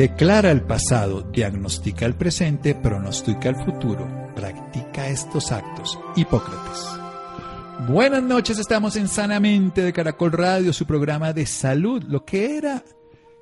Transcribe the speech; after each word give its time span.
Declara 0.00 0.50
el 0.50 0.62
pasado, 0.62 1.20
diagnostica 1.30 2.06
el 2.06 2.14
presente, 2.14 2.74
pronostica 2.74 3.50
el 3.50 3.56
futuro, 3.56 4.08
practica 4.34 5.06
estos 5.08 5.52
actos. 5.52 5.98
Hipócrates. 6.16 6.86
Buenas 7.86 8.22
noches, 8.22 8.58
estamos 8.58 8.96
en 8.96 9.08
Sanamente 9.08 9.82
de 9.82 9.92
Caracol 9.92 10.32
Radio, 10.32 10.72
su 10.72 10.86
programa 10.86 11.34
de 11.34 11.44
salud, 11.44 12.02
lo 12.04 12.24
que 12.24 12.56
era 12.56 12.82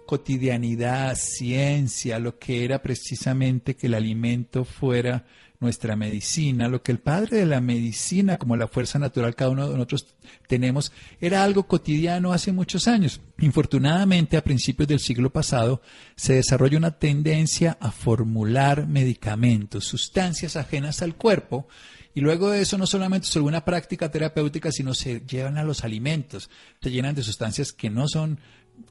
cotidianidad, 0.05 1.15
ciencia, 1.15 2.19
lo 2.19 2.41
que 2.41 2.65
era 2.65 2.83
precisamente 2.83 3.77
que 3.77 3.87
el 3.87 3.95
alimento 3.95 4.65
fuera 4.65 5.27
nuestra 5.61 5.97
medicina, 5.97 6.69
lo 6.69 6.83
que 6.83 6.93
el 6.93 6.99
padre 6.99 7.39
de 7.39 7.47
la 7.47 7.61
medicina, 7.61 8.39
como 8.39 8.57
la 8.57 8.69
fuerza 8.69 8.99
natural 8.99 9.35
cada 9.35 9.51
uno 9.51 9.69
de 9.69 9.75
nosotros 9.75 10.07
tenemos, 10.47 10.93
era 11.21 11.43
algo 11.43 11.67
cotidiano 11.67 12.33
hace 12.33 12.53
muchos 12.53 12.87
años. 12.87 13.21
Infortunadamente, 13.41 14.37
a 14.37 14.45
principios 14.45 14.89
del 14.89 15.01
siglo 15.01 15.31
pasado, 15.31 15.83
se 16.15 16.35
desarrolla 16.35 16.79
una 16.79 16.99
tendencia 16.99 17.77
a 17.81 17.91
formular 17.91 18.87
medicamentos, 18.87 19.85
sustancias 19.85 20.57
ajenas 20.57 21.03
al 21.03 21.17
cuerpo, 21.17 21.67
y 22.15 22.21
luego 22.21 22.51
de 22.51 22.63
eso 22.63 22.79
no 22.79 22.87
solamente 22.87 23.29
es 23.29 23.37
una 23.37 23.65
práctica 23.65 24.11
terapéutica, 24.11 24.73
sino 24.73 24.95
se 24.95 25.21
llevan 25.21 25.57
a 25.59 25.65
los 25.65 25.85
alimentos, 25.85 26.51
se 26.81 26.91
llenan 26.91 27.15
de 27.15 27.23
sustancias 27.23 27.73
que 27.73 27.91
no 27.91 28.09
son 28.09 28.41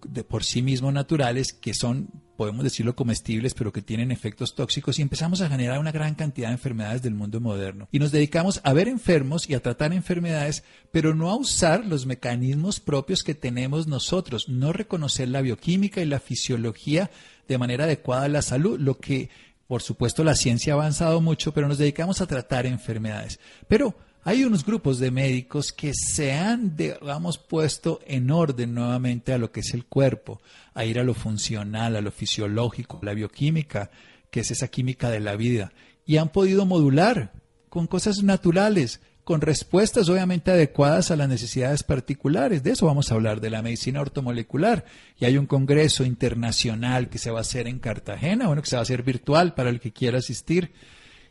de 0.08 0.24
por 0.24 0.44
sí 0.44 0.62
mismos 0.62 0.94
naturales, 0.94 1.54
que 1.54 1.74
son 1.74 2.10
podemos 2.38 2.64
decirlo 2.64 2.96
comestibles, 2.96 3.56
pero 3.56 3.74
que 3.74 3.82
tienen 3.82 4.12
efectos 4.12 4.54
tóxicos 4.56 5.00
y 5.00 5.02
empezamos 5.02 5.42
a 5.42 5.50
generar 5.50 5.80
una 5.80 5.92
gran 5.92 6.14
cantidad 6.14 6.50
de 6.50 6.54
enfermedades 6.54 7.02
del 7.02 7.16
mundo 7.16 7.42
moderno. 7.42 7.90
Y 7.92 8.00
nos 8.00 8.12
dedicamos 8.12 8.62
a 8.64 8.74
ver 8.74 8.88
enfermos 8.88 9.50
y 9.50 9.56
a 9.56 9.60
tratar 9.60 9.92
enfermedades, 9.92 10.64
pero 10.92 11.16
no 11.16 11.32
a 11.32 11.36
usar 11.36 11.84
los 11.84 12.06
mecanismos 12.06 12.80
propios 12.80 13.24
que 13.24 13.34
tenemos 13.34 13.88
nosotros, 13.88 14.48
no 14.48 14.72
reconocer 14.72 15.28
la 15.30 15.42
bioquímica 15.42 16.00
y 16.00 16.06
la 16.06 16.20
fisiología 16.20 17.10
de 17.48 17.58
manera 17.58 17.86
adecuada 17.86 18.26
a 18.26 18.30
la 18.30 18.44
salud, 18.44 18.80
lo 18.80 19.00
que 19.00 19.30
por 19.68 19.82
supuesto 19.82 20.24
la 20.24 20.36
ciencia 20.36 20.74
ha 20.74 20.76
avanzado 20.76 21.20
mucho, 21.20 21.54
pero 21.54 21.68
nos 21.68 21.78
dedicamos 21.78 22.22
a 22.22 22.28
tratar 22.28 22.66
enfermedades. 22.66 23.40
Pero 23.68 23.96
hay 24.28 24.44
unos 24.44 24.66
grupos 24.66 25.00
de 25.00 25.10
médicos 25.10 25.72
que 25.72 25.94
se 25.94 26.34
han, 26.34 26.76
digamos, 26.76 27.38
puesto 27.38 28.02
en 28.06 28.30
orden 28.30 28.74
nuevamente 28.74 29.32
a 29.32 29.38
lo 29.38 29.54
que 29.54 29.62
es 29.62 29.74
el 29.74 29.86
cuerpo, 29.86 30.42
a 30.74 30.84
ir 30.84 31.00
a 31.00 31.06
lo 31.06 31.14
funcional, 31.14 31.96
a 31.96 32.02
lo 32.02 32.12
fisiológico, 32.12 33.00
a 33.02 33.06
la 33.06 33.14
bioquímica, 33.14 33.90
que 34.30 34.42
es 34.42 34.52
esa 34.52 34.68
química 34.68 35.10
de 35.10 35.22
la 35.22 35.38
vida, 35.38 35.72
y 36.06 36.18
han 36.18 36.28
podido 36.28 36.66
modular 36.66 37.32
con 37.70 37.88
cosas 37.88 38.22
naturales, 38.22 39.00
con 39.24 39.40
respuestas 39.40 40.10
obviamente 40.10 40.52
adecuadas 40.52 41.10
a 41.10 41.16
las 41.16 41.30
necesidades 41.30 41.84
particulares. 41.84 42.64
De 42.64 42.72
eso 42.72 42.86
vamos 42.86 43.10
a 43.10 43.16
hablar, 43.16 43.40
de 43.40 43.50
la 43.50 43.62
medicina 43.62 44.02
ortomolecular. 44.02 44.84
Y 45.18 45.24
hay 45.24 45.38
un 45.38 45.46
congreso 45.46 46.04
internacional 46.04 47.08
que 47.08 47.18
se 47.18 47.32
va 47.32 47.38
a 47.38 47.42
hacer 47.44 47.66
en 47.66 47.80
Cartagena, 47.80 48.48
bueno, 48.48 48.62
que 48.62 48.68
se 48.68 48.76
va 48.76 48.82
a 48.82 48.84
hacer 48.84 49.04
virtual 49.04 49.54
para 49.54 49.70
el 49.70 49.80
que 49.80 49.94
quiera 49.94 50.18
asistir, 50.18 50.74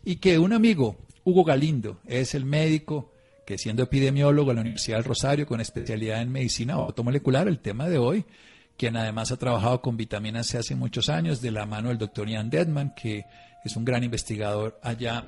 y 0.02 0.16
que 0.16 0.38
un 0.38 0.54
amigo 0.54 0.96
Hugo 1.26 1.42
Galindo 1.42 1.98
es 2.06 2.36
el 2.36 2.44
médico 2.44 3.10
que 3.44 3.58
siendo 3.58 3.82
epidemiólogo 3.82 4.52
en 4.52 4.56
la 4.56 4.60
Universidad 4.60 4.98
del 4.98 5.04
Rosario 5.06 5.44
con 5.44 5.60
especialidad 5.60 6.22
en 6.22 6.30
medicina 6.30 6.74
automolecular, 6.74 7.48
el 7.48 7.58
tema 7.58 7.88
de 7.88 7.98
hoy, 7.98 8.24
quien 8.76 8.96
además 8.96 9.32
ha 9.32 9.36
trabajado 9.36 9.82
con 9.82 9.96
vitaminas 9.96 10.46
C 10.46 10.58
hace 10.58 10.76
muchos 10.76 11.08
años 11.08 11.42
de 11.42 11.50
la 11.50 11.66
mano 11.66 11.88
del 11.88 11.98
doctor 11.98 12.28
Ian 12.28 12.48
Deadman, 12.48 12.94
que 12.94 13.24
es 13.64 13.74
un 13.74 13.84
gran 13.84 14.04
investigador 14.04 14.78
allá 14.84 15.24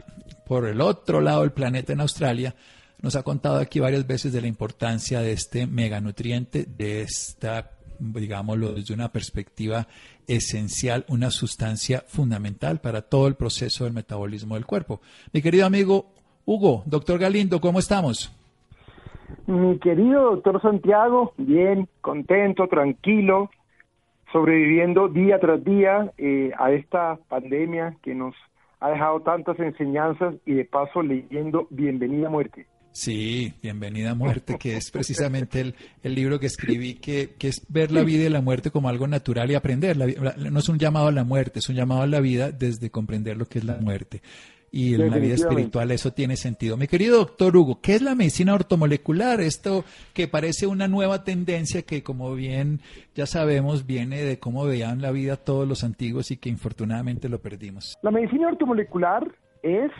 por 0.46 0.68
el 0.68 0.80
otro 0.80 1.20
lado 1.20 1.40
del 1.40 1.50
planeta 1.50 1.92
en 1.92 2.00
Australia, 2.00 2.54
nos 3.02 3.16
ha 3.16 3.24
contado 3.24 3.56
aquí 3.56 3.80
varias 3.80 4.06
veces 4.06 4.32
de 4.32 4.40
la 4.40 4.46
importancia 4.46 5.20
de 5.20 5.32
este 5.32 5.66
meganutriente, 5.66 6.64
de 6.64 7.02
esta, 7.02 7.72
digámoslo, 7.98 8.74
desde 8.74 8.94
una 8.94 9.10
perspectiva 9.10 9.88
esencial, 10.28 11.04
una 11.08 11.30
sustancia 11.30 12.04
fundamental 12.06 12.80
para 12.80 13.02
todo 13.02 13.26
el 13.26 13.34
proceso 13.34 13.84
del 13.84 13.92
metabolismo 13.92 14.54
del 14.54 14.66
cuerpo. 14.66 15.00
Mi 15.32 15.42
querido 15.42 15.66
amigo 15.66 16.06
Hugo, 16.44 16.82
doctor 16.86 17.18
Galindo, 17.18 17.60
¿cómo 17.60 17.78
estamos? 17.78 18.34
Mi 19.46 19.78
querido 19.78 20.30
doctor 20.30 20.62
Santiago, 20.62 21.32
bien, 21.36 21.88
contento, 22.00 22.68
tranquilo, 22.68 23.50
sobreviviendo 24.32 25.08
día 25.08 25.38
tras 25.40 25.64
día 25.64 26.12
eh, 26.18 26.52
a 26.58 26.72
esta 26.72 27.18
pandemia 27.28 27.96
que 28.02 28.14
nos 28.14 28.34
ha 28.80 28.90
dejado 28.90 29.20
tantas 29.20 29.58
enseñanzas 29.58 30.34
y 30.46 30.54
de 30.54 30.64
paso 30.64 31.02
leyendo 31.02 31.66
Bienvenida 31.70 32.28
Muerte. 32.30 32.66
Sí, 32.92 33.54
Bienvenida 33.62 34.10
a 34.10 34.14
Muerte, 34.14 34.56
que 34.58 34.76
es 34.76 34.90
precisamente 34.90 35.60
el, 35.60 35.74
el 36.02 36.14
libro 36.14 36.40
que 36.40 36.46
escribí, 36.46 36.94
que, 36.94 37.34
que, 37.38 37.48
es 37.48 37.64
ver 37.68 37.92
la 37.92 38.02
vida 38.02 38.24
y 38.24 38.28
la 38.28 38.40
muerte 38.40 38.70
como 38.70 38.88
algo 38.88 39.06
natural 39.06 39.50
y 39.50 39.54
aprender. 39.54 39.96
no 39.96 40.58
es 40.58 40.68
un 40.68 40.78
llamado 40.78 41.08
a 41.08 41.12
la 41.12 41.24
muerte, 41.24 41.60
es 41.60 41.68
un 41.68 41.76
llamado 41.76 42.02
a 42.02 42.06
la 42.06 42.20
vida 42.20 42.50
desde 42.50 42.90
comprender 42.90 43.36
lo 43.36 43.46
que 43.46 43.58
es 43.58 43.64
la 43.64 43.76
muerte. 43.76 44.22
Y 44.70 44.94
en 44.94 45.10
la 45.10 45.18
vida 45.18 45.34
espiritual 45.34 45.90
eso 45.90 46.12
tiene 46.12 46.36
sentido. 46.36 46.76
Mi 46.76 46.86
querido 46.86 47.18
doctor 47.18 47.56
Hugo, 47.56 47.80
¿qué 47.80 47.94
es 47.94 48.02
la 48.02 48.14
medicina 48.14 48.54
ortomolecular? 48.54 49.40
Esto 49.40 49.84
que 50.12 50.28
parece 50.28 50.66
una 50.66 50.88
nueva 50.88 51.24
tendencia 51.24 51.82
que, 51.82 52.02
como 52.02 52.34
bien 52.34 52.80
ya 53.14 53.26
sabemos, 53.26 53.86
viene 53.86 54.22
de 54.22 54.38
cómo 54.38 54.66
veían 54.66 55.00
la 55.00 55.10
vida 55.10 55.36
todos 55.36 55.66
los 55.66 55.84
antiguos 55.84 56.30
y 56.30 56.36
que 56.36 56.50
infortunadamente 56.50 57.28
lo 57.28 57.40
perdimos. 57.40 57.96
La 58.02 58.10
medicina 58.10 58.48
ortomolecular 58.48 59.26
es 59.62 59.90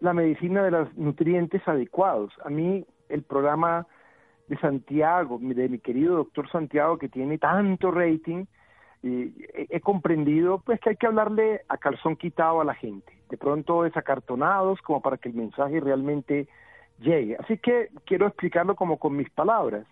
la 0.00 0.12
medicina 0.12 0.62
de 0.62 0.70
los 0.70 0.96
nutrientes 0.96 1.66
adecuados. 1.66 2.32
A 2.44 2.50
mí 2.50 2.84
el 3.08 3.22
programa 3.22 3.86
de 4.48 4.56
Santiago, 4.58 5.38
de 5.40 5.68
mi 5.68 5.78
querido 5.78 6.16
doctor 6.16 6.50
Santiago, 6.50 6.98
que 6.98 7.08
tiene 7.08 7.38
tanto 7.38 7.90
rating, 7.90 8.44
he, 9.02 9.80
comprendido 9.80 10.60
pues 10.64 10.80
que 10.80 10.90
hay 10.90 10.96
que 10.96 11.06
hablarle 11.06 11.62
a 11.68 11.76
calzón 11.76 12.16
quitado 12.16 12.60
a 12.60 12.64
la 12.64 12.74
gente, 12.74 13.12
de 13.30 13.36
pronto 13.36 13.82
desacartonados 13.82 14.80
como 14.82 15.00
para 15.00 15.18
que 15.18 15.28
el 15.28 15.34
mensaje 15.34 15.80
realmente 15.80 16.48
llegue. 16.98 17.36
Así 17.38 17.58
que 17.58 17.88
quiero 18.04 18.26
explicarlo 18.26 18.74
como 18.74 18.98
con 18.98 19.16
mis 19.16 19.30
palabras. 19.30 19.86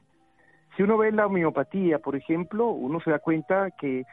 Si 0.77 0.83
uno 0.83 0.99
ve 0.99 1.13
la 1.13 1.27
homeopatía, 1.27 1.99
por 1.99 2.17
ejemplo, 2.17 2.69
uno 2.69 3.01
se 3.01 3.11
da 3.11 3.19
cuenta 3.19 3.71
que 3.73 4.05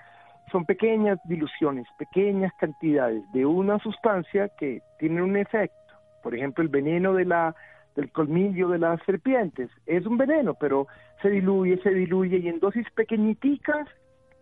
son 0.51 0.65
pequeñas 0.65 1.19
diluciones, 1.25 1.87
pequeñas 1.97 2.53
cantidades 2.59 3.23
de 3.31 3.45
una 3.45 3.79
sustancia 3.79 4.49
que 4.57 4.81
tienen 4.99 5.23
un 5.23 5.37
efecto 5.37 5.82
por 6.23 6.33
ejemplo, 6.33 6.63
el 6.63 6.69
veneno 6.69 7.13
de 7.13 7.25
la, 7.25 7.55
del 7.95 8.11
colmillo 8.11 8.69
de 8.69 8.79
las 8.79 9.01
serpientes 9.03 9.69
es 9.85 10.05
un 10.05 10.17
veneno, 10.17 10.55
pero 10.55 10.87
se 11.21 11.29
diluye, 11.29 11.77
se 11.83 11.91
diluye 11.91 12.37
y 12.37 12.47
en 12.47 12.59
dosis 12.59 12.89
pequeñiticas, 12.91 13.87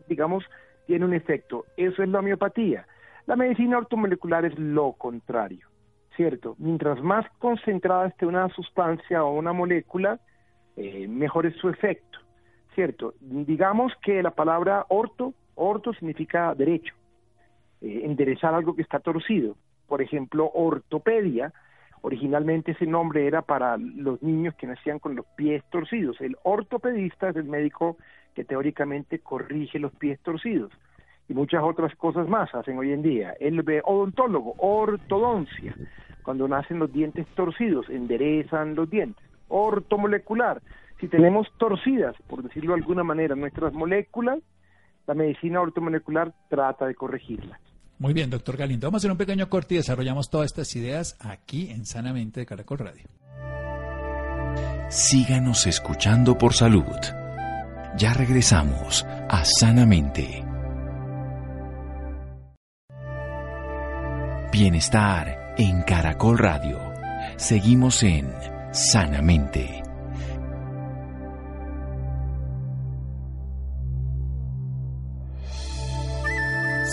digamos, 0.07 0.45
tiene 0.85 1.05
un 1.05 1.13
efecto. 1.13 1.65
Eso 1.75 2.03
es 2.03 2.09
la 2.09 2.19
homeopatía. 2.19 2.85
La 3.25 3.35
medicina 3.35 3.77
ortomolecular 3.77 4.45
es 4.45 4.57
lo 4.57 4.93
contrario, 4.93 5.67
¿cierto? 6.15 6.55
Mientras 6.59 7.01
más 7.01 7.25
concentrada 7.39 8.07
esté 8.07 8.25
una 8.25 8.49
sustancia 8.49 9.23
o 9.23 9.37
una 9.37 9.53
molécula, 9.53 10.19
eh, 10.75 11.07
mejor 11.07 11.45
es 11.45 11.55
su 11.57 11.69
efecto, 11.69 12.19
¿cierto? 12.73 13.13
Digamos 13.19 13.93
que 14.01 14.23
la 14.23 14.31
palabra 14.31 14.85
orto, 14.89 15.33
orto 15.55 15.93
significa 15.93 16.55
derecho, 16.55 16.95
eh, 17.81 18.01
enderezar 18.03 18.53
algo 18.53 18.75
que 18.75 18.81
está 18.81 18.99
torcido. 18.99 19.55
Por 19.87 20.01
ejemplo, 20.01 20.49
ortopedia 20.53 21.53
Originalmente 22.01 22.71
ese 22.71 22.87
nombre 22.87 23.27
era 23.27 23.41
para 23.43 23.77
los 23.77 24.21
niños 24.23 24.55
que 24.55 24.67
nacían 24.67 24.99
con 24.99 25.15
los 25.15 25.25
pies 25.35 25.63
torcidos. 25.69 26.19
El 26.19 26.35
ortopedista 26.43 27.29
es 27.29 27.35
el 27.35 27.45
médico 27.45 27.97
que 28.33 28.43
teóricamente 28.43 29.19
corrige 29.19 29.77
los 29.77 29.93
pies 29.93 30.19
torcidos 30.21 30.71
y 31.29 31.33
muchas 31.33 31.63
otras 31.63 31.95
cosas 31.95 32.27
más 32.27 32.53
hacen 32.55 32.77
hoy 32.77 32.91
en 32.91 33.03
día. 33.03 33.33
El 33.39 33.63
odontólogo, 33.85 34.55
ortodoncia, 34.57 35.75
cuando 36.23 36.47
nacen 36.47 36.79
los 36.79 36.91
dientes 36.91 37.25
torcidos, 37.35 37.89
enderezan 37.89 38.75
los 38.75 38.89
dientes. 38.89 39.23
Ortomolecular, 39.47 40.61
si 40.99 41.07
tenemos 41.07 41.47
torcidas, 41.57 42.15
por 42.27 42.43
decirlo 42.43 42.73
de 42.73 42.81
alguna 42.81 43.03
manera, 43.03 43.35
nuestras 43.35 43.73
moléculas, 43.73 44.39
la 45.07 45.13
medicina 45.13 45.61
ortomolecular 45.61 46.33
trata 46.49 46.85
de 46.85 46.95
corregirlas. 46.95 47.59
Muy 48.01 48.13
bien, 48.13 48.31
doctor 48.31 48.57
Galindo. 48.57 48.87
Vamos 48.87 48.97
a 48.97 49.01
hacer 49.01 49.11
un 49.11 49.17
pequeño 49.19 49.47
corte 49.47 49.75
y 49.75 49.77
desarrollamos 49.77 50.31
todas 50.31 50.47
estas 50.47 50.75
ideas 50.75 51.15
aquí 51.19 51.69
en 51.69 51.85
Sanamente 51.85 52.39
de 52.39 52.47
Caracol 52.47 52.79
Radio. 52.79 53.03
Síganos 54.89 55.67
escuchando 55.67 56.35
por 56.35 56.55
salud. 56.55 56.95
Ya 57.95 58.15
regresamos 58.15 59.05
a 59.29 59.45
Sanamente. 59.45 60.43
Bienestar 64.51 65.53
en 65.59 65.83
Caracol 65.83 66.39
Radio. 66.39 66.79
Seguimos 67.37 68.01
en 68.01 68.33
Sanamente. 68.71 69.80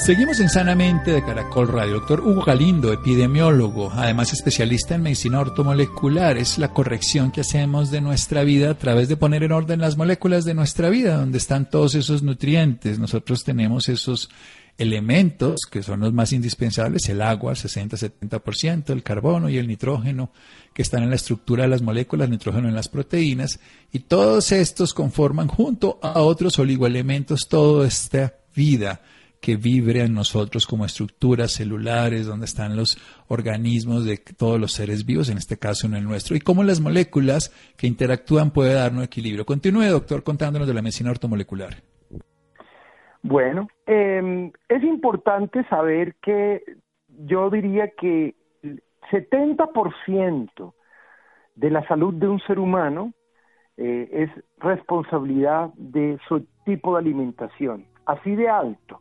Seguimos 0.08 0.40
en 0.40 0.49
Sanamente 0.49 1.10
de 1.10 1.22
Caracol 1.22 1.69
Radio. 1.69 1.96
Doctor 1.96 2.20
Hugo 2.20 2.43
Galindo, 2.43 2.94
epidemiólogo, 2.94 3.93
además 3.93 4.32
especialista 4.32 4.94
en 4.94 5.02
medicina 5.02 5.38
ortomolecular. 5.38 6.38
Es 6.38 6.56
la 6.56 6.72
corrección 6.72 7.31
que 7.31 7.43
hacemos 7.43 7.90
de 7.90 8.00
nuestra 8.00 8.43
vida 8.43 8.70
a 8.70 8.78
través 8.78 9.10
de 9.10 9.19
poner 9.19 9.43
en 9.43 9.52
orden 9.52 9.82
las 9.82 9.99
moléculas 9.99 10.46
de 10.46 10.55
nuestra 10.55 10.88
vida, 10.88 11.19
donde 11.19 11.37
están 11.37 11.69
todos 11.69 11.94
esos 11.94 12.22
nutrientes. 12.22 12.99
Nosotros 12.99 13.44
tenemos 13.44 13.90
esos 13.90 14.31
elementos 14.78 15.60
que 15.70 15.82
son 15.82 16.00
los 16.00 16.14
más 16.14 16.32
indispensables, 16.32 17.06
el 17.10 17.20
agua, 17.20 17.52
60-70%, 17.52 18.88
el 18.88 19.02
carbono 19.02 19.50
y 19.50 19.58
el 19.58 19.69
nitrógeno, 19.69 20.31
que 20.72 20.81
están 20.81 21.02
en 21.02 21.10
la 21.10 21.16
estructura 21.16 21.64
de 21.64 21.69
las 21.69 21.82
moléculas, 21.82 22.31
nitrógeno 22.31 22.66
en 22.66 22.75
las 22.75 22.88
proteínas, 22.88 23.60
y 23.93 23.99
todos 23.99 24.52
estos 24.52 24.94
conforman 24.94 25.49
junto 25.49 25.99
a 26.00 26.20
otros 26.20 26.58
oligoelementos 26.58 27.40
toda 27.46 27.87
esta 27.87 28.37
vida 28.56 29.02
que 29.40 29.56
vibre 29.56 30.02
en 30.05 30.14
nosotros 30.14 30.67
como 30.67 30.85
estructuras 30.85 31.52
celulares, 31.52 32.26
donde 32.26 32.46
están 32.46 32.76
los 32.76 32.99
organismos 33.29 34.05
de 34.05 34.19
todos 34.19 34.61
los 34.61 34.73
seres 34.73 35.06
vivos, 35.06 35.31
en 35.31 35.38
este 35.38 35.58
caso 35.58 35.87
en 35.87 35.94
el 35.94 36.05
nuestro, 36.05 36.37
y 36.37 36.40
cómo 36.40 36.64
las 36.64 36.81
moléculas 36.81 37.50
que 37.76 37.87
interactúan 37.87 38.50
puede 38.50 38.75
darnos 38.75 39.05
equilibrio. 39.05 39.46
Continúe, 39.46 39.85
doctor, 39.85 40.23
contándonos 40.23 40.67
de 40.67 40.75
la 40.75 40.82
medicina 40.82 41.11
ortomolecular. 41.11 41.76
Bueno, 43.23 43.69
eh, 43.87 44.52
es 44.69 44.82
importante 44.82 45.64
saber 45.64 46.14
que 46.23 46.62
yo 47.08 47.50
diría 47.50 47.91
que 47.91 48.34
el 48.62 48.82
70% 49.11 50.73
de 51.56 51.70
la 51.70 51.87
salud 51.88 52.14
de 52.14 52.29
un 52.29 52.38
ser 52.41 52.58
humano 52.58 53.12
eh, 53.76 54.08
es 54.12 54.44
responsabilidad 54.58 55.70
de 55.75 56.19
su 56.29 56.46
tipo 56.64 56.94
de 56.94 57.00
alimentación, 57.00 57.87
así 58.06 58.34
de 58.34 58.49
alto. 58.49 59.00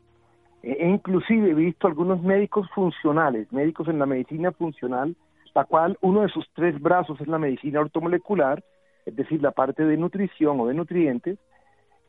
E, 0.68 0.74
e 0.84 0.86
inclusive 0.90 1.52
he 1.52 1.54
visto 1.54 1.88
algunos 1.88 2.22
médicos 2.22 2.70
funcionales, 2.72 3.50
médicos 3.54 3.88
en 3.88 4.00
la 4.00 4.06
medicina 4.06 4.52
funcional, 4.52 5.16
la 5.56 5.64
cual 5.64 5.98
uno 6.02 6.24
de 6.24 6.28
sus 6.28 6.46
tres 6.54 6.78
brazos 6.82 7.22
es 7.22 7.28
la 7.30 7.40
medicina 7.40 7.80
ortomolecular, 7.80 8.62
es 9.06 9.16
decir, 9.16 9.42
la 9.42 9.52
parte 9.52 9.86
de 9.86 9.96
nutrición 9.96 10.60
o 10.60 10.68
de 10.68 10.74
nutrientes, 10.74 11.40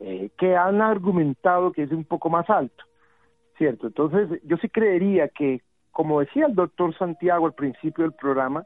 eh, 0.01 0.29
que 0.37 0.57
han 0.57 0.81
argumentado 0.81 1.71
que 1.71 1.83
es 1.83 1.91
un 1.91 2.03
poco 2.03 2.29
más 2.29 2.49
alto, 2.49 2.83
¿cierto? 3.57 3.87
Entonces, 3.87 4.41
yo 4.43 4.57
sí 4.57 4.67
creería 4.67 5.29
que, 5.29 5.61
como 5.91 6.19
decía 6.19 6.47
el 6.47 6.55
doctor 6.55 6.93
Santiago 6.97 7.45
al 7.45 7.53
principio 7.53 8.03
del 8.03 8.13
programa, 8.13 8.65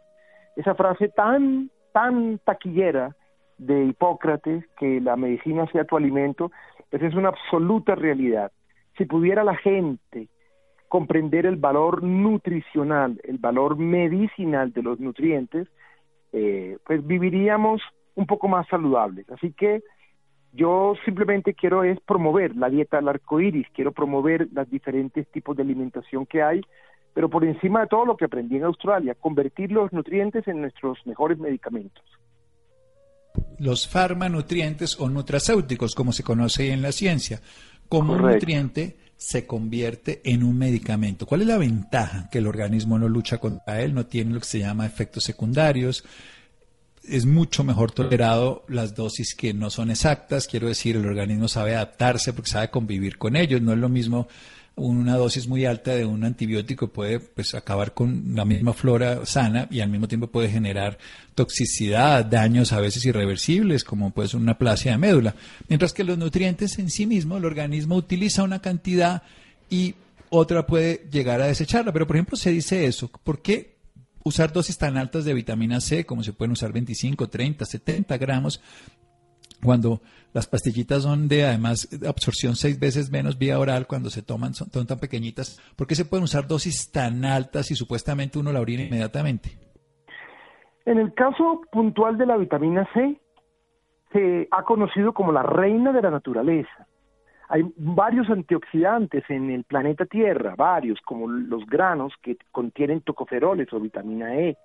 esa 0.55 0.73
frase 0.73 1.09
tan, 1.09 1.69
tan 1.91 2.39
taquillera 2.39 3.15
de 3.59 3.85
Hipócrates, 3.85 4.65
que 4.79 4.99
la 4.99 5.15
medicina 5.17 5.67
sea 5.67 5.85
tu 5.85 5.97
alimento, 5.97 6.51
pues 6.89 7.03
es 7.03 7.13
una 7.13 7.29
absoluta 7.29 7.93
realidad 7.93 8.51
si 8.97 9.05
pudiera 9.05 9.43
la 9.43 9.55
gente 9.55 10.27
comprender 10.87 11.45
el 11.45 11.55
valor 11.55 12.03
nutricional, 12.03 13.19
el 13.23 13.39
valor 13.39 13.77
medicinal 13.77 14.71
de 14.71 14.83
los 14.83 14.99
nutrientes, 14.99 15.67
eh, 16.31 16.77
pues 16.85 17.05
viviríamos 17.05 17.81
un 18.15 18.27
poco 18.27 18.47
más 18.47 18.67
saludables. 18.67 19.27
Así 19.31 19.51
que 19.53 19.81
yo 20.51 20.93
simplemente 21.03 21.55
quiero 21.55 21.83
es 21.83 21.99
promover 22.01 22.55
la 22.55 22.69
dieta 22.69 22.97
del 22.97 23.07
arco 23.07 23.39
iris, 23.41 23.67
quiero 23.73 23.91
promover 23.91 24.47
los 24.53 24.69
diferentes 24.69 25.27
tipos 25.31 25.57
de 25.57 25.63
alimentación 25.63 26.27
que 26.27 26.43
hay, 26.43 26.61
pero 27.13 27.27
por 27.27 27.43
encima 27.43 27.81
de 27.81 27.87
todo 27.87 28.05
lo 28.05 28.15
que 28.15 28.25
aprendí 28.25 28.57
en 28.57 28.65
Australia, 28.65 29.15
convertir 29.15 29.71
los 29.71 29.91
nutrientes 29.93 30.47
en 30.47 30.61
nuestros 30.61 30.99
mejores 31.05 31.39
medicamentos. 31.39 32.03
Los 33.57 33.87
farmanutrientes 33.87 34.99
o 34.99 35.09
nutracéuticos, 35.09 35.95
como 35.95 36.11
se 36.11 36.23
conoce 36.23 36.71
en 36.71 36.83
la 36.83 36.91
ciencia, 36.91 37.39
como 37.93 38.13
un 38.13 38.23
nutriente 38.23 38.97
se 39.17 39.45
convierte 39.45 40.19
en 40.23 40.43
un 40.43 40.57
medicamento. 40.57 41.27
¿Cuál 41.27 41.41
es 41.41 41.47
la 41.47 41.59
ventaja? 41.59 42.27
Que 42.31 42.39
el 42.39 42.47
organismo 42.47 42.97
no 42.97 43.07
lucha 43.07 43.37
contra 43.37 43.81
él, 43.81 43.93
no 43.93 44.07
tiene 44.07 44.33
lo 44.33 44.39
que 44.39 44.47
se 44.47 44.57
llama 44.57 44.87
efectos 44.87 45.23
secundarios, 45.23 46.03
es 47.03 47.27
mucho 47.27 47.63
mejor 47.63 47.91
tolerado 47.91 48.65
las 48.67 48.95
dosis 48.95 49.35
que 49.35 49.53
no 49.53 49.69
son 49.69 49.91
exactas, 49.91 50.47
quiero 50.47 50.67
decir, 50.67 50.95
el 50.95 51.05
organismo 51.05 51.47
sabe 51.47 51.75
adaptarse 51.75 52.33
porque 52.33 52.49
sabe 52.49 52.71
convivir 52.71 53.19
con 53.19 53.35
ellos, 53.35 53.61
no 53.61 53.73
es 53.73 53.77
lo 53.77 53.89
mismo 53.89 54.27
una 54.75 55.17
dosis 55.17 55.47
muy 55.47 55.65
alta 55.65 55.93
de 55.93 56.05
un 56.05 56.23
antibiótico 56.23 56.87
puede 56.87 57.19
pues 57.19 57.53
acabar 57.53 57.93
con 57.93 58.33
la 58.35 58.43
misma 58.43 58.73
flora 58.73 59.25
sana 59.25 59.67
y 59.69 59.81
al 59.81 59.89
mismo 59.89 60.07
tiempo 60.07 60.27
puede 60.27 60.49
generar 60.49 60.97
toxicidad, 61.35 62.25
daños 62.25 62.73
a 62.73 62.81
veces 62.81 63.05
irreversibles, 63.05 63.83
como 63.83 64.11
puede 64.11 64.29
ser 64.29 64.39
una 64.39 64.57
plasia 64.57 64.93
de 64.93 64.97
médula. 64.97 65.35
Mientras 65.67 65.93
que 65.93 66.03
los 66.03 66.17
nutrientes 66.17 66.79
en 66.79 66.89
sí 66.89 67.05
mismos, 67.05 67.37
el 67.37 67.45
organismo 67.45 67.95
utiliza 67.95 68.43
una 68.43 68.59
cantidad 68.59 69.21
y 69.69 69.95
otra 70.29 70.65
puede 70.65 71.07
llegar 71.11 71.41
a 71.41 71.47
desecharla. 71.47 71.93
Pero 71.93 72.07
por 72.07 72.15
ejemplo 72.15 72.35
se 72.35 72.49
dice 72.49 72.85
eso, 72.85 73.11
¿por 73.23 73.41
qué 73.41 73.73
usar 74.23 74.51
dosis 74.51 74.77
tan 74.77 74.97
altas 74.97 75.25
de 75.25 75.33
vitamina 75.33 75.81
C, 75.81 76.05
como 76.05 76.23
se 76.23 76.33
pueden 76.33 76.53
usar 76.53 76.71
25, 76.71 77.29
30, 77.29 77.65
70 77.65 78.17
gramos, 78.17 78.61
cuando 79.63 80.01
las 80.33 80.47
pastillitas 80.47 81.03
son 81.03 81.27
de 81.27 81.45
además 81.45 81.87
absorción 82.07 82.55
seis 82.55 82.79
veces 82.79 83.11
menos 83.11 83.37
vía 83.37 83.59
oral 83.59 83.87
cuando 83.87 84.09
se 84.09 84.21
toman, 84.21 84.53
son, 84.53 84.69
tan 84.69 84.99
pequeñitas, 84.99 85.59
¿por 85.75 85.87
qué 85.87 85.95
se 85.95 86.05
pueden 86.05 86.23
usar 86.23 86.47
dosis 86.47 86.91
tan 86.91 87.23
altas 87.25 87.71
y 87.71 87.75
supuestamente 87.75 88.39
uno 88.39 88.51
la 88.51 88.61
orina 88.61 88.83
inmediatamente? 88.83 89.51
En 90.85 90.97
el 90.97 91.13
caso 91.13 91.61
puntual 91.71 92.17
de 92.17 92.25
la 92.25 92.37
vitamina 92.37 92.87
C, 92.93 93.19
se 94.11 94.47
ha 94.51 94.63
conocido 94.63 95.13
como 95.13 95.31
la 95.31 95.43
reina 95.43 95.91
de 95.91 96.01
la 96.01 96.11
naturaleza. 96.11 96.87
Hay 97.49 97.63
varios 97.77 98.29
antioxidantes 98.29 99.23
en 99.29 99.49
el 99.51 99.63
planeta 99.63 100.05
Tierra, 100.05 100.55
varios, 100.55 100.99
como 101.01 101.27
los 101.27 101.65
granos 101.65 102.13
que 102.21 102.37
contienen 102.51 103.01
tocoferoles 103.01 103.71
o 103.73 103.79
vitamina 103.79 104.35
E, 104.35 104.57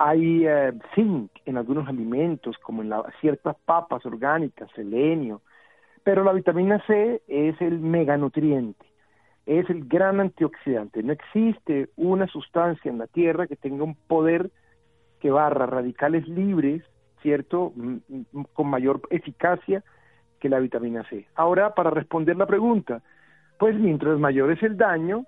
hay 0.00 0.46
eh, 0.46 0.72
zinc 0.94 1.32
en 1.44 1.56
algunos 1.56 1.88
alimentos, 1.88 2.56
como 2.58 2.82
en 2.82 2.92
ciertas 3.20 3.56
papas 3.64 4.06
orgánicas, 4.06 4.70
selenio, 4.76 5.42
pero 6.04 6.22
la 6.22 6.32
vitamina 6.32 6.80
C 6.86 7.20
es 7.26 7.60
el 7.60 7.80
meganutriente, 7.80 8.86
es 9.44 9.68
el 9.68 9.88
gran 9.88 10.20
antioxidante. 10.20 11.02
No 11.02 11.12
existe 11.12 11.88
una 11.96 12.28
sustancia 12.28 12.88
en 12.88 12.98
la 12.98 13.08
Tierra 13.08 13.48
que 13.48 13.56
tenga 13.56 13.82
un 13.82 13.96
poder 13.96 14.52
que 15.18 15.32
barra 15.32 15.66
radicales 15.66 16.28
libres, 16.28 16.84
¿cierto?, 17.20 17.72
con 18.52 18.68
mayor 18.68 19.00
eficacia 19.10 19.82
que 20.38 20.48
la 20.48 20.60
vitamina 20.60 21.02
C. 21.10 21.26
Ahora, 21.34 21.74
para 21.74 21.90
responder 21.90 22.36
la 22.36 22.46
pregunta, 22.46 23.02
pues 23.58 23.74
mientras 23.74 24.16
mayor 24.20 24.52
es 24.52 24.62
el 24.62 24.76
daño, 24.76 25.24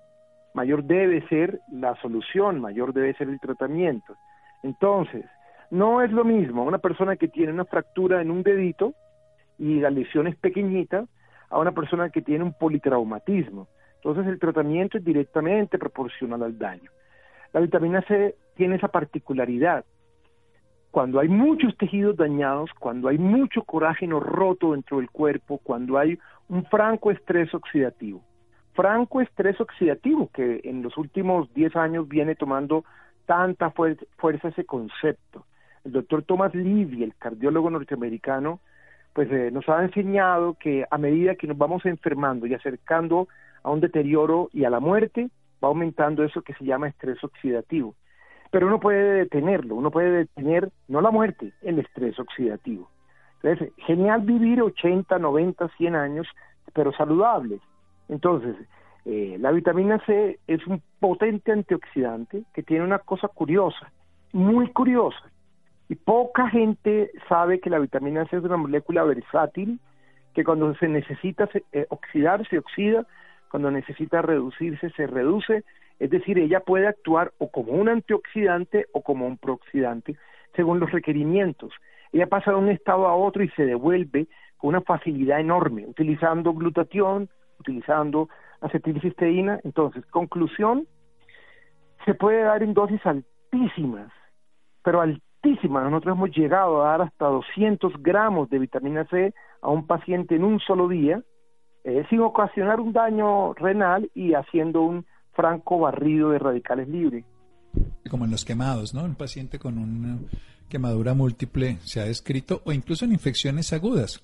mayor 0.53 0.85
debe 0.85 1.27
ser 1.27 1.59
la 1.73 1.93
solución, 2.01 2.61
mayor 2.61 2.93
debe 2.93 3.13
ser 3.15 3.27
el 3.27 3.41
tratamiento. 3.41 4.15
Entonces, 4.63 5.25
no 5.69 6.01
es 6.01 6.11
lo 6.11 6.23
mismo 6.23 6.63
una 6.63 6.79
persona 6.79 7.15
que 7.15 7.27
tiene 7.27 7.53
una 7.53 7.65
fractura 7.65 8.21
en 8.21 8.29
un 8.29 8.43
dedito 8.43 8.93
y 9.57 9.79
la 9.79 9.89
lesión 9.89 10.27
es 10.27 10.35
pequeñita 10.35 11.05
a 11.49 11.59
una 11.59 11.71
persona 11.71 12.09
que 12.09 12.21
tiene 12.21 12.43
un 12.43 12.53
politraumatismo. 12.53 13.67
Entonces 13.95 14.27
el 14.27 14.39
tratamiento 14.39 14.97
es 14.97 15.05
directamente 15.05 15.77
proporcional 15.77 16.43
al 16.43 16.57
daño. 16.57 16.89
La 17.53 17.59
vitamina 17.59 18.01
C 18.01 18.35
tiene 18.55 18.75
esa 18.75 18.87
particularidad. 18.87 19.85
Cuando 20.89 21.19
hay 21.19 21.29
muchos 21.29 21.77
tejidos 21.77 22.17
dañados, 22.17 22.69
cuando 22.79 23.07
hay 23.07 23.17
mucho 23.17 23.63
corágeno 23.63 24.19
roto 24.19 24.73
dentro 24.73 24.97
del 24.97 25.09
cuerpo, 25.09 25.59
cuando 25.63 25.97
hay 25.97 26.17
un 26.49 26.65
franco 26.65 27.11
estrés 27.11 27.53
oxidativo. 27.53 28.21
Franco 28.73 29.21
estrés 29.21 29.59
oxidativo 29.61 30.29
que 30.33 30.61
en 30.63 30.81
los 30.81 30.97
últimos 30.97 31.53
10 31.53 31.75
años 31.75 32.07
viene 32.07 32.35
tomando 32.35 32.83
tanta 33.25 33.71
fuerza 33.71 34.47
ese 34.47 34.65
concepto. 34.65 35.45
El 35.83 35.93
doctor 35.93 36.23
Thomas 36.23 36.53
Levy, 36.53 37.03
el 37.03 37.15
cardiólogo 37.15 37.69
norteamericano, 37.69 38.59
pues 39.13 39.31
eh, 39.31 39.49
nos 39.51 39.67
ha 39.67 39.83
enseñado 39.83 40.55
que 40.59 40.85
a 40.89 40.97
medida 40.97 41.35
que 41.35 41.47
nos 41.47 41.57
vamos 41.57 41.85
enfermando 41.85 42.45
y 42.45 42.53
acercando 42.53 43.27
a 43.63 43.71
un 43.71 43.81
deterioro 43.81 44.49
y 44.53 44.63
a 44.63 44.69
la 44.69 44.79
muerte, 44.79 45.29
va 45.63 45.67
aumentando 45.67 46.23
eso 46.23 46.41
que 46.41 46.53
se 46.53 46.65
llama 46.65 46.87
estrés 46.87 47.23
oxidativo. 47.23 47.95
Pero 48.51 48.67
uno 48.67 48.79
puede 48.79 49.13
detenerlo, 49.13 49.75
uno 49.75 49.91
puede 49.91 50.11
detener 50.11 50.71
no 50.87 51.01
la 51.01 51.11
muerte, 51.11 51.53
el 51.61 51.79
estrés 51.79 52.19
oxidativo. 52.19 52.89
Entonces, 53.41 53.73
genial 53.87 54.21
vivir 54.21 54.61
80, 54.61 55.17
90, 55.17 55.67
100 55.77 55.95
años, 55.95 56.27
pero 56.73 56.91
saludables. 56.93 57.61
Entonces, 58.07 58.55
eh, 59.05 59.37
la 59.39 59.51
vitamina 59.51 59.99
C 60.05 60.39
es 60.47 60.65
un 60.67 60.81
potente 60.99 61.51
antioxidante 61.51 62.43
que 62.53 62.63
tiene 62.63 62.83
una 62.83 62.99
cosa 62.99 63.27
curiosa, 63.27 63.91
muy 64.31 64.69
curiosa, 64.69 65.31
y 65.89 65.95
poca 65.95 66.47
gente 66.49 67.11
sabe 67.27 67.59
que 67.59 67.69
la 67.69 67.79
vitamina 67.79 68.25
C 68.25 68.37
es 68.37 68.43
una 68.43 68.57
molécula 68.57 69.03
versátil, 69.03 69.79
que 70.33 70.43
cuando 70.43 70.73
se 70.75 70.87
necesita 70.87 71.49
eh, 71.73 71.85
oxidar 71.89 72.47
se 72.47 72.59
oxida, 72.59 73.05
cuando 73.49 73.69
necesita 73.71 74.21
reducirse 74.21 74.89
se 74.91 75.07
reduce, 75.07 75.63
Es 75.99 76.09
decir, 76.09 76.39
ella 76.39 76.61
puede 76.61 76.87
actuar 76.87 77.31
o 77.37 77.51
como 77.51 77.73
un 77.73 77.87
antioxidante 77.87 78.87
o 78.91 79.01
como 79.03 79.27
un 79.27 79.37
prooxidante, 79.37 80.15
según 80.55 80.79
los 80.79 80.91
requerimientos. 80.91 81.73
Ella 82.11 82.27
pasa 82.27 82.51
de 82.51 82.57
un 82.57 82.69
estado 82.69 83.07
a 83.07 83.13
otro 83.13 83.43
y 83.43 83.49
se 83.49 83.65
devuelve 83.65 84.27
con 84.57 84.69
una 84.69 84.81
facilidad 84.81 85.39
enorme, 85.39 85.85
utilizando 85.85 86.53
glutatión, 86.53 87.29
utilizando 87.59 88.29
acetilcisteína. 88.61 89.59
Entonces, 89.63 90.05
conclusión, 90.07 90.87
se 92.05 92.13
puede 92.13 92.43
dar 92.43 92.63
en 92.63 92.73
dosis 92.73 93.01
altísimas, 93.05 94.11
pero 94.83 95.01
altísimas. 95.01 95.89
Nosotros 95.89 96.15
hemos 96.15 96.31
llegado 96.31 96.83
a 96.83 96.91
dar 96.91 97.01
hasta 97.01 97.25
200 97.25 97.93
gramos 98.01 98.49
de 98.49 98.59
vitamina 98.59 99.05
C 99.05 99.33
a 99.61 99.69
un 99.69 99.85
paciente 99.85 100.35
en 100.35 100.43
un 100.43 100.59
solo 100.59 100.87
día, 100.87 101.21
eh, 101.83 102.05
sin 102.09 102.21
ocasionar 102.21 102.79
un 102.79 102.93
daño 102.93 103.53
renal 103.53 104.09
y 104.13 104.33
haciendo 104.33 104.81
un 104.81 105.05
franco 105.33 105.79
barrido 105.79 106.29
de 106.29 106.39
radicales 106.39 106.87
libres. 106.87 107.25
Como 108.09 108.25
en 108.25 108.31
los 108.31 108.45
quemados, 108.45 108.93
¿no? 108.93 109.03
Un 109.03 109.15
paciente 109.15 109.57
con 109.57 109.77
una 109.77 110.19
quemadura 110.69 111.13
múltiple 111.13 111.77
se 111.81 112.01
ha 112.01 112.05
descrito, 112.05 112.61
o 112.65 112.71
incluso 112.71 113.05
en 113.05 113.13
infecciones 113.13 113.73
agudas 113.73 114.21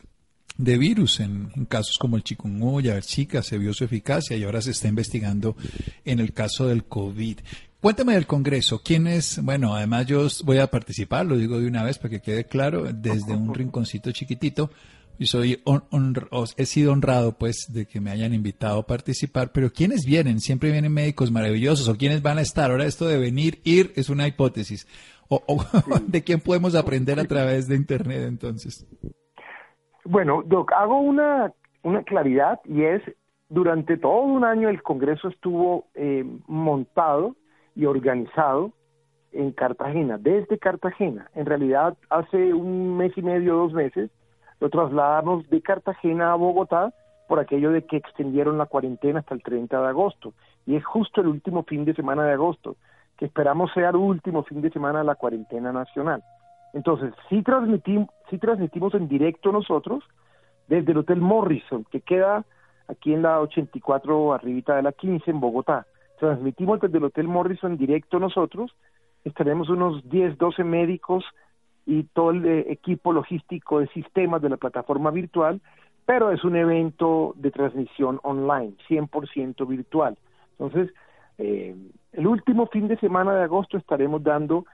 de 0.58 0.78
virus, 0.78 1.20
en, 1.20 1.50
casos 1.68 1.98
como 2.00 2.18
el 2.18 2.24
chikungunya, 2.24 2.96
el 2.96 3.04
Zika, 3.04 3.44
se 3.44 3.58
vio 3.58 3.74
su 3.74 3.84
eficacia 3.84 4.36
y 4.38 4.44
ahora 4.44 4.62
se 4.62 4.72
está 4.72 4.88
investigando 4.88 5.56
en 6.06 6.20
el 6.20 6.34
caso 6.34 6.68
del 6.68 6.86
COVID. 6.86 7.40
Cuéntame 7.80 8.14
del 8.14 8.26
Congreso, 8.26 8.82
¿quién 8.84 9.06
es? 9.06 9.40
Bueno, 9.44 9.76
además 9.76 10.08
yo 10.08 10.28
voy 10.44 10.58
a 10.58 10.68
participar, 10.68 11.26
lo 11.26 11.38
digo 11.38 11.60
de 11.60 11.68
una 11.68 11.84
vez 11.84 12.00
para 12.00 12.10
que 12.10 12.22
quede 12.22 12.46
claro, 12.46 12.92
desde 12.92 13.34
un 13.34 13.54
rinconcito 13.54 14.12
chiquitito, 14.12 14.72
y 15.20 15.26
soy 15.26 15.64
he 16.58 16.66
sido 16.66 16.92
honrado 16.92 17.38
pues 17.38 17.66
de 17.70 17.88
que 17.88 18.00
me 18.00 18.12
hayan 18.12 18.34
invitado 18.34 18.80
a 18.80 18.88
participar, 18.88 19.52
pero 19.52 19.72
¿quiénes 19.72 20.06
vienen? 20.06 20.40
Siempre 20.40 20.72
vienen 20.72 20.92
médicos 20.92 21.32
maravillosos 21.32 21.88
o 21.88 21.98
quiénes 21.98 22.22
van 22.22 22.38
a 22.38 22.42
estar. 22.42 22.70
Ahora 22.70 22.86
esto 22.86 23.08
de 23.08 23.18
venir, 23.18 23.60
ir 23.64 23.94
es 23.96 24.10
una 24.10 24.28
hipótesis. 24.28 24.88
O, 25.28 25.66
de 26.08 26.24
quién 26.24 26.40
podemos 26.40 26.76
aprender 26.76 27.20
a 27.20 27.26
través 27.26 27.68
de 27.68 27.76
internet 27.76 28.26
entonces. 28.28 28.86
Bueno, 30.10 30.42
Doc, 30.46 30.72
hago 30.72 31.02
una, 31.02 31.52
una 31.84 32.02
claridad 32.04 32.62
y 32.64 32.84
es 32.84 33.02
durante 33.50 33.98
todo 33.98 34.22
un 34.22 34.46
año 34.46 34.70
el 34.70 34.82
Congreso 34.82 35.28
estuvo 35.28 35.88
eh, 35.96 36.24
montado 36.48 37.36
y 37.76 37.86
organizado 37.86 38.72
en 39.34 39.52
Cartagena, 39.52 40.18
desde 40.18 40.58
Cartagena. 40.60 41.30
En 41.36 41.46
realidad, 41.46 41.98
hace 42.10 42.54
un 42.54 42.96
mes 42.96 43.18
y 43.18 43.22
medio, 43.22 43.56
dos 43.56 43.74
meses, 43.74 44.10
lo 44.62 44.70
trasladamos 44.70 45.50
de 45.50 45.62
Cartagena 45.62 46.32
a 46.32 46.36
Bogotá 46.36 46.94
por 47.28 47.42
aquello 47.42 47.72
de 47.72 47.86
que 47.86 47.98
extendieron 47.98 48.58
la 48.58 48.66
cuarentena 48.66 49.20
hasta 49.20 49.36
el 49.36 49.44
30 49.44 49.82
de 49.82 49.88
agosto. 49.90 50.34
Y 50.66 50.78
es 50.78 50.86
justo 50.86 51.20
el 51.20 51.28
último 51.28 51.64
fin 51.64 51.84
de 51.84 51.94
semana 51.94 52.24
de 52.24 52.32
agosto, 52.32 52.78
que 53.18 53.26
esperamos 53.26 53.72
sea 53.74 53.90
el 53.90 53.98
último 53.98 54.44
fin 54.44 54.62
de 54.62 54.70
semana 54.70 55.00
de 55.00 55.06
la 55.06 55.16
cuarentena 55.16 55.74
nacional. 55.74 56.24
Entonces, 56.74 57.14
sí 57.30 57.42
transmitimos, 57.42 58.10
sí 58.30 58.38
transmitimos 58.38 58.94
en 58.94 59.08
directo 59.08 59.52
nosotros 59.52 60.04
desde 60.68 60.92
el 60.92 61.00
Hotel 61.00 61.22
Morrison, 61.22 61.86
que 61.86 62.02
queda 62.02 62.46
aquí 62.88 63.14
en 63.14 63.22
la 63.22 63.40
84, 63.42 64.34
arribita 64.34 64.76
de 64.76 64.84
la 64.84 64.92
15, 64.92 65.32
en 65.32 65.40
Bogotá. 65.40 65.86
Transmitimos 66.20 66.80
desde 66.80 66.98
el 66.98 67.06
Hotel 67.06 67.28
Morrison 67.28 67.74
en 67.74 67.78
directo 67.78 68.20
nosotros. 68.20 68.76
Estaremos 69.24 69.70
unos 69.70 70.08
10, 70.10 70.38
12 70.38 70.64
médicos 70.64 71.24
y 71.86 72.04
todo 72.04 72.32
el 72.32 72.46
eh, 72.46 72.66
equipo 72.70 73.14
logístico 73.14 73.80
de 73.80 73.88
sistemas 73.88 74.42
de 74.42 74.50
la 74.50 74.58
plataforma 74.58 75.12
virtual, 75.12 75.62
pero 76.06 76.32
es 76.32 76.44
un 76.44 76.56
evento 76.56 77.34
de 77.38 77.52
transmisión 77.52 78.20
online, 78.24 78.74
100% 78.90 79.68
virtual. 79.68 80.18
Entonces, 80.60 80.94
eh, 81.38 81.76
el 82.14 82.28
último 82.28 82.68
fin 82.68 82.88
de 82.88 82.98
semana 82.98 83.36
de 83.36 83.44
agosto 83.44 83.78
estaremos 83.78 84.24
dando 84.24 84.66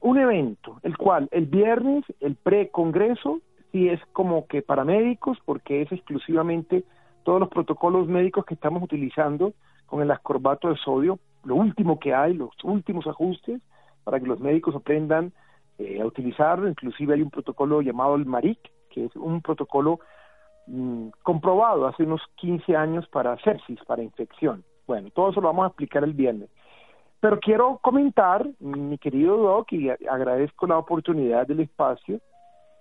un 0.00 0.18
evento, 0.18 0.78
el 0.82 0.96
cual 0.96 1.28
el 1.32 1.46
viernes, 1.46 2.04
el 2.20 2.36
pre-congreso, 2.36 3.40
sí 3.72 3.88
es 3.88 4.00
como 4.12 4.46
que 4.46 4.62
para 4.62 4.84
médicos, 4.84 5.38
porque 5.44 5.82
es 5.82 5.92
exclusivamente 5.92 6.84
todos 7.24 7.40
los 7.40 7.48
protocolos 7.48 8.08
médicos 8.08 8.44
que 8.44 8.54
estamos 8.54 8.82
utilizando 8.82 9.52
con 9.86 10.02
el 10.02 10.10
ascorbato 10.10 10.68
de 10.68 10.76
sodio, 10.76 11.18
lo 11.44 11.56
último 11.56 11.98
que 11.98 12.14
hay, 12.14 12.34
los 12.34 12.50
últimos 12.62 13.06
ajustes, 13.06 13.60
para 14.04 14.20
que 14.20 14.26
los 14.26 14.40
médicos 14.40 14.74
aprendan 14.74 15.32
eh, 15.78 16.00
a 16.00 16.06
utilizarlo. 16.06 16.68
Inclusive 16.68 17.14
hay 17.14 17.22
un 17.22 17.30
protocolo 17.30 17.82
llamado 17.82 18.14
el 18.14 18.26
MARIC, 18.26 18.58
que 18.90 19.04
es 19.06 19.16
un 19.16 19.42
protocolo 19.42 20.00
mm, 20.66 21.08
comprobado 21.22 21.86
hace 21.86 22.04
unos 22.04 22.22
15 22.36 22.76
años 22.76 23.06
para 23.08 23.38
sepsis, 23.38 23.78
para 23.86 24.02
infección. 24.02 24.64
Bueno, 24.86 25.10
todo 25.10 25.30
eso 25.30 25.40
lo 25.40 25.48
vamos 25.48 25.64
a 25.64 25.68
explicar 25.68 26.04
el 26.04 26.14
viernes. 26.14 26.48
Pero 27.20 27.40
quiero 27.40 27.78
comentar, 27.82 28.46
mi 28.60 28.96
querido 28.98 29.36
Doc, 29.36 29.72
y 29.72 29.90
agradezco 29.90 30.66
la 30.66 30.78
oportunidad 30.78 31.46
del 31.46 31.60
espacio, 31.60 32.20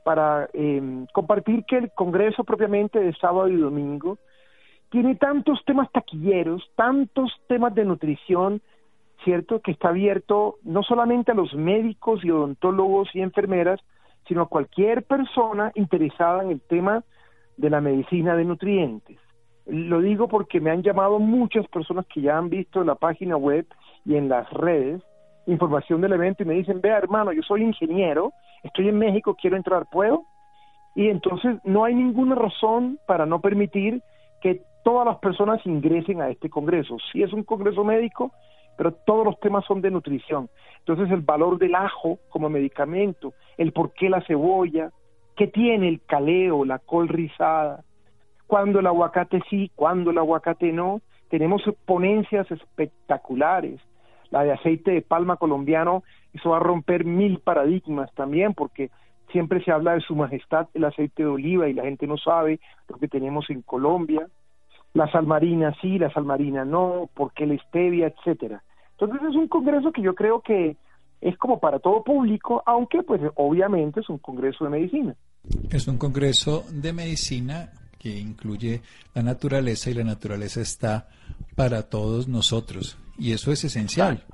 para 0.03 0.49
eh, 0.53 1.05
compartir 1.11 1.65
que 1.65 1.77
el 1.77 1.91
Congreso 1.91 2.45
propiamente 2.45 2.97
de 2.97 3.13
sábado 3.15 3.49
y 3.49 3.57
domingo 3.57 4.17
tiene 4.89 5.15
tantos 5.15 5.59
temas 5.65 5.91
taquilleros, 5.91 6.63
tantos 6.75 7.29
temas 7.47 7.75
de 7.75 7.83
nutrición, 7.83 8.61
¿cierto? 9.25 9.59
Que 9.59 9.71
está 9.71 9.89
abierto 9.89 10.59
no 10.63 10.81
solamente 10.83 11.33
a 11.33 11.35
los 11.35 11.53
médicos 11.53 12.23
y 12.23 12.31
odontólogos 12.31 13.09
y 13.13 13.21
enfermeras, 13.21 13.81
sino 14.27 14.43
a 14.43 14.47
cualquier 14.47 15.03
persona 15.03 15.73
interesada 15.75 16.43
en 16.43 16.51
el 16.51 16.61
tema 16.61 17.03
de 17.57 17.69
la 17.69 17.81
medicina 17.81 18.35
de 18.37 18.45
nutrientes. 18.45 19.17
Lo 19.65 19.99
digo 19.99 20.29
porque 20.29 20.61
me 20.61 20.71
han 20.71 20.83
llamado 20.83 21.19
muchas 21.19 21.67
personas 21.67 22.05
que 22.05 22.21
ya 22.21 22.37
han 22.37 22.49
visto 22.49 22.81
la 22.83 22.95
página 22.95 23.35
web 23.35 23.65
y 24.07 24.15
en 24.15 24.29
las 24.29 24.49
redes 24.51 25.03
información 25.47 26.01
del 26.01 26.13
evento 26.13 26.43
y 26.43 26.45
me 26.45 26.55
dicen, 26.55 26.81
vea 26.81 26.97
hermano, 26.97 27.31
yo 27.31 27.41
soy 27.41 27.63
ingeniero, 27.63 28.33
estoy 28.63 28.89
en 28.89 28.99
México, 28.99 29.35
quiero 29.39 29.55
entrar, 29.55 29.87
¿puedo? 29.89 30.23
Y 30.95 31.09
entonces 31.09 31.57
no 31.63 31.85
hay 31.85 31.95
ninguna 31.95 32.35
razón 32.35 32.99
para 33.07 33.25
no 33.25 33.39
permitir 33.39 34.01
que 34.41 34.61
todas 34.83 35.05
las 35.05 35.17
personas 35.19 35.65
ingresen 35.65 36.21
a 36.21 36.29
este 36.29 36.49
congreso. 36.49 36.97
Sí 37.11 37.23
es 37.23 37.31
un 37.33 37.43
congreso 37.43 37.83
médico, 37.83 38.31
pero 38.77 38.93
todos 39.05 39.25
los 39.25 39.39
temas 39.39 39.65
son 39.65 39.81
de 39.81 39.91
nutrición. 39.91 40.49
Entonces 40.79 41.11
el 41.11 41.21
valor 41.21 41.57
del 41.57 41.75
ajo 41.75 42.19
como 42.29 42.49
medicamento, 42.49 43.33
el 43.57 43.71
por 43.71 43.93
qué 43.93 44.09
la 44.09 44.21
cebolla, 44.21 44.91
qué 45.35 45.47
tiene 45.47 45.87
el 45.87 46.01
caleo, 46.01 46.65
la 46.65 46.79
col 46.79 47.07
rizada, 47.07 47.83
cuándo 48.47 48.79
el 48.79 48.87
aguacate 48.87 49.41
sí, 49.49 49.71
cuándo 49.75 50.11
el 50.11 50.17
aguacate 50.17 50.71
no. 50.71 51.01
Tenemos 51.29 51.61
ponencias 51.85 52.49
espectaculares. 52.49 53.79
La 54.29 54.43
de 54.43 54.51
aceite 54.53 54.91
de 54.91 55.01
palma 55.01 55.37
colombiano, 55.37 56.03
eso 56.33 56.49
va 56.49 56.57
a 56.57 56.61
romper 56.61 57.05
mil 57.05 57.39
paradigmas 57.39 58.13
también, 58.13 58.53
porque 58.53 58.91
siempre 59.31 59.63
se 59.63 59.71
habla 59.71 59.93
de 59.93 60.01
su 60.01 60.15
majestad 60.15 60.67
el 60.73 60.85
aceite 60.85 61.23
de 61.23 61.29
oliva 61.29 61.67
y 61.67 61.73
la 61.73 61.83
gente 61.83 62.07
no 62.07 62.17
sabe 62.17 62.59
lo 62.87 62.97
que 62.97 63.07
tenemos 63.07 63.49
en 63.49 63.61
Colombia. 63.61 64.27
La 64.93 65.11
salmarina 65.11 65.75
sí, 65.81 65.99
la 65.99 66.11
salmarina 66.11 66.65
no, 66.65 67.09
porque 67.13 67.45
la 67.45 67.57
stevia, 67.67 68.07
etcétera. 68.07 68.63
Entonces 68.91 69.29
es 69.29 69.35
un 69.35 69.47
congreso 69.47 69.91
que 69.91 70.01
yo 70.01 70.15
creo 70.15 70.41
que 70.41 70.75
es 71.21 71.37
como 71.37 71.59
para 71.59 71.79
todo 71.79 72.03
público, 72.03 72.63
aunque 72.65 73.03
pues 73.03 73.21
obviamente 73.35 73.99
es 73.99 74.09
un 74.09 74.17
congreso 74.17 74.63
de 74.63 74.69
medicina. 74.69 75.15
Es 75.69 75.87
un 75.87 75.97
congreso 75.97 76.63
de 76.71 76.93
medicina 76.93 77.69
que 77.99 78.17
incluye 78.17 78.81
la 79.13 79.23
naturaleza 79.23 79.89
y 79.89 79.93
la 79.93 80.03
naturaleza 80.03 80.61
está 80.61 81.07
para 81.55 81.89
todos 81.89 82.27
nosotros 82.27 82.97
y 83.17 83.31
eso 83.31 83.51
es 83.51 83.63
esencial. 83.63 84.25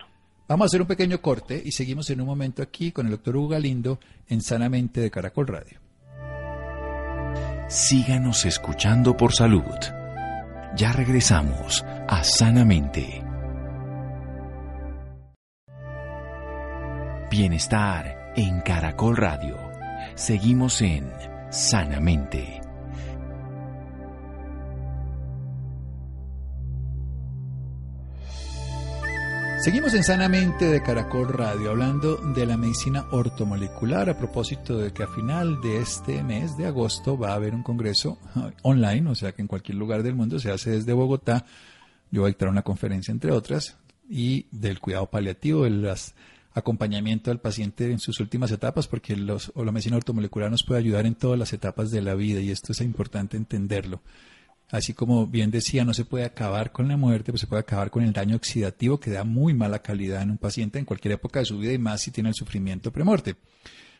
Vamos 0.48 0.66
a 0.66 0.68
hacer 0.68 0.82
un 0.82 0.88
pequeño 0.88 1.22
corte 1.22 1.62
y 1.64 1.72
seguimos 1.72 2.10
en 2.10 2.22
un 2.22 2.28
momento 2.28 2.62
aquí 2.62 2.92
con 2.92 3.06
el 3.06 3.12
doctor 3.14 3.38
Hugo 3.38 3.50
Galindo 3.50 4.00
en 4.28 4.42
Sanamente 4.42 5.02
de 5.02 5.10
Caracol 5.10 5.48
Radio. 5.48 5.80
Síganos 7.70 8.46
escuchando 8.46 9.16
por 9.16 9.34
salud. 9.34 9.64
Ya 10.76 10.92
regresamos 10.92 11.84
a 12.08 12.24
Sanamente. 12.24 13.24
Bienestar 17.32 18.34
en 18.36 18.62
Caracol 18.62 19.18
Radio. 19.18 19.58
Seguimos 20.16 20.82
en 20.82 21.12
Sanamente. 21.50 22.62
Seguimos 29.64 29.94
en 29.94 30.04
Sanamente 30.04 30.66
de 30.66 30.84
Caracol 30.84 31.30
Radio 31.30 31.70
hablando 31.70 32.18
de 32.18 32.46
la 32.46 32.58
medicina 32.58 33.08
ortomolecular 33.12 34.10
a 34.10 34.18
propósito 34.18 34.78
de 34.78 34.92
que 34.92 35.04
a 35.04 35.08
final 35.08 35.62
de 35.62 35.78
este 35.78 36.22
mes 36.22 36.58
de 36.58 36.66
agosto 36.66 37.18
va 37.18 37.30
a 37.30 37.36
haber 37.36 37.56
un 37.56 37.64
congreso 37.64 38.20
online, 38.64 39.10
o 39.10 39.16
sea 39.16 39.32
que 39.32 39.42
en 39.42 39.48
cualquier 39.48 39.78
lugar 39.78 40.04
del 40.04 40.16
mundo 40.16 40.38
se 40.38 40.52
hace 40.52 40.72
desde 40.72 40.92
Bogotá. 40.92 41.46
Yo 42.12 42.20
voy 42.20 42.28
a 42.28 42.34
dictar 42.34 42.50
una 42.50 42.64
conferencia 42.64 43.14
entre 43.14 43.32
otras 43.32 43.78
y 44.10 44.48
del 44.52 44.82
cuidado 44.82 45.10
paliativo, 45.10 45.64
del 45.64 45.90
acompañamiento 46.54 47.32
al 47.32 47.40
paciente 47.40 47.90
en 47.90 48.00
sus 48.00 48.20
últimas 48.20 48.52
etapas, 48.52 48.90
porque 48.90 49.16
los, 49.16 49.54
o 49.56 49.64
la 49.64 49.72
medicina 49.72 49.96
ortomolecular 49.96 50.52
nos 50.52 50.66
puede 50.66 50.82
ayudar 50.82 51.06
en 51.06 51.16
todas 51.16 51.40
las 51.40 51.54
etapas 51.54 51.90
de 51.90 52.02
la 52.02 52.16
vida 52.16 52.42
y 52.42 52.52
esto 52.52 52.74
es 52.74 52.82
importante 52.82 53.38
entenderlo. 53.38 54.02
Así 54.74 54.96
como 54.96 55.28
bien 55.28 55.52
decía, 55.52 55.86
no 55.86 55.94
se 55.94 56.04
puede 56.04 56.26
acabar 56.26 56.72
con 56.72 56.88
la 56.88 56.98
muerte, 56.98 57.26
pero 57.26 57.38
se 57.38 57.46
puede 57.46 57.60
acabar 57.60 57.92
con 57.92 58.04
el 58.04 58.12
daño 58.12 58.36
oxidativo 58.36 59.00
que 59.00 59.12
da 59.12 59.24
muy 59.24 59.54
mala 59.54 59.84
calidad 59.84 60.24
en 60.24 60.32
un 60.32 60.40
paciente 60.40 60.80
en 60.80 60.86
cualquier 60.86 61.12
época 61.12 61.38
de 61.38 61.46
su 61.46 61.60
vida 61.60 61.74
y 61.74 61.78
más 61.78 62.02
si 62.02 62.10
tiene 62.10 62.30
el 62.30 62.36
sufrimiento 62.36 62.92
premuerte. 62.92 63.36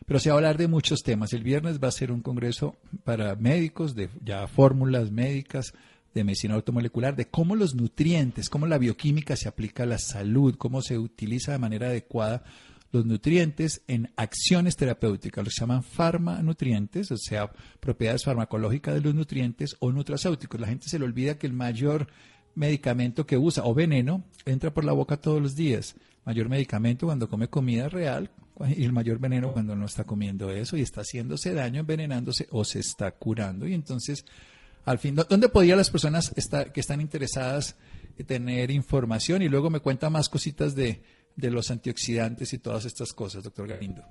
Pero 0.04 0.18
se 0.18 0.30
va 0.30 0.34
a 0.34 0.38
hablar 0.38 0.58
de 0.58 0.66
muchos 0.66 1.04
temas. 1.04 1.32
El 1.32 1.44
viernes 1.44 1.78
va 1.80 1.86
a 1.86 1.92
ser 1.92 2.10
un 2.10 2.22
congreso 2.22 2.74
para 3.04 3.36
médicos, 3.36 3.94
de 3.94 4.08
ya 4.24 4.48
fórmulas 4.48 5.12
médicas, 5.12 5.74
de 6.12 6.24
medicina 6.24 6.54
automolecular, 6.54 7.14
de 7.14 7.28
cómo 7.28 7.54
los 7.54 7.76
nutrientes, 7.76 8.50
cómo 8.50 8.66
la 8.66 8.78
bioquímica 8.78 9.36
se 9.36 9.46
aplica 9.46 9.84
a 9.84 9.86
la 9.86 9.98
salud, 9.98 10.56
cómo 10.56 10.82
se 10.82 10.98
utiliza 10.98 11.52
de 11.52 11.58
manera 11.58 11.86
adecuada 11.86 12.42
los 12.94 13.04
nutrientes 13.04 13.82
en 13.88 14.12
acciones 14.14 14.76
terapéuticas, 14.76 15.44
los 15.44 15.54
llaman 15.58 15.82
farmanutrientes, 15.82 17.10
o 17.10 17.16
sea, 17.16 17.50
propiedades 17.80 18.22
farmacológicas 18.22 18.94
de 18.94 19.00
los 19.00 19.16
nutrientes 19.16 19.74
o 19.80 19.90
nutracéuticos. 19.90 20.60
La 20.60 20.68
gente 20.68 20.88
se 20.88 21.00
le 21.00 21.04
olvida 21.04 21.36
que 21.36 21.48
el 21.48 21.52
mayor 21.52 22.06
medicamento 22.54 23.26
que 23.26 23.36
usa 23.36 23.64
o 23.64 23.74
veneno 23.74 24.22
entra 24.44 24.72
por 24.72 24.84
la 24.84 24.92
boca 24.92 25.16
todos 25.16 25.42
los 25.42 25.56
días. 25.56 25.96
Mayor 26.24 26.48
medicamento 26.48 27.06
cuando 27.06 27.28
come 27.28 27.48
comida 27.48 27.88
real 27.88 28.30
y 28.76 28.84
el 28.84 28.92
mayor 28.92 29.18
veneno 29.18 29.52
cuando 29.52 29.74
no 29.74 29.86
está 29.86 30.04
comiendo 30.04 30.52
eso 30.52 30.76
y 30.76 30.82
está 30.82 31.00
haciéndose 31.00 31.52
daño, 31.52 31.80
envenenándose 31.80 32.46
o 32.52 32.64
se 32.64 32.78
está 32.78 33.10
curando. 33.10 33.66
Y 33.66 33.74
entonces, 33.74 34.24
al 34.84 35.00
fin, 35.00 35.16
¿dónde 35.16 35.48
podrían 35.48 35.78
las 35.78 35.90
personas 35.90 36.32
estar, 36.36 36.72
que 36.72 36.78
están 36.78 37.00
interesadas 37.00 37.74
en 38.16 38.24
tener 38.24 38.70
información? 38.70 39.42
Y 39.42 39.48
luego 39.48 39.68
me 39.68 39.80
cuenta 39.80 40.10
más 40.10 40.28
cositas 40.28 40.76
de, 40.76 41.02
de 41.36 41.50
los 41.50 41.70
antioxidantes 41.70 42.52
y 42.52 42.58
todas 42.58 42.84
estas 42.84 43.12
cosas, 43.12 43.44
doctor 43.44 43.68
Galindo? 43.68 44.02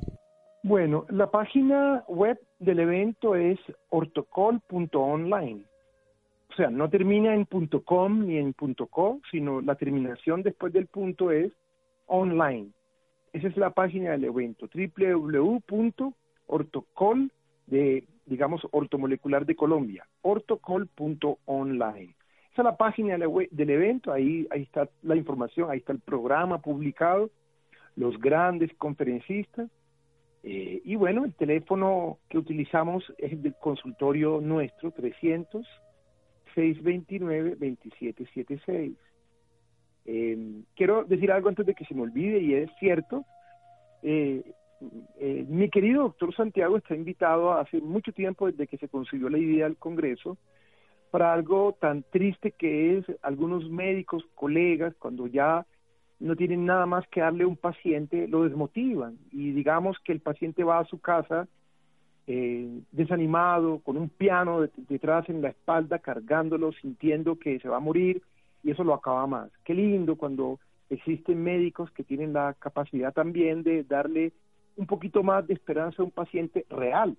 Bueno, 0.64 1.06
la 1.10 1.30
página 1.30 2.04
web 2.08 2.40
del 2.60 2.80
evento 2.80 3.36
es 3.36 3.60
ortocol.online. 3.90 5.66
O 6.50 6.56
sea, 6.56 6.70
no 6.70 6.90
termina 6.90 7.34
en 7.34 7.46
.com 7.84 8.26
ni 8.26 8.38
en 8.38 8.54
.co, 8.54 9.20
sino 9.30 9.60
la 9.60 9.76
terminación 9.76 10.42
después 10.44 10.72
del 10.72 10.88
punto 10.88 11.32
es 11.32 11.52
online. 12.06 12.70
Esa 13.34 13.48
es 13.48 13.58
la 13.58 13.72
página 13.72 14.12
del 14.12 14.26
evento, 14.26 14.70
www.ortocol 14.74 16.12
de, 17.66 18.04
digamos, 18.26 18.62
ortomolecular 18.72 19.46
de 19.46 19.56
Colombia, 19.56 20.08
ortocol.online. 20.22 22.16
Esa 22.54 22.62
es 22.62 22.66
la 22.66 22.78
página 22.78 23.18
del 23.18 23.70
evento, 23.70 24.14
ahí, 24.14 24.48
ahí 24.52 24.62
está 24.62 24.88
la 25.02 25.16
información, 25.16 25.72
ahí 25.72 25.80
está 25.80 25.92
el 25.92 26.00
programa 26.00 26.60
publicado, 26.60 27.32
los 27.96 28.20
grandes 28.20 28.72
conferencistas. 28.78 29.72
Eh, 30.44 30.80
y 30.86 30.96
bueno, 30.96 31.26
el 31.26 31.34
teléfono 31.34 32.20
que 32.30 32.38
utilizamos 32.38 33.12
es 33.18 33.32
el 33.32 33.42
del 33.42 33.56
consultorio 33.56 34.40
nuestro, 34.40 34.92
300 34.92 35.66
629 36.54 37.56
2776. 37.56 38.98
Eh, 40.06 40.64
quiero 40.76 41.06
decir 41.06 41.32
algo 41.32 41.50
antes 41.50 41.66
de 41.66 41.74
que 41.74 41.86
se 41.86 41.96
me 41.96 42.04
olvide 42.04 42.40
y 42.40 42.54
es 42.54 42.70
cierto. 42.80 43.26
Eh, 44.04 44.44
eh, 45.18 45.46
mi 45.48 45.70
querido 45.70 46.04
doctor 46.04 46.36
Santiago 46.36 46.78
está 46.78 46.94
invitado 46.94 47.54
hace 47.54 47.80
mucho 47.80 48.12
tiempo 48.12 48.46
desde 48.46 48.68
que 48.68 48.78
se 48.78 48.90
consiguió 48.90 49.30
la 49.30 49.38
idea 49.40 49.66
del 49.66 49.78
Congreso 49.78 50.38
para 51.14 51.32
algo 51.32 51.78
tan 51.80 52.02
triste 52.02 52.54
que 52.54 52.98
es 52.98 53.06
algunos 53.22 53.70
médicos, 53.70 54.24
colegas, 54.34 54.96
cuando 54.98 55.28
ya 55.28 55.64
no 56.20 56.36
tienen 56.36 56.66
nada 56.66 56.88
más 56.88 57.08
que 57.10 57.22
darle 57.22 57.44
a 57.44 57.48
un 57.48 57.56
paciente, 57.56 58.28
lo 58.28 58.46
desmotivan 58.46 59.20
y 59.32 59.52
digamos 59.52 59.96
que 60.04 60.12
el 60.12 60.22
paciente 60.22 60.64
va 60.64 60.80
a 60.80 60.86
su 60.86 61.00
casa 61.00 61.48
eh, 62.26 62.80
desanimado, 62.92 63.78
con 63.82 63.96
un 63.98 64.10
piano 64.10 64.62
detrás 64.90 65.30
en 65.30 65.44
la 65.44 65.50
espalda, 65.50 66.00
cargándolo, 66.00 66.72
sintiendo 66.72 67.38
que 67.38 67.60
se 67.60 67.70
va 67.70 67.78
a 67.78 67.88
morir 67.88 68.24
y 68.64 68.72
eso 68.72 68.84
lo 68.84 68.96
acaba 68.96 69.28
más. 69.28 69.52
Qué 69.64 69.76
lindo 69.76 70.16
cuando 70.16 70.60
existen 70.90 71.44
médicos 71.44 71.92
que 71.92 72.04
tienen 72.04 72.34
la 72.34 72.56
capacidad 72.58 73.14
también 73.14 73.62
de 73.62 73.84
darle 73.84 74.34
un 74.78 74.88
poquito 74.88 75.22
más 75.22 75.46
de 75.46 75.54
esperanza 75.54 76.02
a 76.02 76.06
un 76.06 76.12
paciente 76.12 76.66
real, 76.72 77.16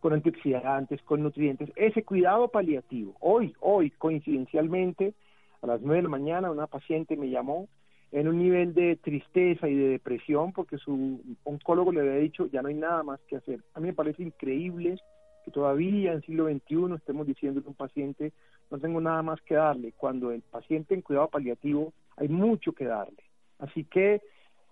con 0.00 0.12
antioxidantes, 0.14 1.02
con 1.02 1.22
nutrientes, 1.22 1.70
ese 1.76 2.02
cuidado 2.02 2.48
paliativo. 2.48 3.14
Hoy, 3.20 3.54
hoy, 3.60 3.90
coincidencialmente, 3.90 5.14
a 5.62 5.66
las 5.66 5.80
nueve 5.82 5.96
de 5.96 6.02
la 6.04 6.08
mañana, 6.08 6.50
una 6.50 6.66
paciente 6.66 7.16
me 7.16 7.28
llamó 7.28 7.68
en 8.12 8.26
un 8.26 8.38
nivel 8.38 8.74
de 8.74 8.96
tristeza 8.96 9.68
y 9.68 9.74
de 9.74 9.88
depresión 9.88 10.52
porque 10.52 10.78
su 10.78 11.20
oncólogo 11.44 11.92
le 11.92 12.00
había 12.00 12.14
dicho 12.14 12.46
ya 12.46 12.60
no 12.62 12.68
hay 12.68 12.74
nada 12.74 13.02
más 13.02 13.20
que 13.28 13.36
hacer. 13.36 13.60
A 13.74 13.80
mí 13.80 13.88
me 13.88 13.92
parece 13.92 14.22
increíble 14.22 14.98
que 15.44 15.50
todavía 15.50 16.12
en 16.12 16.22
siglo 16.22 16.48
XXI 16.48 16.94
estemos 16.96 17.26
diciendo 17.26 17.62
a 17.64 17.68
un 17.68 17.74
paciente 17.74 18.32
no 18.70 18.78
tengo 18.78 19.00
nada 19.00 19.22
más 19.22 19.40
que 19.42 19.54
darle, 19.54 19.92
cuando 19.96 20.30
el 20.30 20.42
paciente 20.42 20.94
en 20.94 21.02
cuidado 21.02 21.28
paliativo 21.28 21.92
hay 22.16 22.28
mucho 22.28 22.72
que 22.72 22.84
darle. 22.84 23.22
Así 23.58 23.84
que 23.84 24.22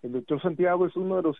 el 0.02 0.12
doctor 0.12 0.40
Santiago 0.40 0.86
es 0.86 0.96
uno 0.96 1.16
de 1.16 1.22
los 1.22 1.36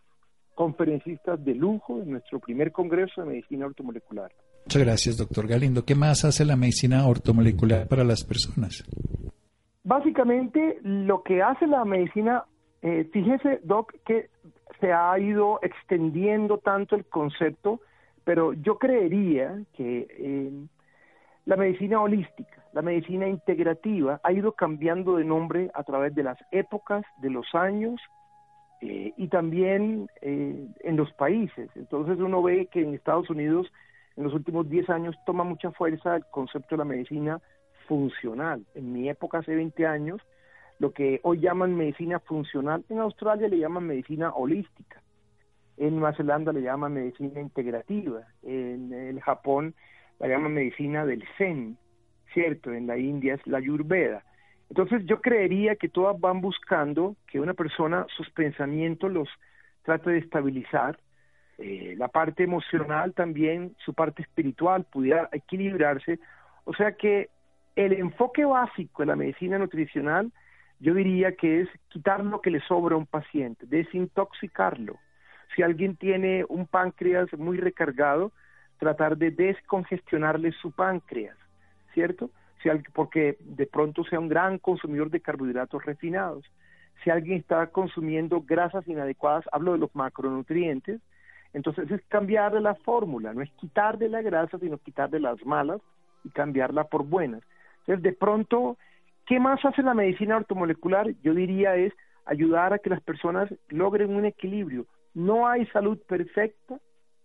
conferencistas 0.59 1.45
de 1.45 1.55
lujo 1.55 2.03
en 2.03 2.11
nuestro 2.11 2.41
primer 2.41 2.73
Congreso 2.73 3.21
de 3.21 3.29
Medicina 3.29 3.67
Ortomolecular. 3.67 4.33
Muchas 4.65 4.83
gracias, 4.83 5.17
doctor 5.17 5.47
Galindo. 5.47 5.85
¿Qué 5.85 5.95
más 5.95 6.25
hace 6.25 6.45
la 6.45 6.57
medicina 6.57 7.07
ortomolecular 7.07 7.87
para 7.87 8.03
las 8.03 8.25
personas? 8.25 8.83
Básicamente, 9.85 10.81
lo 10.83 11.23
que 11.23 11.43
hace 11.43 11.69
la 11.69 11.85
medicina, 11.85 12.43
eh, 12.83 13.09
fíjese, 13.13 13.61
doc, 13.63 13.95
que 14.05 14.31
se 14.81 14.93
ha 14.93 15.17
ido 15.21 15.61
extendiendo 15.63 16.59
tanto 16.59 16.97
el 16.97 17.05
concepto, 17.05 17.81
pero 18.25 18.53
yo 18.53 18.79
creería 18.79 19.63
que 19.77 20.09
eh, 20.11 20.51
la 21.45 21.55
medicina 21.55 22.03
holística, 22.03 22.65
la 22.73 22.83
medicina 22.83 23.29
integrativa, 23.29 24.21
ha 24.25 24.33
ido 24.33 24.51
cambiando 24.51 25.19
de 25.19 25.25
nombre 25.25 25.71
a 25.73 25.85
través 25.85 26.17
de 26.17 26.25
las 26.25 26.39
épocas, 26.51 27.05
de 27.23 27.31
los 27.31 27.47
años 27.55 28.01
eh, 28.81 29.13
y 29.17 29.29
también 29.29 30.09
eh, 30.21 30.67
en 30.81 30.97
los 30.97 31.13
países. 31.13 31.69
Entonces 31.75 32.19
uno 32.19 32.43
ve 32.43 32.67
que 32.67 32.83
en 32.83 32.95
Estados 32.95 33.29
Unidos 33.31 33.71
en 34.17 34.25
los 34.25 34.35
últimos 34.35 34.69
10 34.69 34.91
años 34.91 35.17
toma 35.27 35.45
mucha 35.45 35.71
fuerza 35.71 36.17
el 36.17 36.25
concepto 36.27 36.75
de 36.75 36.79
la 36.79 36.85
medicina 36.85 37.41
funcional. 37.87 38.65
En 38.75 38.93
mi 38.93 39.09
época, 39.09 39.39
hace 39.39 39.55
20 39.55 39.87
años, 39.87 40.21
lo 40.79 40.93
que 40.93 41.21
hoy 41.23 41.41
llaman 41.41 41.77
medicina 41.77 42.19
funcional, 42.21 42.85
en 42.89 42.99
Australia 42.99 43.49
le 43.49 43.59
llaman 43.59 43.87
medicina 43.87 44.33
holística, 44.33 45.03
en 45.77 45.97
Nueva 45.97 46.17
Zelanda 46.17 46.53
le 46.53 46.63
llaman 46.63 46.95
medicina 46.95 47.41
integrativa, 47.41 48.23
en 48.43 48.93
el 48.93 49.21
Japón 49.21 49.75
la 50.19 50.29
llaman 50.29 50.55
medicina 50.55 51.07
del 51.07 51.25
Zen, 51.37 51.79
¿cierto? 52.35 52.73
En 52.73 52.87
la 52.87 52.99
India 52.99 53.35
es 53.35 53.47
la 53.47 53.59
Ayurveda. 53.59 54.25
Entonces 54.71 55.05
yo 55.07 55.21
creería 55.21 55.77
que 55.77 55.89
todas 55.89 56.19
van 56.21 56.41
buscando 56.41 57.17
que 57.27 57.41
una 57.41 57.55
persona 57.55 58.07
sus 58.17 58.29
pensamientos 58.31 59.11
los 59.11 59.29
trate 59.83 60.11
de 60.11 60.19
estabilizar, 60.19 60.99
eh, 61.59 61.95
la 61.97 62.09
parte 62.09 62.45
emocional 62.45 63.15
también, 63.15 63.75
su 63.85 63.95
parte 63.95 64.23
espiritual 64.23 64.85
pudiera 64.85 65.29
equilibrarse. 65.33 66.19
O 66.65 66.75
sea 66.75 66.93
que 66.93 67.31
el 67.75 67.93
enfoque 67.95 68.45
básico 68.45 69.03
de 69.03 69.07
la 69.07 69.17
medicina 69.17 69.59
nutricional 69.59 70.31
yo 70.81 70.95
diría 70.95 71.33
que 71.33 71.63
es 71.63 71.69
quitar 71.89 72.25
lo 72.25 72.41
que 72.41 72.51
le 72.51 72.61
sobra 72.61 72.95
a 72.95 72.99
un 72.99 73.07
paciente, 73.07 73.67
desintoxicarlo. 73.67 74.97
Si 75.57 75.63
alguien 75.63 75.97
tiene 75.97 76.45
un 76.49 76.67
páncreas 76.67 77.33
muy 77.37 77.59
recargado, 77.59 78.33
tratar 78.79 79.17
de 79.17 79.31
descongestionarle 79.33 80.53
su 80.53 80.71
páncreas, 80.71 81.37
¿cierto? 81.95 82.31
Porque 82.93 83.37
de 83.41 83.67
pronto 83.67 84.05
sea 84.05 84.21
un 84.21 84.29
gran 84.29 84.59
consumidor 84.59 85.11
de 85.11 85.21
carbohidratos 85.21 85.85
refinados. 85.85 86.45
Si 87.03 87.11
alguien 87.11 87.39
está 87.39 87.69
consumiendo 87.69 88.43
grasas 88.43 88.87
inadecuadas, 88.89 89.45
hablo 89.53 89.73
de 89.73 89.79
los 89.79 89.95
macronutrientes, 89.95 91.01
entonces 91.53 91.91
es 91.91 92.03
cambiar 92.09 92.53
de 92.53 92.61
la 92.61 92.75
fórmula, 92.75 93.33
no 93.33 93.43
es 93.43 93.51
quitar 93.53 93.99
de 93.99 94.09
la 94.09 94.23
grasa, 94.23 94.59
sino 94.59 94.79
quitar 94.79 95.11
de 95.11 95.21
las 95.21 95.45
malas 95.47 95.81
y 96.25 96.31
cambiarla 96.31 96.85
por 96.85 97.05
buenas. 97.05 97.43
Entonces, 97.81 98.03
de 98.03 98.13
pronto, 98.13 98.77
¿qué 99.27 99.41
más 99.41 99.65
hace 99.65 99.83
la 99.83 99.95
medicina 99.95 100.37
ortomolecular? 100.37 101.15
Yo 101.23 101.35
diría 101.35 101.77
es 101.77 101.93
ayudar 102.27 102.73
a 102.73 102.79
que 102.79 102.91
las 102.91 103.01
personas 103.01 103.49
logren 103.69 104.15
un 104.15 104.27
equilibrio. 104.27 104.87
No 105.15 105.49
hay 105.49 105.67
salud 105.67 105.99
perfecta, 106.07 106.79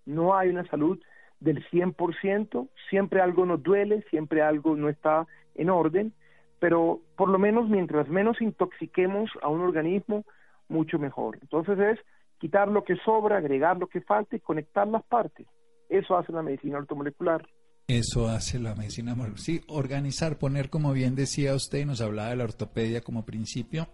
no 0.05 0.35
hay 0.35 0.49
una 0.49 0.65
salud 0.67 0.99
del 1.43 1.63
100%, 1.69 2.69
siempre 2.89 3.21
algo 3.21 3.45
nos 3.45 3.61
duele, 3.61 4.03
siempre 4.09 4.41
algo 4.41 4.75
no 4.75 4.89
está 4.89 5.27
en 5.55 5.69
orden, 5.69 6.13
pero 6.59 7.01
por 7.17 7.29
lo 7.29 7.37
menos 7.37 7.69
mientras 7.69 8.07
menos 8.07 8.41
intoxiquemos 8.41 9.29
a 9.41 9.49
un 9.49 9.61
organismo, 9.61 10.23
mucho 10.69 10.97
mejor. 10.97 11.37
Entonces 11.41 11.77
es 11.77 11.99
quitar 12.39 12.69
lo 12.69 12.83
que 12.85 12.95
sobra, 12.97 13.37
agregar 13.37 13.77
lo 13.77 13.87
que 13.87 14.01
falta 14.01 14.35
y 14.35 14.39
conectar 14.39 14.87
las 14.87 15.03
partes. 15.03 15.45
Eso 15.89 16.17
hace 16.17 16.31
la 16.31 16.41
medicina 16.41 16.77
ortomolecular. 16.77 17.45
Eso 17.87 18.29
hace 18.29 18.59
la 18.59 18.73
medicina 18.75 19.13
Sí, 19.35 19.61
organizar, 19.67 20.37
poner, 20.37 20.69
como 20.69 20.93
bien 20.93 21.15
decía 21.15 21.53
usted, 21.53 21.85
nos 21.85 21.99
hablaba 21.99 22.29
de 22.29 22.37
la 22.37 22.45
ortopedia 22.45 23.01
como 23.01 23.25
principio 23.25 23.87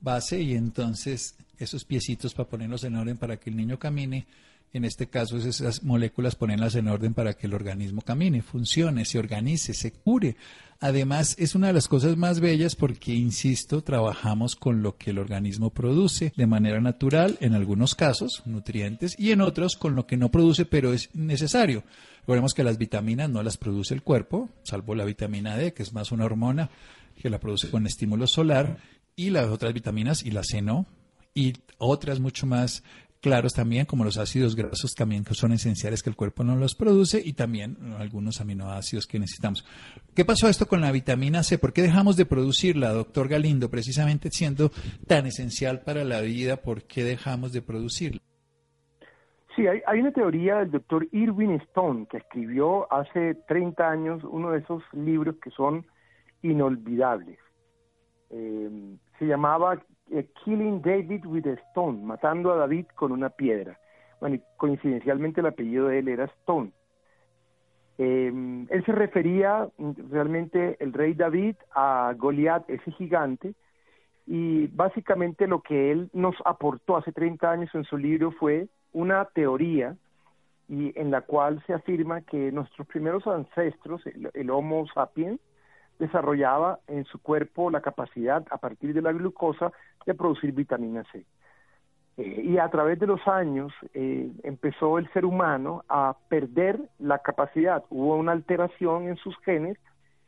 base 0.00 0.40
y 0.40 0.54
entonces 0.54 1.36
esos 1.58 1.84
piecitos 1.84 2.34
para 2.34 2.48
ponerlos 2.48 2.84
en 2.84 2.96
orden 2.96 3.16
para 3.16 3.38
que 3.38 3.50
el 3.50 3.56
niño 3.56 3.78
camine 3.78 4.26
En 4.74 4.84
este 4.84 5.06
caso, 5.06 5.36
esas 5.36 5.84
moléculas 5.84 6.34
ponerlas 6.34 6.74
en 6.74 6.88
orden 6.88 7.14
para 7.14 7.34
que 7.34 7.46
el 7.46 7.54
organismo 7.54 8.02
camine, 8.02 8.42
funcione, 8.42 9.04
se 9.04 9.20
organice, 9.20 9.72
se 9.72 9.92
cure. 9.92 10.34
Además, 10.80 11.36
es 11.38 11.54
una 11.54 11.68
de 11.68 11.74
las 11.74 11.86
cosas 11.86 12.16
más 12.16 12.40
bellas 12.40 12.74
porque, 12.74 13.14
insisto, 13.14 13.84
trabajamos 13.84 14.56
con 14.56 14.82
lo 14.82 14.96
que 14.96 15.10
el 15.10 15.20
organismo 15.20 15.70
produce 15.70 16.32
de 16.36 16.48
manera 16.48 16.80
natural, 16.80 17.38
en 17.40 17.54
algunos 17.54 17.94
casos, 17.94 18.42
nutrientes, 18.46 19.14
y 19.16 19.30
en 19.30 19.42
otros 19.42 19.76
con 19.76 19.94
lo 19.94 20.08
que 20.08 20.16
no 20.16 20.32
produce, 20.32 20.64
pero 20.64 20.92
es 20.92 21.08
necesario. 21.14 21.84
Recordemos 22.22 22.52
que 22.52 22.64
las 22.64 22.76
vitaminas 22.76 23.30
no 23.30 23.44
las 23.44 23.56
produce 23.56 23.94
el 23.94 24.02
cuerpo, 24.02 24.48
salvo 24.64 24.96
la 24.96 25.04
vitamina 25.04 25.56
D, 25.56 25.72
que 25.72 25.84
es 25.84 25.92
más 25.92 26.10
una 26.10 26.24
hormona 26.24 26.68
que 27.22 27.30
la 27.30 27.38
produce 27.38 27.70
con 27.70 27.86
estímulo 27.86 28.26
solar, 28.26 28.78
y 29.14 29.30
las 29.30 29.46
otras 29.46 29.72
vitaminas, 29.72 30.24
y 30.24 30.32
la 30.32 30.42
C 30.42 30.62
no, 30.62 30.84
y 31.32 31.52
otras 31.78 32.18
mucho 32.18 32.44
más 32.46 32.82
claros 33.24 33.54
también, 33.54 33.86
como 33.86 34.04
los 34.04 34.18
ácidos 34.18 34.54
grasos 34.54 34.94
también 34.94 35.24
que 35.24 35.32
son 35.32 35.52
esenciales 35.52 36.02
que 36.02 36.10
el 36.10 36.16
cuerpo 36.16 36.44
no 36.44 36.56
los 36.56 36.74
produce 36.74 37.22
y 37.24 37.32
también 37.32 37.78
algunos 37.98 38.42
aminoácidos 38.42 39.06
que 39.06 39.18
necesitamos. 39.18 39.64
¿Qué 40.14 40.26
pasó 40.26 40.46
esto 40.46 40.66
con 40.66 40.82
la 40.82 40.92
vitamina 40.92 41.42
C? 41.42 41.56
¿Por 41.56 41.72
qué 41.72 41.80
dejamos 41.80 42.18
de 42.18 42.26
producirla, 42.26 42.90
doctor 42.90 43.28
Galindo? 43.28 43.70
Precisamente 43.70 44.28
siendo 44.30 44.68
tan 45.08 45.24
esencial 45.24 45.80
para 45.80 46.04
la 46.04 46.20
vida, 46.20 46.58
¿por 46.58 46.82
qué 46.82 47.02
dejamos 47.02 47.54
de 47.54 47.62
producirla? 47.62 48.20
Sí, 49.56 49.66
hay, 49.68 50.00
una 50.00 50.12
teoría 50.12 50.56
del 50.56 50.72
doctor 50.72 51.08
Irwin 51.10 51.52
Stone 51.52 52.06
que 52.10 52.18
escribió 52.18 52.92
hace 52.92 53.36
30 53.48 53.88
años 53.88 54.22
uno 54.24 54.50
de 54.50 54.58
esos 54.58 54.82
libros 54.92 55.36
que 55.42 55.48
son 55.48 55.86
inolvidables. 56.42 57.38
Eh, 58.28 58.68
se 59.18 59.24
llamaba 59.24 59.80
Killing 60.44 60.82
David 60.82 61.24
with 61.26 61.46
a 61.46 61.54
Stone, 61.70 62.04
matando 62.04 62.52
a 62.52 62.56
David 62.56 62.86
con 62.94 63.12
una 63.12 63.30
piedra. 63.30 63.78
Bueno, 64.20 64.36
y 64.36 64.42
coincidencialmente 64.56 65.40
el 65.40 65.46
apellido 65.46 65.88
de 65.88 65.98
él 65.98 66.08
era 66.08 66.24
Stone. 66.24 66.72
Em, 67.98 68.66
él 68.70 68.84
se 68.84 68.92
refería 68.92 69.68
realmente 70.10 70.76
el 70.80 70.92
rey 70.92 71.14
David 71.14 71.56
a 71.74 72.12
Goliat, 72.16 72.68
ese 72.68 72.90
gigante, 72.92 73.54
y 74.26 74.66
básicamente 74.68 75.46
lo 75.46 75.60
que 75.60 75.92
él 75.92 76.10
nos 76.12 76.34
aportó 76.44 76.96
hace 76.96 77.12
30 77.12 77.50
años 77.50 77.70
en 77.74 77.84
su 77.84 77.96
libro 77.96 78.32
fue 78.32 78.68
una 78.92 79.26
teoría 79.26 79.96
y 80.68 80.98
en 80.98 81.10
la 81.10 81.20
cual 81.20 81.62
se 81.66 81.74
afirma 81.74 82.22
que 82.22 82.50
nuestros 82.50 82.86
primeros 82.86 83.26
ancestros, 83.26 84.02
el 84.06 84.50
Homo 84.50 84.86
sapiens, 84.94 85.38
desarrollaba 85.98 86.80
en 86.86 87.04
su 87.04 87.20
cuerpo 87.20 87.70
la 87.70 87.80
capacidad 87.80 88.44
a 88.50 88.58
partir 88.58 88.94
de 88.94 89.02
la 89.02 89.12
glucosa 89.12 89.72
de 90.06 90.14
producir 90.14 90.52
vitamina 90.52 91.04
C. 91.12 91.24
Eh, 92.16 92.42
y 92.44 92.58
a 92.58 92.68
través 92.68 92.98
de 92.98 93.06
los 93.06 93.26
años 93.26 93.72
eh, 93.92 94.30
empezó 94.42 94.98
el 94.98 95.10
ser 95.12 95.24
humano 95.24 95.84
a 95.88 96.16
perder 96.28 96.78
la 96.98 97.18
capacidad, 97.18 97.84
hubo 97.90 98.16
una 98.16 98.32
alteración 98.32 99.08
en 99.08 99.16
sus 99.16 99.36
genes 99.38 99.78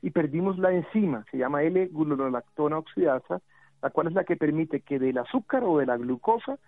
y 0.03 0.11
perdimos 0.11 0.59
la 0.59 0.73
enzima, 0.73 1.25
se 1.31 1.39
llama 1.39 1.63
L-glulolactona 1.63 2.79
oxidasa, 2.79 3.41
la 3.83 3.91
cual 3.91 4.09
es 4.09 4.15
la 4.15 4.25
que 4.25 4.37
permite 4.37 4.81
que 4.81 4.99
del 4.99 5.19
azúcar 5.19 5.63
o 5.65 5.79
de 5.79 5.87
la 5.87 5.97
glucosa 5.97 6.59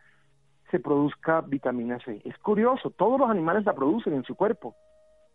se 0.70 0.78
produzca 0.78 1.40
vitamina 1.40 1.98
C. 2.04 2.20
Es 2.24 2.36
curioso, 2.38 2.90
todos 2.90 3.18
los 3.18 3.30
animales 3.30 3.64
la 3.64 3.74
producen 3.74 4.14
en 4.14 4.24
su 4.24 4.34
cuerpo, 4.34 4.76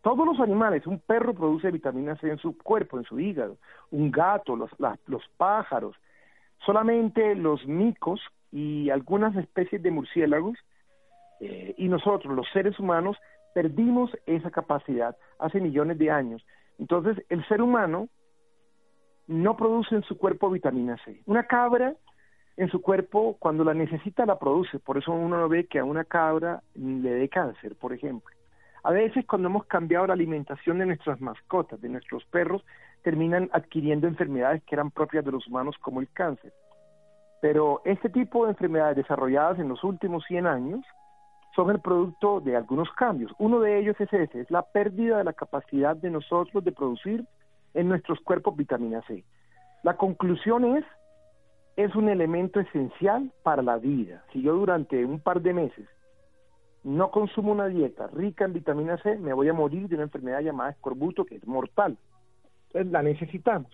todos 0.04 0.26
los 0.26 0.42
animales, 0.42 0.86
un 0.86 1.00
perro 1.00 1.34
produce 1.34 1.72
vitamina 1.72 2.18
C 2.18 2.30
en 2.30 2.38
su 2.38 2.58
cuerpo, 2.58 2.98
en 2.98 3.06
su 3.06 3.22
hígado, 3.22 3.58
un 3.90 4.12
gato, 4.12 4.58
los, 4.58 4.70
pájaros, 5.38 5.96
solamente 6.66 7.36
los 7.36 7.66
micos 7.66 8.20
y 8.52 8.90
algunas 8.90 9.34
especies 9.38 9.82
de 9.82 9.92
murciélagos 9.92 10.58
eh, 11.40 11.74
y 11.78 11.88
nosotros, 11.88 12.36
los 12.36 12.46
seres 12.52 12.78
humanos, 12.80 13.16
perdimos 13.56 14.12
esa 14.26 14.52
capacidad 14.52 15.16
hace 15.40 15.62
millones 15.62 15.98
de 15.98 16.12
años. 16.12 16.46
Entonces, 16.78 17.24
el 17.30 17.48
ser 17.48 17.62
humano 17.62 18.10
no 19.28 19.56
produce 19.56 19.96
en 19.96 20.04
su 20.04 20.18
cuerpo 20.18 20.50
vitamina 20.50 20.98
C. 21.06 21.22
Una 21.28 21.48
cabra 21.48 21.96
en 22.58 22.70
su 22.70 22.82
cuerpo, 22.82 23.38
cuando 23.40 23.64
la 23.64 23.74
necesita, 23.74 24.26
la 24.26 24.38
produce. 24.38 24.80
Por 24.80 24.98
eso 24.98 25.14
uno 25.14 25.38
no 25.40 25.48
ve 25.48 25.66
que 25.66 25.80
a 25.80 25.86
una 25.86 26.04
cabra 26.04 26.62
le 26.76 27.10
dé 27.10 27.30
cáncer, 27.30 27.78
por 27.78 27.94
ejemplo. 27.94 28.36
A 28.84 28.92
veces 28.92 29.26
cuando 29.26 29.48
hemos 29.48 29.66
cambiado 29.66 30.08
la 30.08 30.14
alimentación 30.14 30.78
de 30.80 30.86
nuestras 30.86 31.22
mascotas, 31.22 31.80
de 31.80 31.88
nuestros 31.88 32.26
perros, 32.26 32.66
terminan 33.02 33.50
adquiriendo 33.54 34.08
enfermedades 34.08 34.62
que 34.64 34.76
eran 34.76 34.92
propias 34.92 35.24
de 35.24 35.32
los 35.32 35.48
humanos 35.48 35.76
como 35.80 36.02
el 36.02 36.10
cáncer. 36.12 36.54
Pero 37.42 37.82
este 37.86 38.10
tipo 38.10 38.46
de 38.46 38.52
enfermedades 38.52 38.98
desarrolladas 38.98 39.60
en 39.60 39.70
los 39.70 39.84
últimos 39.86 40.26
100 40.26 40.48
años 40.48 40.86
son 41.56 41.70
el 41.70 41.80
producto 41.80 42.42
de 42.42 42.58
algunos 42.58 42.92
cambios. 42.92 43.32
Uno 43.38 43.62
de 43.62 43.80
ellos 43.80 43.96
es 44.00 44.12
ese, 44.12 44.42
es 44.42 44.52
la 44.52 44.64
pérdida 44.64 45.18
de 45.18 45.24
la 45.24 45.34
capacidad 45.34 45.96
de 45.96 46.10
nosotros 46.10 46.64
de 46.64 46.72
producir 46.72 47.26
en 47.74 47.88
nuestros 47.88 48.20
cuerpos 48.20 48.58
vitamina 48.58 49.02
C. 49.08 49.24
La 49.84 49.96
conclusión 49.96 50.78
es, 50.78 50.86
es 51.78 51.96
un 51.96 52.10
elemento 52.10 52.60
esencial 52.60 53.32
para 53.44 53.62
la 53.62 53.78
vida. 53.78 54.24
Si 54.34 54.42
yo 54.42 54.54
durante 54.54 55.06
un 55.06 55.20
par 55.20 55.42
de 55.42 55.54
meses 55.54 55.88
no 56.84 57.12
consumo 57.12 57.52
una 57.52 57.68
dieta 57.68 58.08
rica 58.08 58.46
en 58.46 58.54
vitamina 58.54 58.98
C, 58.98 59.18
me 59.18 59.34
voy 59.34 59.50
a 59.50 59.54
morir 59.54 59.88
de 59.88 59.96
una 59.96 60.04
enfermedad 60.04 60.42
llamada 60.42 60.72
escorbuto 60.72 61.26
que 61.26 61.36
es 61.36 61.48
mortal. 61.48 61.98
Entonces 62.68 62.92
la 62.92 63.02
necesitamos. 63.02 63.72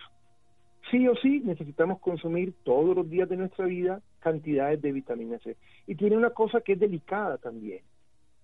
Sí 0.91 1.07
o 1.07 1.15
sí 1.15 1.41
necesitamos 1.43 1.99
consumir 1.99 2.53
todos 2.63 2.95
los 2.95 3.09
días 3.09 3.29
de 3.29 3.37
nuestra 3.37 3.65
vida 3.65 4.01
cantidades 4.19 4.81
de 4.81 4.91
vitamina 4.91 5.39
C. 5.39 5.57
Y 5.87 5.95
tiene 5.95 6.17
una 6.17 6.31
cosa 6.31 6.61
que 6.61 6.73
es 6.73 6.79
delicada 6.79 7.37
también, 7.37 7.81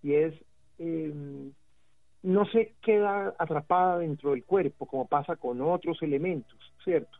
y 0.02 0.14
es 0.14 0.34
em, 0.78 1.52
no 2.24 2.46
se 2.48 2.74
queda 2.82 3.36
atrapada 3.38 4.00
dentro 4.00 4.32
del 4.32 4.44
cuerpo 4.44 4.88
como 4.88 5.08
pasa 5.08 5.36
con 5.36 5.62
otros 5.62 6.02
elementos, 6.02 6.58
¿cierto? 6.84 7.18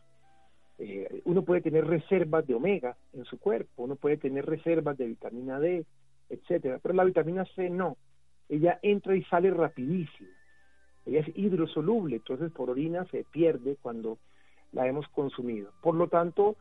Eh, 0.78 1.22
uno 1.24 1.42
puede 1.42 1.60
tener 1.62 1.86
reservas 1.86 2.46
de 2.46 2.54
omega 2.54 2.96
en 3.12 3.24
su 3.24 3.38
cuerpo, 3.38 3.84
uno 3.84 3.96
puede 3.96 4.16
tener 4.16 4.44
reservas 4.44 4.98
de 4.98 5.06
vitamina 5.06 5.58
D, 5.60 5.86
etcétera. 6.28 6.78
Pero 6.82 6.94
la 6.94 7.04
vitamina 7.04 7.44
C 7.54 7.70
no. 7.70 7.96
Ella 8.48 8.78
entra 8.82 9.16
y 9.16 9.24
sale 9.24 9.50
rapidísimo. 9.50 10.28
Ella 11.04 11.20
es 11.20 11.36
hidrosoluble, 11.36 12.16
entonces 12.16 12.50
por 12.52 12.70
orina 12.70 13.04
se 13.10 13.24
pierde 13.24 13.76
cuando 13.80 14.18
la 14.72 14.86
hemos 14.86 15.06
consumido. 15.08 15.70
Por 15.80 15.94
lo 15.94 16.08
tanto, 16.08 16.56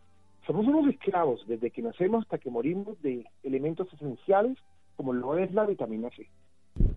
somos 0.45 0.67
unos 0.67 0.87
esclavos 0.93 1.43
desde 1.47 1.71
que 1.71 1.81
nacemos 1.81 2.23
hasta 2.23 2.37
que 2.37 2.49
morimos 2.51 3.01
de 3.01 3.25
elementos 3.43 3.91
esenciales 3.93 4.57
como 4.95 5.13
lo 5.13 5.37
es 5.37 5.51
la 5.53 5.65
vitamina 5.65 6.09
C. 6.15 6.27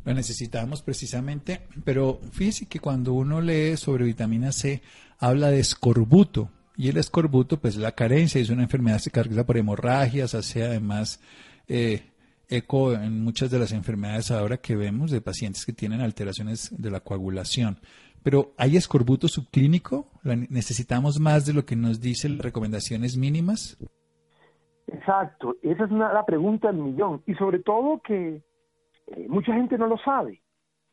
La 0.04 0.14
necesitamos 0.14 0.82
precisamente, 0.82 1.60
pero 1.84 2.20
fíjese 2.32 2.66
que 2.66 2.80
cuando 2.80 3.12
uno 3.12 3.40
lee 3.40 3.76
sobre 3.76 4.04
vitamina 4.04 4.52
C, 4.52 4.82
habla 5.18 5.50
de 5.50 5.60
escorbuto, 5.60 6.50
y 6.76 6.88
el 6.88 6.96
escorbuto, 6.96 7.58
pues 7.58 7.76
la 7.76 7.92
carencia, 7.92 8.40
es 8.40 8.50
una 8.50 8.62
enfermedad 8.62 8.98
que 8.98 9.04
se 9.04 9.10
caracteriza 9.10 9.44
por 9.44 9.56
hemorragias, 9.56 10.34
hace 10.34 10.62
además 10.62 11.20
eh, 11.66 12.02
eco 12.48 12.92
en 12.92 13.22
muchas 13.22 13.50
de 13.50 13.58
las 13.58 13.72
enfermedades 13.72 14.30
ahora 14.30 14.56
que 14.56 14.76
vemos 14.76 15.10
de 15.10 15.20
pacientes 15.20 15.66
que 15.66 15.72
tienen 15.72 16.00
alteraciones 16.00 16.74
de 16.76 16.90
la 16.90 17.00
coagulación. 17.00 17.78
Pero 18.22 18.52
¿hay 18.56 18.76
escorbuto 18.76 19.28
subclínico? 19.28 20.08
¿Necesitamos 20.24 21.20
más 21.20 21.46
de 21.46 21.54
lo 21.54 21.64
que 21.64 21.76
nos 21.76 22.00
dicen 22.00 22.36
las 22.36 22.44
recomendaciones 22.44 23.16
mínimas? 23.16 23.78
Exacto, 24.86 25.56
esa 25.62 25.84
es 25.84 25.90
una, 25.90 26.12
la 26.12 26.24
pregunta 26.24 26.68
del 26.68 26.82
millón. 26.82 27.22
Y 27.26 27.34
sobre 27.34 27.60
todo 27.60 28.00
que 28.02 28.42
eh, 29.06 29.26
mucha 29.28 29.54
gente 29.54 29.78
no 29.78 29.86
lo 29.86 29.98
sabe. 29.98 30.42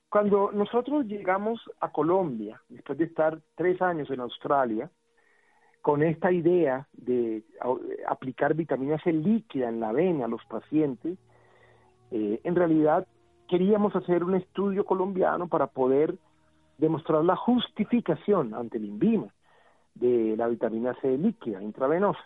Cuando 0.09 0.51
nosotros 0.51 1.05
llegamos 1.07 1.59
a 1.79 1.91
Colombia, 1.91 2.61
después 2.69 2.97
de 2.97 3.05
estar 3.05 3.41
tres 3.55 3.81
años 3.81 4.09
en 4.11 4.19
Australia, 4.19 4.89
con 5.81 6.03
esta 6.03 6.31
idea 6.31 6.87
de 6.93 7.43
aplicar 8.07 8.55
vitamina 8.55 8.97
C 9.03 9.11
líquida 9.13 9.69
en 9.69 9.79
la 9.79 9.91
vena 9.91 10.25
a 10.25 10.27
los 10.27 10.43
pacientes, 10.45 11.17
eh, 12.11 12.39
en 12.43 12.55
realidad 12.55 13.07
queríamos 13.47 13.95
hacer 13.95 14.23
un 14.23 14.35
estudio 14.35 14.85
colombiano 14.85 15.47
para 15.47 15.67
poder 15.67 16.15
demostrar 16.77 17.23
la 17.23 17.35
justificación 17.35 18.53
ante 18.53 18.77
el 18.77 18.85
INVIMA 18.85 19.27
de 19.95 20.35
la 20.37 20.47
vitamina 20.47 20.93
C 21.01 21.17
líquida 21.17 21.61
intravenosa. 21.61 22.19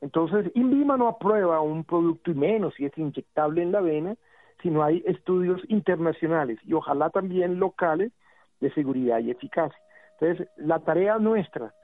Entonces, 0.00 0.50
INVIMA 0.54 0.96
no 0.96 1.08
aprueba 1.08 1.60
un 1.60 1.84
producto 1.84 2.30
y 2.30 2.34
menos 2.34 2.74
si 2.74 2.84
es 2.84 2.96
inyectable 2.98 3.62
en 3.62 3.72
la 3.72 3.80
vena, 3.80 4.16
sino 4.62 4.82
hay 4.82 5.02
estudios 5.06 5.60
internacionales 5.68 6.58
y 6.64 6.72
ojalá 6.74 7.10
también 7.10 7.58
locales 7.58 8.12
de 8.60 8.72
seguridad 8.72 9.18
y 9.20 9.30
eficacia. 9.30 9.78
Entonces, 10.20 10.48
la 10.56 10.78
tarea 10.80 11.18
nuestra, 11.18 11.74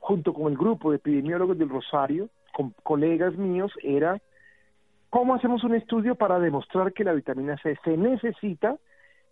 junto 0.00 0.32
con 0.32 0.52
el 0.52 0.58
grupo 0.58 0.90
de 0.90 0.96
epidemiólogos 0.96 1.58
del 1.58 1.68
Rosario, 1.68 2.28
con 2.52 2.74
colegas 2.82 3.36
míos, 3.36 3.72
era 3.82 4.20
¿Cómo 5.10 5.34
hacemos 5.34 5.64
un 5.64 5.74
estudio 5.74 6.16
para 6.16 6.38
demostrar 6.38 6.92
que 6.92 7.04
la 7.04 7.14
vitamina 7.14 7.56
C 7.62 7.78
se 7.82 7.96
necesita 7.96 8.76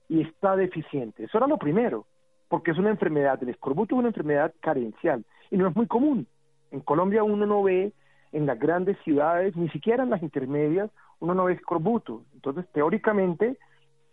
y 0.08 0.22
está 0.22 0.56
deficiente? 0.56 1.24
Eso 1.24 1.36
era 1.36 1.46
lo 1.46 1.58
primero, 1.58 2.06
porque 2.48 2.70
es 2.70 2.78
una 2.78 2.90
enfermedad, 2.90 3.42
el 3.42 3.50
escorbuto 3.50 3.94
es 3.94 3.98
una 3.98 4.08
enfermedad 4.08 4.54
carencial 4.60 5.24
y 5.50 5.58
no 5.58 5.68
es 5.68 5.76
muy 5.76 5.86
común. 5.86 6.26
En 6.70 6.80
Colombia 6.80 7.22
uno 7.22 7.44
no 7.44 7.62
ve 7.62 7.92
en 8.32 8.46
las 8.46 8.58
grandes 8.58 8.96
ciudades, 9.04 9.54
ni 9.54 9.68
siquiera 9.68 10.02
en 10.02 10.10
las 10.10 10.22
intermedias, 10.22 10.90
uno 11.20 11.34
no 11.34 11.44
ve 11.44 11.54
escorbuto. 11.54 12.22
Entonces, 12.34 12.66
teóricamente, 12.72 13.58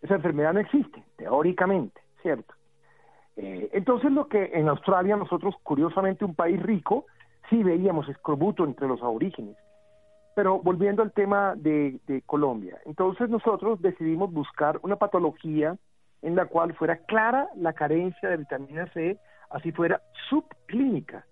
Esa 0.02 0.16
enfermedad 0.16 0.52
no 0.52 0.60
existe, 0.60 1.02
teóricamente, 1.16 1.98
¿cierto? 2.20 2.52
Eh, 3.36 3.70
entonces 3.72 4.12
lo 4.12 4.28
que 4.28 4.50
en 4.52 4.68
Australia 4.68 5.16
nosotros, 5.16 5.54
curiosamente 5.62 6.26
un 6.26 6.34
país 6.34 6.62
rico, 6.62 7.06
sí 7.48 7.62
veíamos 7.62 8.06
escorbuto 8.10 8.64
entre 8.64 8.86
los 8.86 9.02
aborígenes. 9.02 9.56
Pero 10.34 10.60
volviendo 10.60 11.02
al 11.02 11.12
tema 11.12 11.54
de, 11.56 12.00
de 12.06 12.22
Colombia, 12.22 12.78
entonces 12.86 13.28
nosotros 13.30 13.80
decidimos 13.80 14.32
buscar 14.32 14.80
una 14.82 14.96
patología 14.96 15.76
en 16.24 16.34
la 16.34 16.46
cual 16.46 16.74
fuera 16.74 16.96
clara 16.96 17.48
la 17.54 17.74
carencia 17.74 18.30
de 18.30 18.38
vitamina 18.38 18.86
C, 18.94 19.18
así 19.50 19.72
fuera 19.72 20.00
subclínica. 20.30 21.26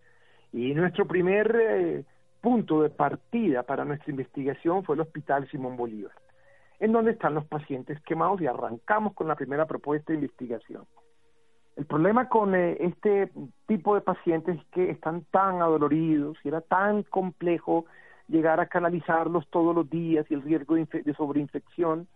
Y 0.52 0.74
nuestro 0.74 1.06
primer 1.06 1.56
eh, 1.58 2.04
punto 2.42 2.82
de 2.82 2.90
partida 2.90 3.62
para 3.62 3.86
nuestra 3.86 4.10
investigación 4.10 4.84
fue 4.84 4.96
el 4.96 5.00
Hospital 5.00 5.48
Simón 5.48 5.78
Bolívar, 5.78 6.12
en 6.78 6.92
donde 6.92 7.12
están 7.12 7.34
los 7.34 7.46
pacientes 7.46 7.98
quemados 8.02 8.40
y 8.42 8.46
arrancamos 8.46 9.14
con 9.14 9.28
la 9.28 9.34
primera 9.34 9.64
propuesta 9.64 10.12
de 10.12 10.18
investigación. 10.18 10.84
El 11.76 11.86
problema 11.86 12.28
con 12.28 12.54
eh, 12.54 12.76
este 12.80 13.32
tipo 13.66 13.94
de 13.94 14.02
pacientes 14.02 14.58
es 14.58 14.64
que 14.72 14.90
están 14.90 15.24
tan 15.30 15.62
adoloridos 15.62 16.36
y 16.44 16.48
era 16.48 16.60
tan 16.60 17.02
complejo 17.04 17.86
llegar 18.32 18.58
a 18.58 18.66
canalizarlos 18.66 19.46
todos 19.48 19.74
los 19.74 19.88
días 19.88 20.26
y 20.28 20.34
el 20.34 20.42
riesgo 20.42 20.74
de, 20.74 20.86
de 20.86 21.14
sobreinfección 21.14 22.08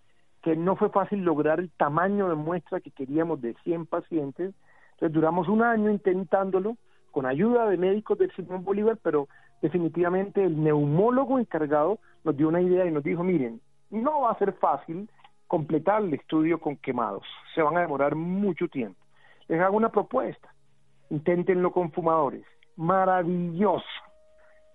que 0.42 0.56
no 0.56 0.76
fue 0.76 0.90
fácil 0.90 1.20
lograr 1.20 1.60
el 1.60 1.70
tamaño 1.70 2.28
de 2.28 2.34
muestra 2.34 2.80
que 2.80 2.90
queríamos 2.90 3.40
de 3.40 3.54
100 3.64 3.86
pacientes. 3.86 4.54
Entonces 4.94 5.12
duramos 5.12 5.48
un 5.48 5.62
año 5.62 5.90
intentándolo 5.90 6.76
con 7.10 7.26
ayuda 7.26 7.68
de 7.68 7.76
médicos 7.76 8.18
del 8.18 8.32
Simón 8.32 8.64
Bolívar, 8.64 8.98
pero 9.02 9.28
definitivamente 9.62 10.44
el 10.44 10.62
neumólogo 10.62 11.38
encargado 11.38 11.98
nos 12.24 12.36
dio 12.36 12.48
una 12.48 12.60
idea 12.60 12.86
y 12.86 12.90
nos 12.90 13.04
dijo, 13.04 13.22
miren, 13.22 13.60
no 13.90 14.22
va 14.22 14.32
a 14.32 14.38
ser 14.38 14.52
fácil 14.54 15.08
completar 15.46 16.02
el 16.02 16.14
estudio 16.14 16.58
con 16.58 16.76
quemados, 16.76 17.24
se 17.54 17.62
van 17.62 17.76
a 17.76 17.80
demorar 17.80 18.16
mucho 18.16 18.68
tiempo 18.68 19.06
les 19.48 19.60
hago 19.60 19.76
una 19.76 19.90
propuesta, 19.90 20.52
inténtenlo 21.10 21.72
con 21.72 21.92
fumadores. 21.92 22.44
Maravilloso 22.76 23.84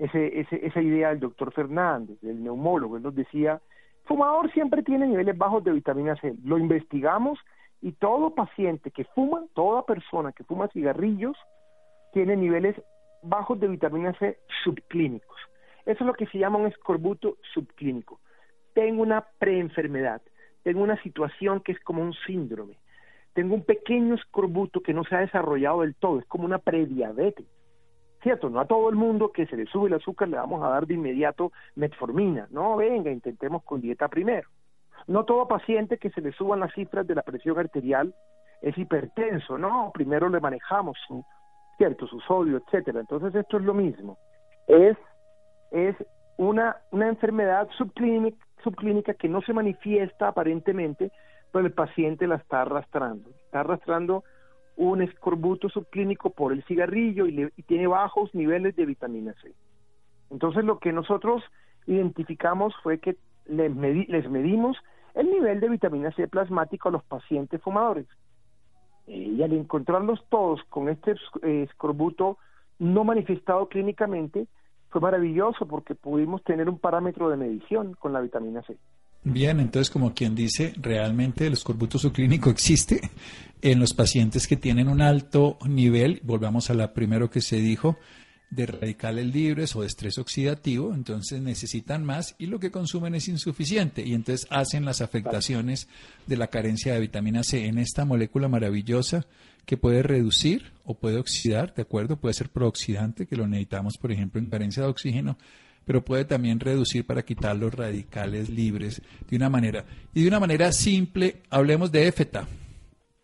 ese, 0.04 0.40
ese, 0.40 0.66
esa 0.66 0.82
idea 0.82 1.10
del 1.10 1.20
doctor 1.20 1.54
Fernández, 1.54 2.20
del 2.22 2.44
neumólogo, 2.44 2.98
él 2.98 3.04
nos 3.04 3.16
decía, 3.16 3.62
fumador 4.06 4.52
siempre 4.52 4.84
tiene 4.84 5.08
niveles 5.08 5.38
bajos 5.38 5.64
de 5.64 5.72
vitamina 5.72 6.16
C. 6.16 6.34
Lo 6.44 6.58
investigamos 6.58 7.40
y 7.82 7.94
todo 7.94 8.36
paciente 8.36 8.92
que 8.92 9.06
fuma, 9.06 9.44
toda 9.54 9.86
persona 9.86 10.32
que 10.32 10.44
fuma 10.44 10.68
cigarrillos, 10.70 11.38
tiene 12.14 12.36
niveles 12.36 12.76
bajos 13.24 13.60
de 13.60 13.68
vitamina 13.68 14.14
C 14.20 14.40
subclínicos. 14.64 15.38
Eso 15.86 16.04
es 16.04 16.08
lo 16.08 16.14
que 16.14 16.28
se 16.28 16.40
llama 16.40 16.60
un 16.60 16.68
escorbuto 16.68 17.38
subclínico. 17.54 18.20
Tengo 18.74 19.04
una 19.04 19.26
preenfermedad, 19.40 20.22
tengo 20.64 20.82
una 20.82 21.02
situación 21.04 21.62
que 21.62 21.74
es 21.74 21.80
como 21.80 22.02
un 22.02 22.14
síndrome 22.26 22.78
tengo 23.34 23.56
un 23.56 23.64
pequeño 23.64 24.16
escorbuto 24.16 24.82
que 24.82 24.94
no 24.94 25.04
se 25.04 25.16
ha 25.16 25.20
desarrollado 25.20 25.82
del 25.82 25.96
todo, 25.96 26.20
es 26.20 26.26
como 26.26 26.46
una 26.46 26.60
prediabetes. 26.60 27.46
¿Cierto? 28.22 28.50
No 28.50 28.60
a 28.60 28.66
todo 28.66 28.90
el 28.90 28.96
mundo 28.96 29.32
que 29.32 29.48
se 29.48 29.58
le 29.58 29.66
sube 29.66 29.88
el 29.88 29.96
azúcar 29.96 30.28
le 30.28 30.38
vamos 30.38 30.64
a 30.64 30.70
dar 30.70 30.86
de 30.86 30.94
inmediato 30.94 31.52
metformina. 31.76 32.48
No, 32.52 32.76
venga, 32.76 33.12
intentemos 33.12 33.64
con 33.64 33.82
dieta 33.82 34.08
primero. 34.08 34.48
No 35.08 35.26
todo 35.26 35.48
paciente 35.48 35.98
que 35.98 36.12
se 36.12 36.22
le 36.22 36.32
suban 36.32 36.60
las 36.60 36.74
cifras 36.74 37.08
de 37.08 37.16
la 37.16 37.24
presión 37.24 37.58
arterial 37.58 38.14
es 38.62 38.78
hipertenso. 38.78 39.58
No, 39.58 39.92
primero 39.94 40.30
le 40.30 40.40
manejamos 40.40 40.98
su, 41.08 41.26
cierto, 41.78 42.06
su 42.06 42.20
sodio, 42.20 42.58
etcétera. 42.58 43.00
Entonces 43.00 43.34
esto 43.34 43.58
es 43.58 43.64
lo 43.64 43.74
mismo. 43.74 44.18
Es, 44.68 44.96
es 45.72 45.96
una, 46.38 46.78
una 46.92 47.08
enfermedad 47.08 47.68
subclínica, 47.78 48.38
subclínica 48.64 49.16
que 49.16 49.30
no 49.30 49.42
se 49.42 49.54
manifiesta 49.54 50.28
aparentemente, 50.28 51.12
pero 51.52 51.66
el 51.66 51.74
paciente 51.74 52.28
la 52.28 52.36
está 52.36 52.62
arrastrando. 52.62 53.32
Está 53.46 53.62
arrastrando 53.62 54.24
un 54.78 55.02
escorbuto 55.02 55.70
subclínico 55.70 56.32
por 56.32 56.54
el 56.54 56.64
cigarrillo 56.64 57.28
y, 57.28 57.52
tiene 57.64 57.88
bajos 57.88 58.34
niveles 58.34 58.76
de 58.76 58.86
vitamina 58.86 59.34
C. 59.42 59.54
Entonces 60.30 60.64
lo 60.64 60.80
que 60.80 60.92
nosotros 60.92 61.44
identificamos 61.88 62.74
fue 62.84 63.00
que 63.00 63.18
les, 63.46 63.76
les 63.76 64.30
medimos 64.30 64.78
el 65.14 65.30
nivel 65.30 65.60
de 65.60 65.70
vitamina 65.70 66.12
C 66.12 66.28
plasmático 66.28 66.90
a 66.90 66.92
los 66.92 67.04
pacientes 67.04 67.62
fumadores. 67.62 68.08
Eh, 69.08 69.34
y 69.38 69.44
al 69.44 69.54
encontrarlos 69.54 70.24
todos 70.30 70.64
con 70.70 70.90
este 70.90 71.16
escorbuto 71.44 72.38
no 72.80 73.04
manifestado 73.04 73.68
clínicamente, 73.68 74.48
fue 74.90 75.02
maravilloso 75.02 75.66
porque 75.68 75.96
pudimos 75.96 76.44
tener 76.44 76.70
un 76.70 76.80
parámetro 76.80 77.30
de 77.30 77.38
medición 77.38 77.94
con 77.94 78.14
la 78.14 78.22
vitamina 78.22 78.62
C. 78.64 78.78
Bien, 79.24 79.60
entonces 79.60 79.92
como 79.92 80.16
quien 80.16 80.34
dice, 80.34 80.74
realmente 80.78 81.46
el 81.46 81.54
escorbuto 81.54 82.00
subclínico 82.00 82.50
existe 82.50 83.12
en 83.62 83.80
los 83.80 83.94
pacientes 83.94 84.48
que 84.48 84.58
tienen 84.58 84.88
un 84.88 85.02
alto 85.02 85.60
nivel, 85.68 86.22
volvamos 86.24 86.72
a 86.72 86.74
la 86.74 86.94
primero 86.94 87.30
que 87.30 87.42
se 87.42 87.58
dijo, 87.58 87.98
de 88.50 88.66
radicales 88.66 89.28
libres 89.28 89.76
o 89.76 89.82
de 89.82 89.88
estrés 89.88 90.18
oxidativo, 90.18 90.94
entonces 90.94 91.40
necesitan 91.42 92.04
más 92.04 92.36
y 92.38 92.48
lo 92.48 92.60
que 92.60 92.72
consumen 92.72 93.16
es 93.16 93.28
insuficiente 93.30 94.04
y 94.06 94.14
entonces 94.14 94.48
hacen 94.50 94.86
las 94.86 95.02
afectaciones 95.02 95.88
de 96.28 96.38
la 96.38 96.48
carencia 96.48 96.94
de 96.94 97.00
vitamina 97.00 97.44
C 97.44 97.68
en 97.68 97.78
esta 97.78 98.04
molécula 98.04 98.50
maravillosa 98.50 99.26
que 99.66 99.78
puede 99.78 100.04
reducir 100.04 100.74
o 100.84 100.96
puede 100.96 101.18
oxidar, 101.18 101.74
¿de 101.76 101.84
acuerdo? 101.84 102.18
Puede 102.18 102.34
ser 102.34 102.50
prooxidante, 102.50 103.28
que 103.28 103.38
lo 103.38 103.48
necesitamos, 103.48 103.98
por 103.98 104.12
ejemplo, 104.12 104.42
en 104.42 104.48
carencia 104.48 104.84
de 104.84 104.90
oxígeno, 104.90 105.38
pero 105.92 106.06
puede 106.06 106.24
también 106.24 106.58
reducir 106.58 107.06
para 107.06 107.22
quitar 107.22 107.54
los 107.58 107.76
radicales 107.76 108.50
libres 108.50 109.02
de 109.30 109.36
una 109.36 109.50
manera. 109.50 109.84
Y 110.14 110.22
de 110.22 110.30
una 110.30 110.40
manera 110.40 110.72
simple, 110.72 111.42
hablemos 111.50 111.92
de 111.92 112.08
EFETA. 112.08 112.48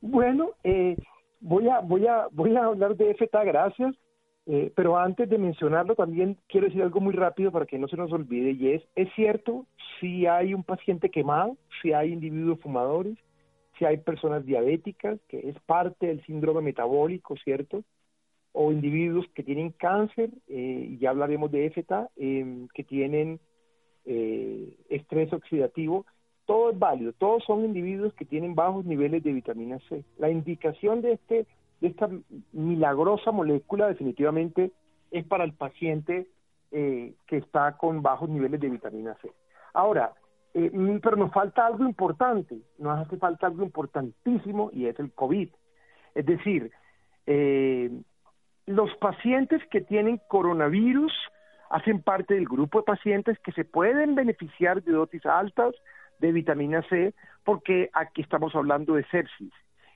Bueno, 0.02 0.50
eh, 0.66 0.98
voy, 1.40 1.70
a, 1.70 1.80
voy, 1.80 2.06
a, 2.08 2.28
voy 2.30 2.54
a 2.58 2.66
hablar 2.66 2.98
de 2.98 3.12
EFETA, 3.12 3.46
gracias. 3.46 3.96
Eh, 4.48 4.74
pero 4.76 4.98
antes 4.98 5.30
de 5.30 5.38
mencionarlo, 5.38 5.96
también 5.96 6.36
quiero 6.50 6.68
decir 6.68 6.82
algo 6.82 7.00
muy 7.00 7.14
rápido 7.14 7.54
para 7.54 7.66
que 7.66 7.80
no 7.80 7.88
se 7.88 7.96
nos 7.96 8.12
olvide, 8.12 8.52
y 8.52 8.74
es, 8.74 8.84
es 8.98 9.08
cierto, 9.16 9.66
si 10.02 10.26
hay 10.26 10.54
un 10.54 10.66
paciente 10.66 11.10
quemado, 11.10 11.56
si 11.82 11.94
hay 11.94 12.12
individuos 12.12 12.60
fumadores, 12.60 13.18
si 13.80 13.86
hay 13.86 13.96
personas 13.96 14.46
diabéticas, 14.46 15.20
que 15.30 15.40
es 15.40 15.56
parte 15.66 16.08
del 16.08 16.22
síndrome 16.26 16.60
metabólico, 16.60 17.38
¿cierto? 17.46 17.86
O 18.60 18.72
individuos 18.72 19.28
que 19.36 19.44
tienen 19.44 19.70
cáncer, 19.70 20.32
eh, 20.48 20.88
y 20.90 20.98
ya 20.98 21.12
hablaremos 21.12 21.52
de 21.52 21.68
EFETA, 21.68 22.10
em, 22.16 22.68
que 22.74 22.84
tienen 22.84 23.40
eh, 24.04 24.76
estrés 24.90 25.32
oxidativo, 25.32 26.08
todo 26.46 26.72
es 26.72 26.80
válido, 26.80 27.14
todos 27.14 27.44
son 27.44 27.66
individuos 27.66 28.16
que 28.16 28.26
tienen 28.26 28.56
bajos 28.56 28.84
niveles 28.84 29.22
de 29.22 29.34
vitamina 29.34 29.78
C. 29.88 30.04
La 30.18 30.32
indicación 30.32 31.02
de, 31.02 31.12
este, 31.12 31.46
de 31.82 31.88
esta 31.88 32.10
milagrosa 32.52 33.32
molécula 33.32 33.90
definitivamente 33.90 34.72
es 35.12 35.24
para 35.28 35.44
el 35.44 35.54
paciente 35.54 36.26
eh, 36.72 37.14
que 37.28 37.38
está 37.38 37.78
con 37.78 38.02
bajos 38.02 38.28
niveles 38.28 38.60
de 38.60 38.70
vitamina 38.70 39.16
C. 39.22 39.30
Ahora, 39.74 40.14
pero 40.52 41.16
nos 41.16 41.32
falta 41.32 41.68
algo 41.68 41.84
importante, 41.84 42.58
nos 42.80 42.98
hace 42.98 43.18
falta 43.18 43.46
algo 43.46 43.64
importantísimo 43.64 44.72
y 44.74 44.88
es 44.88 44.98
el 45.00 45.12
COVID. 45.12 45.50
Es 46.16 46.26
decir, 46.26 46.72
eh, 47.28 47.92
los 48.68 48.94
pacientes 48.98 49.62
que 49.72 49.82
tienen 49.82 50.22
coronavirus 50.28 51.14
hacen 51.70 52.02
parte 52.02 52.36
del 52.36 52.46
grupo 52.46 52.80
de 52.80 52.84
pacientes 52.84 53.40
que 53.40 53.54
se 53.54 53.66
pueden 53.66 54.14
beneficiar 54.14 54.84
de 54.84 54.92
dosis 54.92 55.26
altas 55.26 55.74
de 56.20 56.32
vitamina 56.32 56.82
C 56.90 57.14
porque 57.44 57.90
aquí 57.94 58.22
estamos 58.22 58.54
hablando 58.56 58.96
de 58.96 59.06
sepsis. 59.06 59.54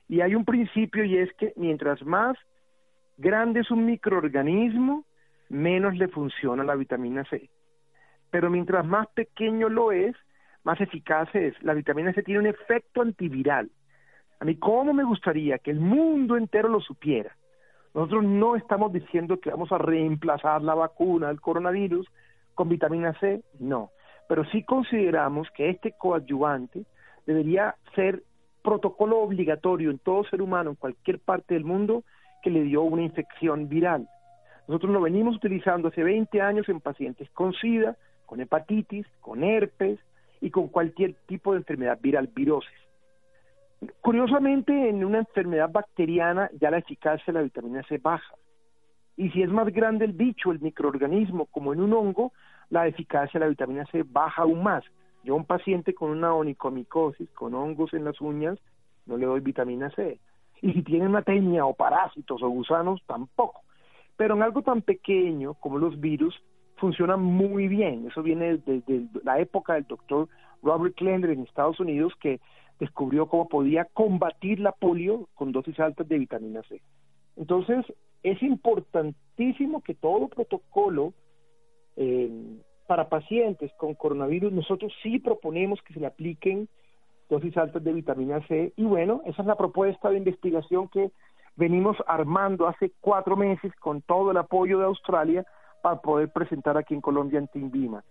Y 0.08 0.22
hay 0.22 0.34
un 0.34 0.44
principio 0.44 1.04
y 1.04 1.18
es 1.18 1.32
que 1.34 1.52
mientras 1.56 2.02
más 2.02 2.36
grande 3.18 3.60
es 3.60 3.70
un 3.70 3.84
microorganismo, 3.84 5.04
menos 5.50 5.94
le 5.96 6.08
funciona 6.08 6.64
la 6.64 6.74
vitamina 6.74 7.24
C. 7.24 7.50
Pero 8.30 8.48
mientras 8.48 8.86
más 8.86 9.06
pequeño 9.08 9.68
lo 9.68 9.92
es, 9.92 10.16
más 10.64 10.80
eficaz 10.80 11.28
es. 11.34 11.54
La 11.62 11.74
vitamina 11.74 12.12
C 12.14 12.22
tiene 12.22 12.40
un 12.40 12.46
efecto 12.46 13.02
antiviral. 13.02 13.70
A 14.40 14.44
mí, 14.46 14.56
¿cómo 14.56 14.94
me 14.94 15.04
gustaría 15.04 15.58
que 15.58 15.70
el 15.70 15.80
mundo 15.80 16.36
entero 16.38 16.68
lo 16.68 16.80
supiera? 16.80 17.36
Nosotros 17.94 18.24
no 18.24 18.56
estamos 18.56 18.92
diciendo 18.92 19.38
que 19.38 19.50
vamos 19.50 19.70
a 19.70 19.78
reemplazar 19.78 20.62
la 20.62 20.74
vacuna 20.74 21.28
del 21.28 21.40
coronavirus 21.40 22.06
con 22.54 22.68
vitamina 22.68 23.12
C, 23.20 23.42
no, 23.58 23.90
pero 24.28 24.44
sí 24.46 24.62
consideramos 24.64 25.48
que 25.54 25.70
este 25.70 25.92
coadyuvante 25.92 26.84
debería 27.26 27.74
ser 27.94 28.22
protocolo 28.62 29.18
obligatorio 29.18 29.90
en 29.90 29.98
todo 29.98 30.24
ser 30.24 30.40
humano 30.40 30.70
en 30.70 30.76
cualquier 30.76 31.18
parte 31.18 31.54
del 31.54 31.64
mundo 31.64 32.04
que 32.42 32.50
le 32.50 32.62
dio 32.62 32.82
una 32.82 33.02
infección 33.02 33.68
viral. 33.68 34.08
Nosotros 34.68 34.92
lo 34.92 35.00
venimos 35.00 35.36
utilizando 35.36 35.88
hace 35.88 36.02
20 36.02 36.40
años 36.40 36.68
en 36.68 36.80
pacientes 36.80 37.28
con 37.30 37.52
SIDA, 37.52 37.96
con 38.26 38.40
hepatitis, 38.40 39.06
con 39.20 39.44
herpes 39.44 39.98
y 40.40 40.50
con 40.50 40.68
cualquier 40.68 41.14
tipo 41.26 41.52
de 41.52 41.58
enfermedad 41.58 41.98
viral, 42.00 42.28
virosis. 42.34 42.70
Curiosamente, 44.00 44.88
en 44.88 45.04
una 45.04 45.18
enfermedad 45.18 45.70
bacteriana 45.70 46.50
ya 46.60 46.70
la 46.70 46.78
eficacia 46.78 47.24
de 47.26 47.32
la 47.32 47.42
vitamina 47.42 47.82
C 47.84 47.98
baja. 47.98 48.34
Y 49.16 49.30
si 49.30 49.42
es 49.42 49.50
más 49.50 49.66
grande 49.68 50.04
el 50.04 50.12
bicho, 50.12 50.52
el 50.52 50.60
microorganismo, 50.60 51.46
como 51.46 51.72
en 51.72 51.80
un 51.80 51.92
hongo, 51.92 52.32
la 52.70 52.86
eficacia 52.86 53.38
de 53.38 53.46
la 53.46 53.50
vitamina 53.50 53.84
C 53.86 54.04
baja 54.04 54.42
aún 54.42 54.62
más. 54.62 54.84
Yo 55.24 55.34
a 55.34 55.36
un 55.36 55.44
paciente 55.44 55.94
con 55.94 56.10
una 56.10 56.34
onicomicosis, 56.34 57.30
con 57.30 57.54
hongos 57.54 57.92
en 57.94 58.04
las 58.04 58.20
uñas, 58.20 58.58
no 59.06 59.16
le 59.16 59.26
doy 59.26 59.40
vitamina 59.40 59.90
C. 59.90 60.18
Y 60.60 60.72
si 60.72 60.82
tiene 60.82 61.06
una 61.06 61.22
tenia 61.22 61.66
o 61.66 61.74
parásitos 61.74 62.42
o 62.42 62.48
gusanos, 62.48 63.02
tampoco. 63.06 63.62
Pero 64.16 64.34
en 64.34 64.42
algo 64.42 64.62
tan 64.62 64.82
pequeño 64.82 65.54
como 65.54 65.78
los 65.78 66.00
virus, 66.00 66.40
funciona 66.76 67.16
muy 67.16 67.68
bien. 67.68 68.06
Eso 68.08 68.22
viene 68.22 68.58
desde 68.58 69.06
la 69.24 69.38
época 69.38 69.74
del 69.74 69.84
doctor 69.84 70.28
Robert 70.62 70.94
Klender 70.96 71.30
en 71.30 71.42
Estados 71.42 71.78
Unidos, 71.80 72.12
que 72.20 72.40
descubrió 72.78 73.26
cómo 73.26 73.48
podía 73.48 73.84
combatir 73.86 74.60
la 74.60 74.72
polio 74.72 75.28
con 75.34 75.52
dosis 75.52 75.78
altas 75.80 76.08
de 76.08 76.18
vitamina 76.18 76.62
C. 76.68 76.80
Entonces, 77.36 77.84
es 78.22 78.42
importantísimo 78.42 79.82
que 79.82 79.94
todo 79.94 80.28
protocolo 80.28 81.12
eh, 81.96 82.30
para 82.86 83.08
pacientes 83.08 83.72
con 83.78 83.94
coronavirus, 83.94 84.52
nosotros 84.52 84.92
sí 85.02 85.18
proponemos 85.18 85.80
que 85.82 85.94
se 85.94 86.00
le 86.00 86.06
apliquen 86.06 86.68
dosis 87.28 87.56
altas 87.56 87.82
de 87.82 87.92
vitamina 87.92 88.46
C. 88.46 88.72
Y 88.76 88.84
bueno, 88.84 89.22
esa 89.24 89.42
es 89.42 89.48
la 89.48 89.56
propuesta 89.56 90.10
de 90.10 90.18
investigación 90.18 90.88
que 90.88 91.10
venimos 91.56 91.96
armando 92.06 92.66
hace 92.66 92.92
cuatro 93.00 93.36
meses 93.36 93.72
con 93.76 94.02
todo 94.02 94.30
el 94.30 94.36
apoyo 94.36 94.78
de 94.78 94.84
Australia 94.84 95.46
para 95.82 96.00
poder 96.00 96.30
presentar 96.30 96.76
aquí 96.76 96.94
en 96.94 97.00
Colombia 97.00 97.38
en 97.38 97.48
Timbima. 97.48 98.04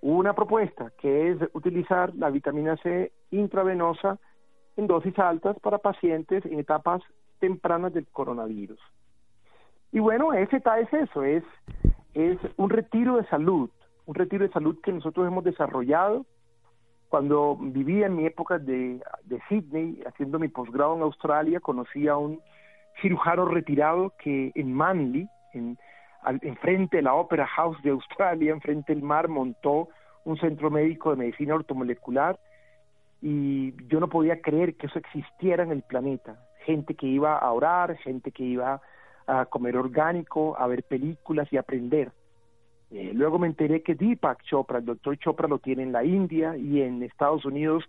Una 0.00 0.32
propuesta 0.32 0.92
que 0.98 1.30
es 1.30 1.38
utilizar 1.52 2.14
la 2.14 2.30
vitamina 2.30 2.76
C 2.76 3.12
intravenosa 3.30 4.18
en 4.76 4.86
dosis 4.86 5.18
altas 5.18 5.58
para 5.60 5.78
pacientes 5.78 6.44
en 6.46 6.60
etapas 6.60 7.02
tempranas 7.40 7.92
del 7.92 8.06
coronavirus. 8.06 8.78
Y 9.90 9.98
bueno, 9.98 10.32
ese 10.32 10.56
es 10.56 10.92
eso, 10.92 11.24
es, 11.24 11.42
es 12.14 12.38
un 12.56 12.70
retiro 12.70 13.16
de 13.16 13.26
salud, 13.26 13.70
un 14.06 14.14
retiro 14.14 14.46
de 14.46 14.52
salud 14.52 14.78
que 14.82 14.92
nosotros 14.92 15.26
hemos 15.26 15.44
desarrollado. 15.44 16.26
Cuando 17.08 17.56
vivía 17.58 18.06
en 18.06 18.16
mi 18.16 18.26
época 18.26 18.58
de, 18.58 19.00
de 19.24 19.40
Sydney, 19.48 20.02
haciendo 20.06 20.38
mi 20.38 20.48
posgrado 20.48 20.94
en 20.94 21.02
Australia, 21.02 21.58
conocí 21.58 22.06
a 22.06 22.16
un 22.16 22.40
cirujano 23.00 23.46
retirado 23.46 24.12
que 24.22 24.52
en 24.54 24.72
Manly, 24.74 25.26
en, 25.54 25.78
enfrente 26.42 26.98
de 26.98 27.02
la 27.02 27.14
Opera 27.14 27.46
House 27.46 27.80
de 27.82 27.90
Australia, 27.90 28.52
enfrente 28.54 28.94
del 28.94 29.02
mar, 29.02 29.28
montó 29.28 29.88
un 30.24 30.36
centro 30.38 30.70
médico 30.70 31.10
de 31.10 31.16
medicina 31.16 31.54
ortomolecular 31.54 32.38
y 33.20 33.74
yo 33.88 34.00
no 34.00 34.08
podía 34.08 34.40
creer 34.40 34.74
que 34.74 34.86
eso 34.86 34.98
existiera 34.98 35.62
en 35.62 35.72
el 35.72 35.82
planeta. 35.82 36.38
Gente 36.64 36.94
que 36.94 37.06
iba 37.06 37.38
a 37.38 37.50
orar, 37.52 37.96
gente 37.98 38.30
que 38.30 38.44
iba 38.44 38.80
a 39.26 39.46
comer 39.46 39.76
orgánico, 39.76 40.56
a 40.58 40.66
ver 40.66 40.84
películas 40.84 41.52
y 41.52 41.56
aprender. 41.56 42.12
Eh, 42.90 43.12
luego 43.14 43.38
me 43.38 43.46
enteré 43.46 43.82
que 43.82 43.94
Deepak 43.94 44.42
Chopra, 44.44 44.78
el 44.78 44.84
doctor 44.84 45.18
Chopra 45.18 45.48
lo 45.48 45.58
tiene 45.58 45.82
en 45.82 45.92
la 45.92 46.04
India 46.04 46.56
y 46.56 46.80
en 46.82 47.02
Estados 47.02 47.44
Unidos. 47.44 47.84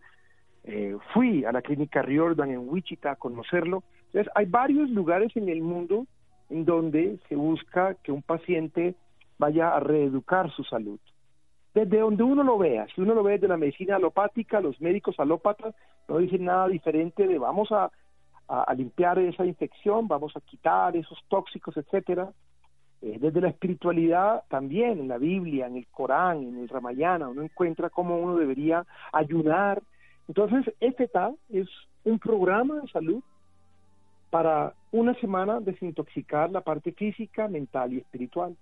Eh, 0.64 0.98
fui 1.14 1.46
a 1.46 1.52
la 1.52 1.62
clínica 1.62 2.02
Riordan 2.02 2.52
en 2.52 2.68
Wichita 2.68 3.12
a 3.12 3.16
conocerlo. 3.16 3.84
Entonces, 4.08 4.32
hay 4.36 4.46
varios 4.46 4.90
lugares 4.90 5.36
en 5.36 5.48
el 5.50 5.62
mundo 5.62 6.06
en 6.50 6.66
donde 6.66 7.20
se 7.28 7.36
busca 7.36 7.96
que 7.96 8.12
un 8.12 8.22
paciente 8.22 8.96
vaya 9.38 9.70
a 9.70 9.80
reeducar 9.80 10.52
su 10.52 10.64
salud. 10.64 11.00
Desde 11.74 12.00
donde 12.00 12.24
uno 12.24 12.44
lo 12.44 12.58
vea, 12.58 12.88
si 12.94 13.02
uno 13.02 13.14
lo 13.14 13.24
ve 13.24 13.38
de 13.38 13.48
la 13.48 13.58
medicina 13.58 13.96
alopática, 13.96 14.60
los 14.60 14.82
médicos 14.82 15.20
alópatas 15.20 15.76
no 16.08 16.18
dicen 16.18 16.46
nada 16.46 16.68
diferente 16.68 17.28
de 17.28 17.38
vamos 17.38 17.72
a 17.72 17.92
limpiar 18.76 19.20
esa 19.20 19.46
infección, 19.46 20.08
vamos 20.08 20.36
a 20.36 20.42
quitar 20.42 20.96
esos 20.96 21.20
tóxicos, 21.28 21.78
etcétera. 21.78 22.32
Eh, 23.02 23.18
desde 23.20 23.40
la 23.40 23.48
espiritualidad 23.48 24.44
también, 24.50 25.00
en 25.00 25.08
la 25.08 25.18
Biblia, 25.18 25.68
en 25.68 25.78
el 25.78 25.88
Corán, 25.88 26.44
en 26.44 26.58
el 26.58 26.68
Ramayana, 26.68 27.30
uno 27.30 27.44
encuentra 27.44 27.90
cómo 27.90 28.18
uno 28.18 28.36
debería 28.36 28.86
ayudar. 29.14 29.82
Entonces, 30.28 30.74
FETA 30.80 31.32
es 31.50 31.68
un 32.04 32.20
programa 32.20 32.82
de 32.82 32.88
salud 32.90 33.24
para 34.30 34.74
una 34.92 35.14
semana 35.16 35.60
desintoxicar 35.60 36.52
la 36.52 36.62
parte 36.62 36.92
física, 36.92 37.48
mental 37.48 37.94
y 37.94 37.98
espiritual. 37.98 38.56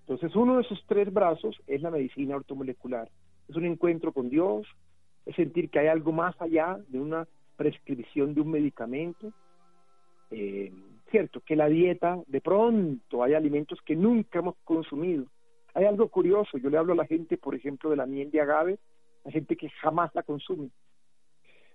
Entonces, 0.00 0.34
uno 0.36 0.56
de 0.56 0.62
esos 0.62 0.82
tres 0.86 1.12
brazos 1.12 1.60
es 1.66 1.82
la 1.82 1.90
medicina 1.90 2.36
ortomolecular. 2.36 3.08
Es 3.48 3.56
un 3.56 3.64
encuentro 3.64 4.12
con 4.12 4.28
Dios, 4.30 4.66
es 5.26 5.36
sentir 5.36 5.70
que 5.70 5.80
hay 5.80 5.88
algo 5.88 6.12
más 6.12 6.40
allá 6.40 6.78
de 6.88 7.00
una 7.00 7.26
prescripción 7.56 8.34
de 8.34 8.40
un 8.40 8.50
medicamento. 8.50 9.32
Eh, 10.30 10.72
cierto, 11.10 11.40
que 11.40 11.56
la 11.56 11.68
dieta, 11.68 12.18
de 12.26 12.40
pronto 12.40 13.22
hay 13.22 13.34
alimentos 13.34 13.80
que 13.82 13.96
nunca 13.96 14.38
hemos 14.38 14.56
consumido. 14.64 15.26
Hay 15.74 15.84
algo 15.84 16.08
curioso, 16.08 16.58
yo 16.58 16.70
le 16.70 16.78
hablo 16.78 16.92
a 16.92 16.96
la 16.96 17.06
gente, 17.06 17.36
por 17.36 17.54
ejemplo, 17.54 17.90
de 17.90 17.96
la 17.96 18.06
miel 18.06 18.30
de 18.30 18.40
agave, 18.40 18.78
hay 19.24 19.32
gente 19.32 19.56
que 19.56 19.68
jamás 19.68 20.14
la 20.14 20.22
consume. 20.22 20.70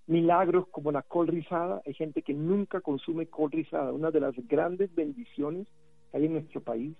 Milagros 0.07 0.67
como 0.69 0.91
la 0.91 1.01
col 1.01 1.27
rizada, 1.27 1.81
hay 1.85 1.93
gente 1.93 2.21
que 2.21 2.33
nunca 2.33 2.81
consume 2.81 3.27
col 3.27 3.51
rizada, 3.51 3.93
una 3.93 4.11
de 4.11 4.19
las 4.19 4.35
grandes 4.47 4.93
bendiciones 4.93 5.67
que 6.11 6.17
hay 6.17 6.25
en 6.25 6.33
nuestro 6.33 6.61
país. 6.61 6.95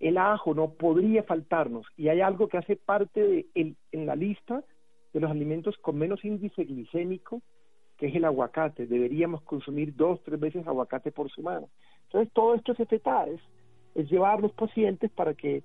El 0.00 0.18
ajo 0.18 0.54
no 0.54 0.72
podría 0.72 1.22
faltarnos 1.22 1.86
y 1.96 2.08
hay 2.08 2.20
algo 2.20 2.48
que 2.48 2.58
hace 2.58 2.76
parte 2.76 3.20
de 3.54 3.74
en 3.92 4.06
la 4.06 4.16
lista 4.16 4.62
de 5.14 5.20
los 5.20 5.30
alimentos 5.30 5.76
con 5.78 5.96
menos 5.96 6.24
índice 6.24 6.64
glicémico 6.64 7.40
que 7.96 8.06
es 8.06 8.14
el 8.14 8.24
aguacate. 8.24 8.86
Deberíamos 8.86 9.42
consumir 9.42 9.94
dos, 9.96 10.22
tres 10.24 10.38
veces 10.38 10.66
aguacate 10.66 11.12
por 11.12 11.32
semana. 11.32 11.66
Entonces, 12.04 12.32
todo 12.32 12.54
esto 12.54 12.72
es 12.72 12.80
efectar, 12.80 13.28
es, 13.28 14.10
llevar 14.10 14.38
a 14.38 14.42
los 14.42 14.52
pacientes 14.52 15.10
para 15.10 15.34
que 15.34 15.62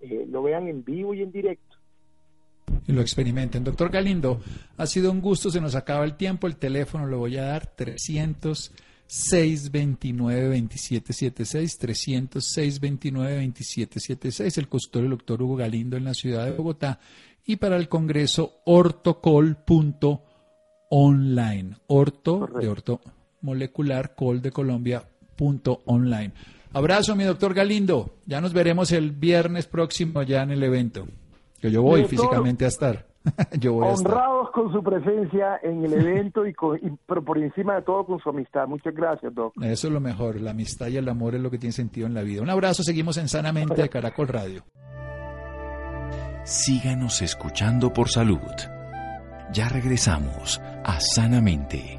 eh, 0.00 0.26
lo 0.28 0.42
vean 0.42 0.68
en 0.68 0.84
vivo 0.84 1.14
y 1.14 1.22
en 1.22 1.32
directo. 1.32 1.73
Y 2.86 2.92
lo 2.92 3.00
experimenten. 3.00 3.64
Doctor 3.64 3.90
Galindo, 3.90 4.40
ha 4.76 4.86
sido 4.86 5.10
un 5.10 5.20
gusto, 5.20 5.50
se 5.50 5.60
nos 5.60 5.74
acaba 5.74 6.04
el 6.04 6.16
tiempo, 6.16 6.46
el 6.46 6.56
teléfono 6.56 7.06
lo 7.06 7.18
voy 7.18 7.36
a 7.36 7.44
dar, 7.44 7.66
300 7.66 8.72
629 9.06 10.44
2776 10.46 11.78
306 11.78 12.80
29 12.80 13.34
2776 13.34 14.58
el 14.58 14.68
consultorio 14.68 15.10
del 15.10 15.18
doctor 15.18 15.42
Hugo 15.42 15.56
Galindo 15.56 15.98
en 15.98 16.04
la 16.04 16.14
ciudad 16.14 16.46
de 16.46 16.52
Bogotá 16.52 17.00
y 17.44 17.56
para 17.56 17.76
el 17.76 17.90
congreso 17.90 18.62
ortocol.com 18.64 20.20
online. 20.96 21.76
Orto 21.88 22.48
de 22.60 22.68
orto 22.68 23.00
molecular 23.40 24.14
col 24.14 24.40
de 24.40 24.52
Colombia 24.52 25.02
punto 25.36 25.82
online. 25.86 26.32
Abrazo, 26.72 27.16
mi 27.16 27.24
doctor 27.24 27.52
Galindo. 27.52 28.18
Ya 28.26 28.40
nos 28.40 28.52
veremos 28.52 28.92
el 28.92 29.10
viernes 29.10 29.66
próximo 29.66 30.22
ya 30.22 30.42
en 30.42 30.52
el 30.52 30.62
evento. 30.62 31.06
Que 31.64 31.70
yo 31.70 31.80
voy 31.80 32.04
físicamente 32.04 32.66
a 32.66 32.68
estar. 32.68 33.06
yo 33.58 33.72
voy 33.72 33.88
honrados 33.88 34.50
con 34.50 34.70
su 34.70 34.82
presencia 34.82 35.58
en 35.62 35.82
el 35.82 35.94
evento 35.94 36.46
y, 36.46 36.52
con, 36.52 36.78
pero 37.06 37.24
por 37.24 37.38
encima 37.38 37.76
de 37.76 37.80
todo 37.80 38.04
con 38.04 38.18
su 38.20 38.28
amistad. 38.28 38.68
Muchas 38.68 38.94
gracias, 38.94 39.34
doctor. 39.34 39.64
Eso 39.64 39.86
es 39.86 39.92
lo 39.94 39.98
mejor. 39.98 40.38
La 40.42 40.50
amistad 40.50 40.88
y 40.88 40.98
el 40.98 41.08
amor 41.08 41.34
es 41.34 41.40
lo 41.40 41.50
que 41.50 41.56
tiene 41.56 41.72
sentido 41.72 42.06
en 42.06 42.12
la 42.12 42.20
vida. 42.20 42.42
Un 42.42 42.50
abrazo. 42.50 42.82
Seguimos 42.82 43.16
en 43.16 43.28
Sanamente 43.28 43.80
de 43.80 43.88
Caracol 43.88 44.28
Radio. 44.28 44.62
Síganos 46.44 47.22
escuchando 47.22 47.94
por 47.94 48.10
salud. 48.10 48.42
Ya 49.50 49.70
regresamos 49.70 50.60
a 50.84 51.00
Sanamente. 51.00 51.98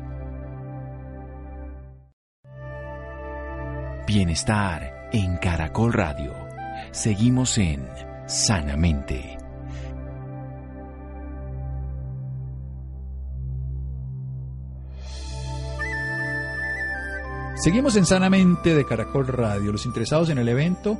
Bienestar 4.05 5.09
en 5.11 5.37
Caracol 5.37 5.91
Radio. 5.91 6.35
Seguimos 6.91 7.57
en 7.57 7.89
Sanamente. 8.27 9.37
Seguimos 17.65 17.95
en 17.95 18.05
Sanamente 18.05 18.75
de 18.75 18.85
Caracol 18.85 19.25
Radio. 19.25 19.71
Los 19.71 19.87
interesados 19.87 20.29
en 20.29 20.37
el 20.37 20.47
evento 20.47 20.99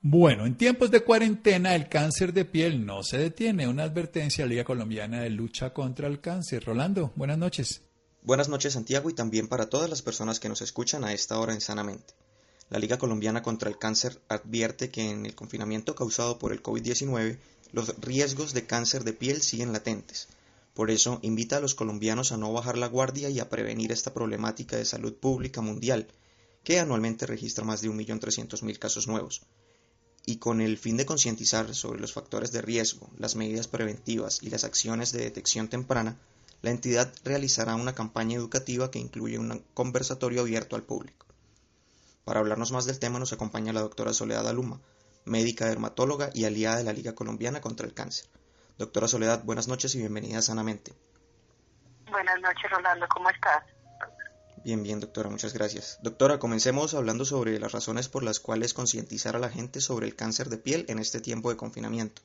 Bueno, 0.00 0.46
en 0.46 0.56
tiempos 0.56 0.92
de 0.92 1.02
cuarentena 1.02 1.74
el 1.74 1.88
cáncer 1.88 2.32
de 2.32 2.44
piel 2.44 2.86
no 2.86 3.02
se 3.02 3.18
detiene. 3.18 3.66
Una 3.66 3.82
advertencia 3.82 4.44
a 4.44 4.46
la 4.46 4.50
Liga 4.50 4.64
Colombiana 4.64 5.22
de 5.22 5.30
Lucha 5.30 5.74
contra 5.74 6.06
el 6.06 6.20
Cáncer. 6.20 6.64
Rolando, 6.64 7.12
buenas 7.16 7.36
noches. 7.36 7.82
Buenas 8.22 8.48
noches 8.48 8.74
Santiago 8.74 9.10
y 9.10 9.14
también 9.14 9.48
para 9.48 9.68
todas 9.68 9.90
las 9.90 10.02
personas 10.02 10.38
que 10.38 10.48
nos 10.48 10.62
escuchan 10.62 11.02
a 11.02 11.12
esta 11.12 11.40
hora 11.40 11.52
en 11.52 11.60
Sanamente. 11.60 12.14
La 12.70 12.78
Liga 12.78 12.96
Colombiana 12.96 13.42
contra 13.42 13.68
el 13.68 13.76
Cáncer 13.76 14.22
advierte 14.28 14.88
que 14.88 15.10
en 15.10 15.26
el 15.26 15.34
confinamiento 15.34 15.96
causado 15.96 16.38
por 16.38 16.52
el 16.52 16.62
COVID-19 16.62 17.38
los 17.72 17.98
riesgos 17.98 18.54
de 18.54 18.66
cáncer 18.66 19.02
de 19.02 19.14
piel 19.14 19.42
siguen 19.42 19.72
latentes. 19.72 20.28
Por 20.74 20.92
eso 20.92 21.18
invita 21.22 21.56
a 21.56 21.60
los 21.60 21.74
colombianos 21.74 22.30
a 22.30 22.36
no 22.36 22.52
bajar 22.52 22.78
la 22.78 22.86
guardia 22.86 23.30
y 23.30 23.40
a 23.40 23.48
prevenir 23.48 23.90
esta 23.90 24.14
problemática 24.14 24.76
de 24.76 24.84
salud 24.84 25.14
pública 25.14 25.60
mundial, 25.60 26.06
que 26.62 26.78
anualmente 26.78 27.26
registra 27.26 27.64
más 27.64 27.82
de 27.82 27.90
1.300.000 27.90 28.78
casos 28.78 29.08
nuevos. 29.08 29.42
Y 30.28 30.36
con 30.36 30.60
el 30.60 30.76
fin 30.76 30.98
de 30.98 31.06
concientizar 31.06 31.74
sobre 31.74 32.02
los 32.02 32.12
factores 32.12 32.52
de 32.52 32.60
riesgo, 32.60 33.08
las 33.16 33.34
medidas 33.34 33.66
preventivas 33.66 34.42
y 34.42 34.50
las 34.50 34.62
acciones 34.62 35.10
de 35.10 35.22
detección 35.22 35.68
temprana, 35.68 36.18
la 36.60 36.70
entidad 36.70 37.10
realizará 37.24 37.74
una 37.76 37.94
campaña 37.94 38.36
educativa 38.36 38.90
que 38.90 38.98
incluye 38.98 39.38
un 39.38 39.64
conversatorio 39.72 40.42
abierto 40.42 40.76
al 40.76 40.82
público. 40.82 41.24
Para 42.26 42.40
hablarnos 42.40 42.72
más 42.72 42.84
del 42.84 42.98
tema 42.98 43.18
nos 43.18 43.32
acompaña 43.32 43.72
la 43.72 43.80
doctora 43.80 44.12
Soledad 44.12 44.46
Aluma, 44.46 44.82
médica 45.24 45.64
dermatóloga 45.64 46.28
y 46.34 46.44
aliada 46.44 46.76
de 46.76 46.84
la 46.84 46.92
Liga 46.92 47.14
Colombiana 47.14 47.62
contra 47.62 47.86
el 47.86 47.94
Cáncer. 47.94 48.28
Doctora 48.76 49.08
Soledad, 49.08 49.44
buenas 49.44 49.66
noches 49.66 49.94
y 49.94 49.98
bienvenida 50.00 50.42
Sanamente. 50.42 50.92
Buenas 52.10 52.38
noches, 52.42 52.70
Rolando, 52.70 53.06
¿cómo 53.08 53.30
estás? 53.30 53.64
Bien, 54.68 54.82
bien, 54.82 55.00
doctora, 55.00 55.30
muchas 55.30 55.54
gracias. 55.54 55.98
Doctora, 56.02 56.38
comencemos 56.38 56.92
hablando 56.92 57.24
sobre 57.24 57.58
las 57.58 57.72
razones 57.72 58.10
por 58.10 58.22
las 58.22 58.38
cuales 58.38 58.74
concientizar 58.74 59.34
a 59.34 59.38
la 59.38 59.48
gente 59.48 59.80
sobre 59.80 60.06
el 60.06 60.14
cáncer 60.14 60.50
de 60.50 60.58
piel 60.58 60.84
en 60.90 60.98
este 60.98 61.22
tiempo 61.22 61.48
de 61.48 61.56
confinamiento. 61.56 62.20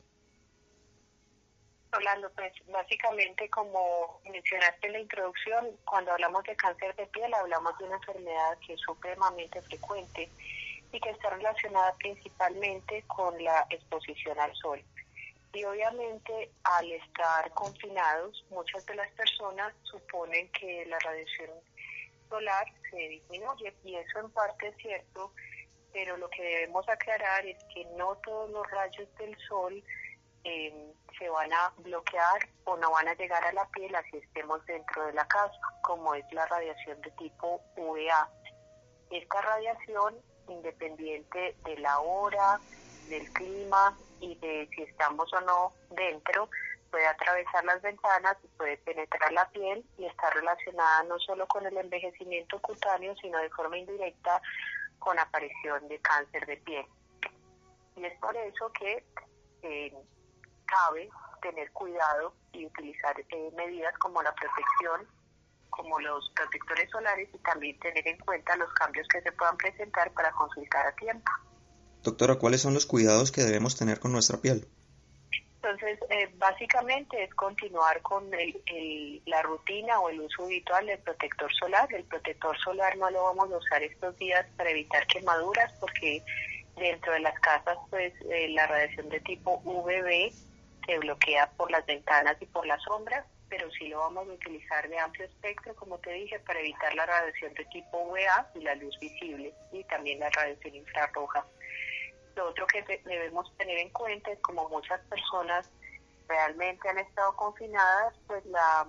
Rolando, 1.89 2.29
pues 2.35 2.51
básicamente 2.67 3.49
como 3.49 4.19
mencionaste 4.29 4.87
en 4.87 4.91
la 4.91 4.99
introducción, 4.99 5.67
cuando 5.85 6.11
hablamos 6.11 6.43
de 6.43 6.53
cáncer 6.57 6.93
de 6.97 7.07
piel 7.07 7.33
hablamos 7.33 7.77
de 7.77 7.85
una 7.85 7.95
enfermedad 7.95 8.57
que 8.67 8.73
es 8.73 8.81
supremamente 8.81 9.61
frecuente 9.61 10.29
y 10.91 10.99
que 10.99 11.11
está 11.11 11.29
relacionada 11.29 11.95
principalmente 11.95 13.05
con 13.07 13.41
la 13.41 13.65
exposición 13.69 14.37
al 14.37 14.53
sol. 14.55 14.83
Y 15.53 15.63
obviamente 15.63 16.51
al 16.65 16.91
estar 16.91 17.51
confinados, 17.51 18.43
muchas 18.49 18.85
de 18.85 18.95
las 18.95 19.09
personas 19.11 19.73
suponen 19.83 20.49
que 20.49 20.85
la 20.87 20.99
radiación 20.99 21.51
solar 22.33 22.65
se 22.89 22.97
disminuye 22.97 23.73
y 23.83 23.95
eso 23.95 24.19
en 24.19 24.29
parte 24.31 24.69
es 24.69 24.77
cierto, 24.77 25.31
pero 25.91 26.17
lo 26.17 26.27
que 26.31 26.41
debemos 26.41 26.87
aclarar 26.89 27.45
es 27.45 27.63
que 27.73 27.85
no 27.95 28.15
todos 28.25 28.49
los 28.49 28.69
rayos 28.71 29.07
del 29.19 29.37
sol 29.47 29.83
em, 30.43 30.91
se 31.19 31.29
van 31.29 31.53
a 31.53 31.71
bloquear 31.77 32.49
o 32.63 32.75
no 32.77 32.89
van 32.89 33.07
a 33.07 33.13
llegar 33.13 33.45
a 33.45 33.53
la 33.53 33.65
piel 33.69 33.93
así 33.95 34.17
estemos 34.17 34.65
dentro 34.65 35.05
de 35.05 35.13
la 35.13 35.27
casa, 35.27 35.59
como 35.83 36.15
es 36.15 36.25
la 36.31 36.47
radiación 36.47 36.99
de 37.01 37.11
tipo 37.11 37.61
UVA. 37.77 38.29
Esta 39.11 39.41
radiación, 39.41 40.15
independiente 40.47 41.55
de 41.65 41.77
la 41.77 41.99
hora, 41.99 42.59
del 43.09 43.31
clima 43.33 43.95
y 44.19 44.33
de 44.39 44.67
si 44.75 44.81
estamos 44.81 45.31
o 45.33 45.41
no 45.41 45.73
dentro, 45.91 46.49
puede 46.93 47.07
atravesar 47.07 47.65
las 47.65 47.81
ventanas 47.81 48.37
y 48.43 48.47
puede 48.49 48.77
penetrar 48.77 49.33
la 49.33 49.49
piel 49.49 49.83
y 49.97 50.05
está 50.05 50.29
relacionada 50.29 51.01
no 51.05 51.17
solo 51.17 51.47
con 51.47 51.65
el 51.65 51.75
envejecimiento 51.75 52.61
cutáneo, 52.61 53.15
sino 53.19 53.39
de 53.39 53.49
forma 53.49 53.79
indirecta 53.79 54.39
con 54.99 55.17
aparición 55.17 55.87
de 55.87 55.97
cáncer 56.01 56.45
de 56.45 56.57
piel. 56.57 56.85
Y 57.95 58.05
es 58.05 58.15
por 58.19 58.37
eso 58.37 58.71
que 58.79 59.03
eh, 59.63 59.91
cabe 60.65 61.09
tener 61.41 61.71
cuidado 61.71 62.35
y 62.51 62.67
utilizar 62.67 63.19
eh, 63.19 63.51
medidas 63.57 63.97
como 63.97 64.21
la 64.21 64.31
protección, 64.35 65.07
como 65.71 65.99
los 65.99 66.31
protectores 66.35 66.91
solares 66.91 67.27
y 67.33 67.39
también 67.39 67.79
tener 67.79 68.07
en 68.07 68.19
cuenta 68.19 68.55
los 68.55 68.71
cambios 68.73 69.07
que 69.07 69.19
se 69.23 69.31
puedan 69.31 69.57
presentar 69.57 70.13
para 70.13 70.31
consultar 70.33 70.85
a 70.85 70.95
tiempo. 70.95 71.31
Doctora, 72.03 72.35
¿cuáles 72.35 72.61
son 72.61 72.75
los 72.75 72.85
cuidados 72.85 73.31
que 73.31 73.41
debemos 73.41 73.75
tener 73.75 73.99
con 73.99 74.11
nuestra 74.11 74.37
piel? 74.37 74.67
Entonces, 75.63 75.97
eh, 76.09 76.29
básicamente 76.35 77.23
es 77.23 77.33
continuar 77.35 78.01
con 78.01 78.29
la 79.25 79.41
rutina 79.43 79.97
o 80.01 80.09
el 80.09 80.19
uso 80.19 80.43
habitual 80.43 80.85
del 80.85 80.99
protector 80.99 81.53
solar. 81.53 81.87
El 81.93 82.03
protector 82.03 82.57
solar 82.59 82.97
no 82.97 83.09
lo 83.09 83.23
vamos 83.23 83.49
a 83.49 83.57
usar 83.57 83.81
estos 83.81 84.17
días 84.17 84.45
para 84.57 84.71
evitar 84.71 85.07
quemaduras 85.07 85.71
porque 85.79 86.21
dentro 86.75 87.13
de 87.13 87.21
las 87.21 87.39
casas, 87.39 87.77
pues 87.89 88.13
eh, 88.29 88.49
la 88.49 88.67
radiación 88.67 89.07
de 89.07 89.21
tipo 89.21 89.61
UVB 89.63 90.33
se 90.85 90.97
bloquea 90.99 91.49
por 91.51 91.71
las 91.71 91.85
ventanas 91.85 92.35
y 92.41 92.45
por 92.47 92.65
las 92.65 92.83
sombras, 92.83 93.25
pero 93.47 93.71
sí 93.71 93.87
lo 93.87 93.99
vamos 93.99 94.27
a 94.27 94.33
utilizar 94.33 94.89
de 94.89 94.99
amplio 94.99 95.25
espectro, 95.27 95.73
como 95.75 95.97
te 95.99 96.11
dije, 96.11 96.39
para 96.39 96.59
evitar 96.59 96.93
la 96.93 97.05
radiación 97.05 97.53
de 97.53 97.63
tipo 97.65 97.99
UVA 97.99 98.51
y 98.55 98.63
la 98.63 98.75
luz 98.75 98.99
visible 98.99 99.53
y 99.71 99.81
también 99.85 100.19
la 100.19 100.29
radiación 100.29 100.75
infrarroja. 100.75 101.45
Lo 102.35 102.49
otro 102.49 102.65
que 102.67 102.81
debemos 103.05 103.55
tener 103.57 103.77
en 103.77 103.89
cuenta 103.89 104.31
es 104.31 104.39
como 104.39 104.67
muchas 104.69 104.99
personas 105.01 105.69
realmente 106.27 106.89
han 106.89 106.97
estado 106.97 107.35
confinadas, 107.35 108.13
pues 108.27 108.45
la 108.45 108.87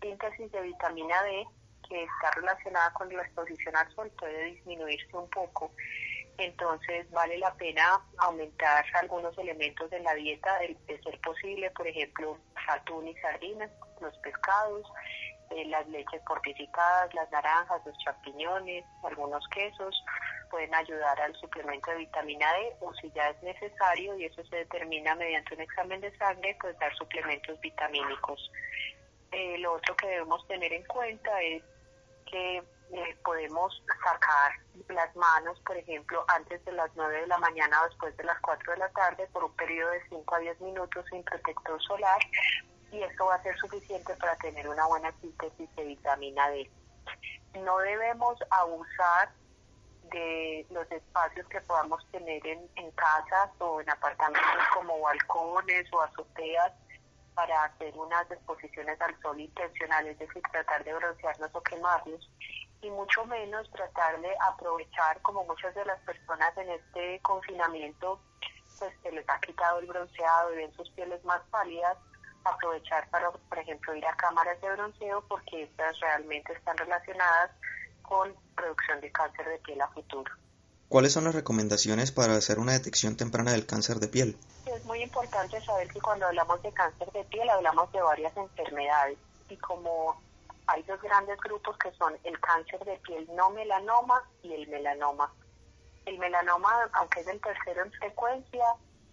síntesis 0.00 0.50
de 0.50 0.62
vitamina 0.62 1.22
D, 1.22 1.46
que 1.88 2.04
está 2.04 2.30
relacionada 2.32 2.92
con 2.94 3.14
la 3.14 3.22
exposición 3.22 3.76
al 3.76 3.94
sol, 3.94 4.10
puede 4.18 4.44
disminuirse 4.46 5.16
un 5.16 5.28
poco. 5.30 5.70
Entonces 6.38 7.10
vale 7.10 7.38
la 7.38 7.52
pena 7.54 8.00
aumentar 8.18 8.84
algunos 8.94 9.36
elementos 9.38 9.90
de 9.90 10.00
la 10.00 10.14
dieta, 10.14 10.58
de, 10.58 11.02
ser 11.02 11.20
posible, 11.20 11.70
por 11.72 11.86
ejemplo, 11.86 12.38
atún 12.68 13.08
y 13.08 13.14
sardinas, 13.16 13.70
los 14.00 14.16
pescados, 14.18 14.86
eh, 15.50 15.64
las 15.66 15.86
leches 15.88 16.22
fortificadas, 16.26 17.12
las 17.14 17.30
naranjas, 17.32 17.84
los 17.84 17.96
champiñones, 17.98 18.84
algunos 19.02 19.46
quesos, 19.48 20.04
pueden 20.50 20.74
ayudar 20.74 21.20
al 21.20 21.34
suplemento 21.36 21.90
de 21.90 21.98
vitamina 21.98 22.52
D 22.52 22.76
o 22.80 22.92
si 22.94 23.10
ya 23.12 23.30
es 23.30 23.42
necesario 23.42 24.16
y 24.16 24.24
eso 24.24 24.44
se 24.46 24.56
determina 24.56 25.14
mediante 25.14 25.54
un 25.54 25.60
examen 25.60 26.00
de 26.00 26.16
sangre, 26.16 26.56
pues 26.60 26.78
dar 26.78 26.94
suplementos 26.96 27.60
vitamínicos. 27.60 28.50
Eh, 29.32 29.58
lo 29.58 29.74
otro 29.74 29.96
que 29.96 30.06
debemos 30.06 30.46
tener 30.48 30.72
en 30.72 30.84
cuenta 30.84 31.40
es 31.42 31.62
que 32.30 32.56
eh, 32.58 33.16
podemos 33.22 33.82
sacar 34.02 34.52
las 34.88 35.14
manos, 35.14 35.60
por 35.60 35.76
ejemplo, 35.76 36.24
antes 36.28 36.64
de 36.64 36.72
las 36.72 36.90
9 36.94 37.20
de 37.20 37.26
la 37.26 37.38
mañana 37.38 37.82
o 37.82 37.88
después 37.88 38.16
de 38.16 38.24
las 38.24 38.40
4 38.40 38.72
de 38.72 38.78
la 38.78 38.88
tarde 38.90 39.28
por 39.32 39.44
un 39.44 39.54
periodo 39.56 39.90
de 39.90 40.02
5 40.08 40.34
a 40.34 40.38
10 40.38 40.60
minutos 40.60 41.04
sin 41.10 41.22
protector 41.22 41.82
solar 41.82 42.18
y 42.90 43.02
eso 43.02 43.26
va 43.26 43.34
a 43.34 43.42
ser 43.42 43.56
suficiente 43.58 44.14
para 44.16 44.36
tener 44.36 44.66
una 44.68 44.86
buena 44.86 45.12
síntesis 45.20 45.74
de 45.76 45.84
vitamina 45.84 46.48
D. 46.50 46.70
No 47.62 47.78
debemos 47.78 48.38
abusar 48.50 49.30
de 50.10 50.66
los 50.70 50.90
espacios 50.90 51.46
que 51.48 51.60
podamos 51.62 52.04
tener 52.10 52.46
en, 52.46 52.68
en 52.76 52.90
casas 52.92 53.50
o 53.58 53.80
en 53.80 53.90
apartamentos 53.90 54.64
como 54.74 55.00
balcones 55.00 55.92
o 55.92 56.02
azoteas 56.02 56.72
para 57.34 57.64
hacer 57.64 57.96
unas 57.96 58.28
exposiciones 58.30 59.00
al 59.00 59.16
sol 59.22 59.40
intencionales, 59.40 60.12
es 60.12 60.26
decir, 60.26 60.42
tratar 60.50 60.82
de 60.82 60.92
broncearnos 60.92 61.50
o 61.52 61.62
quemarnos, 61.62 62.28
y 62.82 62.90
mucho 62.90 63.24
menos 63.26 63.70
tratar 63.70 64.20
de 64.20 64.34
aprovechar, 64.40 65.20
como 65.22 65.44
muchas 65.44 65.74
de 65.74 65.84
las 65.84 66.00
personas 66.00 66.56
en 66.56 66.70
este 66.70 67.20
confinamiento, 67.20 68.20
pues 68.78 68.92
se 69.02 69.12
les 69.12 69.28
ha 69.28 69.40
quitado 69.40 69.78
el 69.78 69.86
bronceado 69.86 70.52
y 70.52 70.56
ven 70.56 70.72
sus 70.72 70.90
pieles 70.90 71.24
más 71.24 71.40
pálidas, 71.50 71.96
aprovechar 72.44 73.08
para, 73.10 73.30
por 73.30 73.58
ejemplo, 73.58 73.94
ir 73.94 74.06
a 74.06 74.16
cámaras 74.16 74.60
de 74.60 74.72
bronceo 74.72 75.24
porque 75.28 75.62
estas 75.62 75.98
realmente 76.00 76.52
están 76.52 76.76
relacionadas 76.76 77.50
con 78.08 78.34
producción 78.56 79.00
de 79.02 79.12
cáncer 79.12 79.46
de 79.46 79.58
piel 79.58 79.80
a 79.82 79.88
futuro. 79.88 80.32
¿Cuáles 80.88 81.12
son 81.12 81.24
las 81.24 81.34
recomendaciones 81.34 82.10
para 82.10 82.34
hacer 82.34 82.58
una 82.58 82.72
detección 82.72 83.16
temprana 83.18 83.52
del 83.52 83.66
cáncer 83.66 83.98
de 83.98 84.08
piel? 84.08 84.38
Es 84.64 84.82
muy 84.86 85.02
importante 85.02 85.60
saber 85.60 85.88
que 85.88 86.00
cuando 86.00 86.26
hablamos 86.26 86.62
de 86.62 86.72
cáncer 86.72 87.12
de 87.12 87.24
piel 87.24 87.48
hablamos 87.50 87.92
de 87.92 88.00
varias 88.00 88.34
enfermedades 88.34 89.18
y 89.50 89.56
como 89.58 90.18
hay 90.66 90.82
dos 90.84 91.00
grandes 91.02 91.38
grupos 91.40 91.76
que 91.76 91.92
son 91.92 92.16
el 92.24 92.40
cáncer 92.40 92.82
de 92.86 92.96
piel 92.98 93.28
no 93.36 93.50
melanoma 93.50 94.22
y 94.42 94.54
el 94.54 94.66
melanoma. 94.68 95.30
El 96.06 96.18
melanoma, 96.18 96.88
aunque 96.94 97.20
es 97.20 97.26
el 97.26 97.40
tercero 97.42 97.82
en 97.84 97.92
frecuencia, 97.92 98.64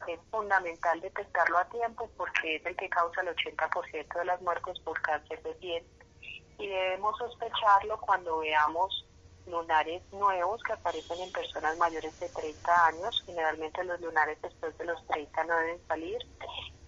es 0.07 0.19
fundamental 0.31 1.01
detectarlo 1.01 1.57
a 1.57 1.65
tiempo 1.65 2.09
porque 2.15 2.55
es 2.55 2.65
el 2.65 2.77
que 2.77 2.87
causa 2.87 3.19
el 3.19 3.35
80% 3.35 4.19
de 4.19 4.25
las 4.25 4.41
muertes 4.41 4.79
por 4.79 5.01
cáncer 5.01 5.43
de 5.43 5.51
piel 5.55 5.83
y 6.57 6.67
debemos 6.67 7.17
sospecharlo 7.17 7.99
cuando 8.01 8.39
veamos 8.39 9.05
lunares 9.47 10.01
nuevos 10.11 10.61
que 10.63 10.73
aparecen 10.73 11.19
en 11.19 11.31
personas 11.31 11.77
mayores 11.77 12.19
de 12.19 12.29
30 12.29 12.87
años. 12.87 13.23
Generalmente 13.25 13.83
los 13.83 13.99
lunares 14.01 14.41
después 14.41 14.77
de 14.77 14.85
los 14.85 15.05
30 15.07 15.43
no 15.43 15.57
deben 15.57 15.87
salir, 15.87 16.17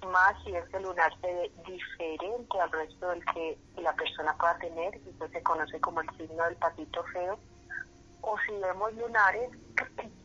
más 0.06 0.36
si 0.44 0.56
ese 0.56 0.80
lunar 0.80 1.12
se 1.22 1.28
ve 1.28 1.52
diferente 1.66 2.60
al 2.60 2.72
resto 2.72 3.10
del 3.10 3.26
que 3.26 3.58
la 3.78 3.94
persona 3.94 4.36
pueda 4.38 4.58
tener, 4.60 4.96
eso 4.96 5.28
se 5.28 5.44
conoce 5.44 5.80
como 5.82 6.02
el 6.02 6.10
signo 6.18 6.44
del 6.46 6.56
patito 6.56 7.04
feo. 7.06 7.40
O 8.22 8.38
si 8.40 8.54
vemos 8.54 8.94
lunares 8.94 9.52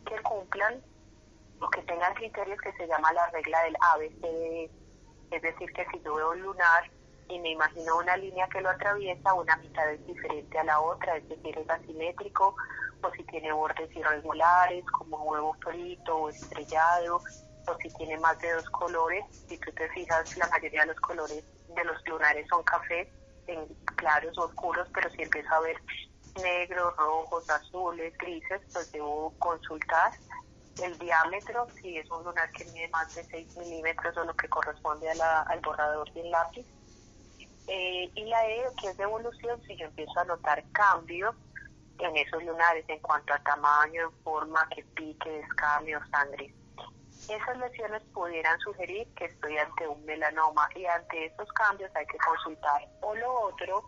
que 0.07 0.23
cumplan 0.23 0.83
o 1.61 1.69
que 1.71 1.83
tengan 1.83 2.15
criterios 2.15 2.61
que 2.61 2.73
se 2.73 2.87
llama 2.87 3.13
la 3.13 3.29
regla 3.31 3.63
del 3.63 3.77
ABCD, 3.81 4.71
es 5.31 5.43
decir, 5.43 5.73
que 5.73 5.87
si 5.87 6.01
yo 6.03 6.15
veo 6.15 6.31
un 6.31 6.43
lunar 6.43 6.91
y 7.33 7.39
me 7.39 7.51
imagino 7.51 7.97
una 7.97 8.17
línea 8.17 8.47
que 8.49 8.61
lo 8.61 8.69
atraviesa, 8.69 9.33
una 9.33 9.57
mitad 9.57 9.91
es 9.91 10.07
diferente 10.07 10.59
a 10.59 10.65
la 10.65 10.81
otra, 10.81 11.17
es 11.17 11.27
decir, 11.29 11.59
es 11.59 11.71
asimétrico, 11.71 12.55
o 13.03 13.11
si 13.13 13.25
tiene 13.25 13.53
bordes 13.53 13.95
irregulares, 13.97 14.85
como 14.91 15.23
huevo 15.23 15.57
frito 15.61 16.15
o 16.15 16.29
estrellado, 16.29 17.23
o 17.67 17.77
si 17.79 17.89
tiene 17.95 18.19
más 18.19 18.39
de 18.41 18.53
dos 18.53 18.69
colores. 18.71 19.25
Si 19.49 19.57
tú 19.59 19.73
te 19.73 19.89
fijas, 19.91 20.37
la 20.37 20.47
mayoría 20.49 20.83
de 20.83 20.89
los 20.89 21.01
colores 21.01 21.43
de 21.75 21.85
los 21.85 22.07
lunares 22.07 22.47
son 22.49 22.63
cafés, 22.65 23.09
en 23.47 23.67
claros 23.97 24.37
o 24.37 24.45
oscuros, 24.45 24.87
pero 24.93 25.11
si 25.11 25.23
empiezo 25.23 25.55
a 25.55 25.61
ver 25.61 25.77
negros, 26.43 26.97
rojos, 26.97 27.49
azules, 27.49 28.17
grises, 28.19 28.61
pues 28.73 28.93
debo 28.93 29.33
consultar 29.39 30.13
el 30.83 30.99
diámetro, 30.99 31.67
si 31.81 31.97
es 31.97 32.11
un 32.11 32.25
lunar 32.25 32.51
que 32.53 32.65
mide 32.67 32.89
más 32.89 33.15
de 33.15 33.25
6 33.25 33.57
milímetros 33.57 34.17
o 34.19 34.25
lo 34.25 34.35
que 34.35 34.49
corresponde 34.49 35.11
al 35.11 35.61
borrador 35.61 36.13
del 36.13 36.31
lápiz. 36.31 36.67
Eh, 37.69 38.11
y 38.15 38.25
la 38.25 38.49
E, 38.49 38.65
que 38.81 38.89
es 38.89 38.97
de 38.97 39.05
evolución, 39.05 39.61
si 39.67 39.77
yo 39.77 39.87
empiezo 39.87 40.19
a 40.19 40.25
notar 40.25 40.63
cambios 40.73 41.35
en 41.99 42.17
esos 42.17 42.43
lunares 42.43 42.85
en 42.89 42.99
cuanto 43.01 43.33
a 43.33 43.39
tamaño, 43.39 44.11
forma, 44.25 44.69
que 44.75 44.83
pique, 44.95 45.31
descame 45.31 45.97
o 45.97 46.07
sangre. 46.07 46.53
Esas 47.29 47.57
lesiones 47.59 48.03
pudieran 48.13 48.59
sugerir 48.61 49.07
que 49.15 49.27
estoy 49.27 49.57
ante 49.57 49.87
un 49.87 50.05
melanoma 50.05 50.69
y 50.75 50.85
ante 50.87 51.27
esos 51.27 51.51
cambios 51.53 51.91
hay 51.95 52.07
que 52.07 52.19
consultar. 52.19 52.89
O 53.01 53.15
lo 53.15 53.33
otro, 53.43 53.85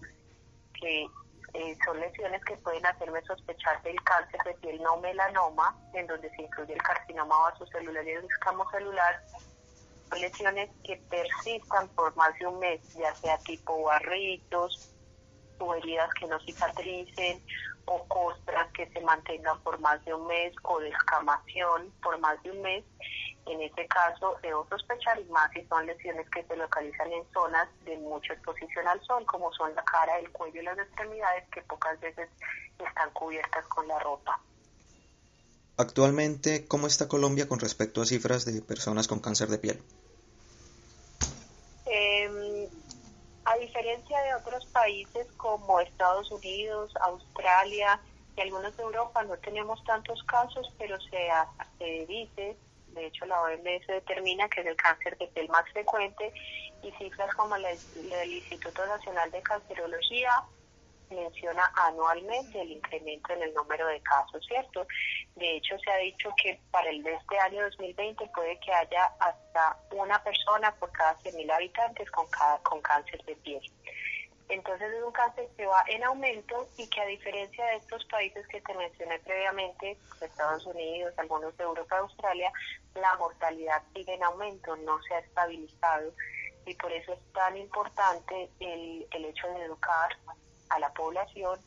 que 0.80 1.08
eh, 1.54 1.76
son 1.84 1.98
lesiones 1.98 2.44
que 2.44 2.56
pueden 2.58 2.86
hacerme 2.86 3.22
sospechar 3.22 3.82
del 3.82 4.00
cáncer 4.02 4.40
de 4.44 4.54
piel 4.54 4.82
no 4.82 4.96
melanoma, 4.98 5.76
en 5.92 6.06
donde 6.06 6.30
se 6.30 6.42
incluye 6.42 6.74
el 6.74 6.82
carcinoma 6.82 7.36
vasocelular 7.50 8.06
y 8.06 8.10
el 8.10 8.24
escamo 8.24 8.68
celular, 8.70 9.22
son 9.30 9.53
lesiones 10.18 10.70
que 10.84 10.96
persistan 11.08 11.88
por 11.90 12.14
más 12.16 12.38
de 12.38 12.46
un 12.46 12.58
mes, 12.58 12.80
ya 12.94 13.14
sea 13.16 13.38
tipo 13.38 13.82
barritos 13.82 14.94
o 15.58 15.74
heridas 15.74 16.10
que 16.18 16.26
no 16.26 16.38
cicatricen 16.40 17.42
o 17.86 18.04
costras 18.08 18.70
que 18.72 18.88
se 18.90 19.00
mantengan 19.00 19.60
por 19.62 19.78
más 19.80 20.04
de 20.04 20.14
un 20.14 20.26
mes 20.26 20.52
o 20.62 20.80
descamación 20.80 21.92
por 22.02 22.18
más 22.18 22.42
de 22.42 22.50
un 22.50 22.62
mes 22.62 22.84
en 23.46 23.60
este 23.60 23.86
caso, 23.88 24.36
debo 24.42 24.66
sospechar 24.68 25.22
más 25.26 25.50
si 25.52 25.64
son 25.66 25.86
lesiones 25.86 26.28
que 26.30 26.42
se 26.44 26.56
localizan 26.56 27.12
en 27.12 27.24
zonas 27.32 27.68
de 27.84 27.96
mucha 27.98 28.32
exposición 28.32 28.88
al 28.88 29.00
sol, 29.02 29.24
como 29.26 29.52
son 29.52 29.74
la 29.74 29.84
cara, 29.84 30.18
el 30.18 30.30
cuello 30.30 30.62
y 30.62 30.64
las 30.64 30.78
extremidades, 30.78 31.46
que 31.50 31.60
pocas 31.62 32.00
veces 32.00 32.30
están 32.78 33.10
cubiertas 33.10 33.66
con 33.68 33.86
la 33.86 33.98
ropa. 33.98 34.40
Actualmente, 35.76 36.66
¿cómo 36.68 36.86
está 36.86 37.08
Colombia 37.08 37.48
con 37.48 37.58
respecto 37.58 38.00
a 38.00 38.06
cifras 38.06 38.44
de 38.44 38.62
personas 38.62 39.08
con 39.08 39.20
cáncer 39.20 39.48
de 39.48 39.58
piel? 39.58 39.82
Em, 41.86 42.68
a 43.44 43.56
diferencia 43.56 44.20
de 44.22 44.34
otros 44.34 44.66
países 44.66 45.26
como 45.36 45.80
Estados 45.80 46.30
Unidos, 46.30 46.92
Australia 47.00 48.00
y 48.36 48.40
algunos 48.40 48.76
de 48.76 48.82
Europa, 48.82 49.22
no 49.24 49.36
tenemos 49.38 49.82
tantos 49.84 50.22
casos, 50.24 50.72
pero 50.78 50.96
se, 51.00 51.28
se 51.78 52.06
dice 52.06 52.56
de 52.94 53.06
hecho 53.06 53.26
la 53.26 53.40
OMS 53.42 53.86
determina 53.86 54.48
que 54.48 54.60
es 54.60 54.66
el 54.66 54.76
cáncer 54.76 55.18
de 55.18 55.26
piel 55.28 55.48
más 55.48 55.68
frecuente 55.72 56.32
y 56.82 56.90
cifras 56.92 57.34
como 57.34 57.56
la, 57.56 57.68
del 57.68 58.32
Instituto 58.32 58.86
Nacional 58.86 59.30
de 59.30 59.42
Cancerología 59.42 60.30
menciona 61.10 61.70
anualmente 61.76 62.60
el 62.60 62.72
incremento 62.72 63.32
en 63.32 63.42
el 63.42 63.54
número 63.54 63.86
de 63.86 64.00
casos, 64.00 64.44
¿cierto? 64.46 64.86
De 65.36 65.56
hecho, 65.56 65.78
se 65.78 65.90
ha 65.90 65.96
dicho 65.96 66.32
que 66.42 66.60
para 66.70 66.90
el 66.90 67.02
de 67.02 67.14
este 67.14 67.38
año 67.38 67.62
2020 67.64 68.30
puede 68.34 68.58
que 68.60 68.72
haya 68.72 69.06
hasta 69.18 69.78
una 69.92 70.22
persona 70.22 70.74
por 70.76 70.90
cada 70.92 71.16
100.000 71.18 71.52
habitantes 71.52 72.10
con, 72.10 72.26
con 72.62 72.80
cáncer 72.82 73.22
de 73.24 73.36
piel. 73.36 73.62
Entonces 74.48 74.92
es 74.92 75.02
un 75.02 75.12
cáncer 75.12 75.48
que 75.56 75.66
va 75.66 75.82
en 75.88 76.04
aumento 76.04 76.68
y 76.76 76.86
que 76.88 77.00
a 77.00 77.06
diferencia 77.06 77.64
de 77.66 77.76
estos 77.76 78.04
países 78.06 78.46
que 78.48 78.60
te 78.60 78.74
mencioné 78.74 79.18
previamente, 79.20 79.96
Estados 80.20 80.66
Unidos, 80.66 81.14
algunos 81.16 81.56
de 81.56 81.64
Europa, 81.64 81.98
Australia, 81.98 82.52
la 82.94 83.16
mortalidad 83.16 83.82
sigue 83.94 84.14
en 84.14 84.22
aumento, 84.22 84.76
no 84.76 85.02
se 85.02 85.14
ha 85.14 85.20
estabilizado 85.20 86.12
y 86.66 86.74
por 86.74 86.92
eso 86.92 87.12
es 87.12 87.32
tan 87.32 87.56
importante 87.56 88.50
el, 88.60 89.06
el 89.10 89.24
hecho 89.24 89.46
de 89.48 89.64
educar 89.64 90.10
a 90.70 90.78
la 90.78 90.92
población, 90.92 91.58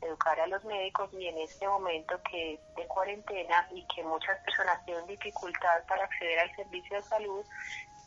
educar 0.00 0.38
a 0.40 0.46
los 0.46 0.64
médicos 0.64 1.10
y 1.12 1.26
en 1.26 1.38
este 1.38 1.66
momento 1.66 2.20
que 2.30 2.54
es 2.54 2.60
de 2.76 2.86
cuarentena 2.86 3.68
y 3.72 3.86
que 3.94 4.02
muchas 4.02 4.38
personas 4.44 4.84
tienen 4.84 5.06
dificultad 5.06 5.84
para 5.88 6.04
acceder 6.04 6.38
al 6.40 6.56
servicio 6.56 6.96
de 6.96 7.02
salud, 7.02 7.44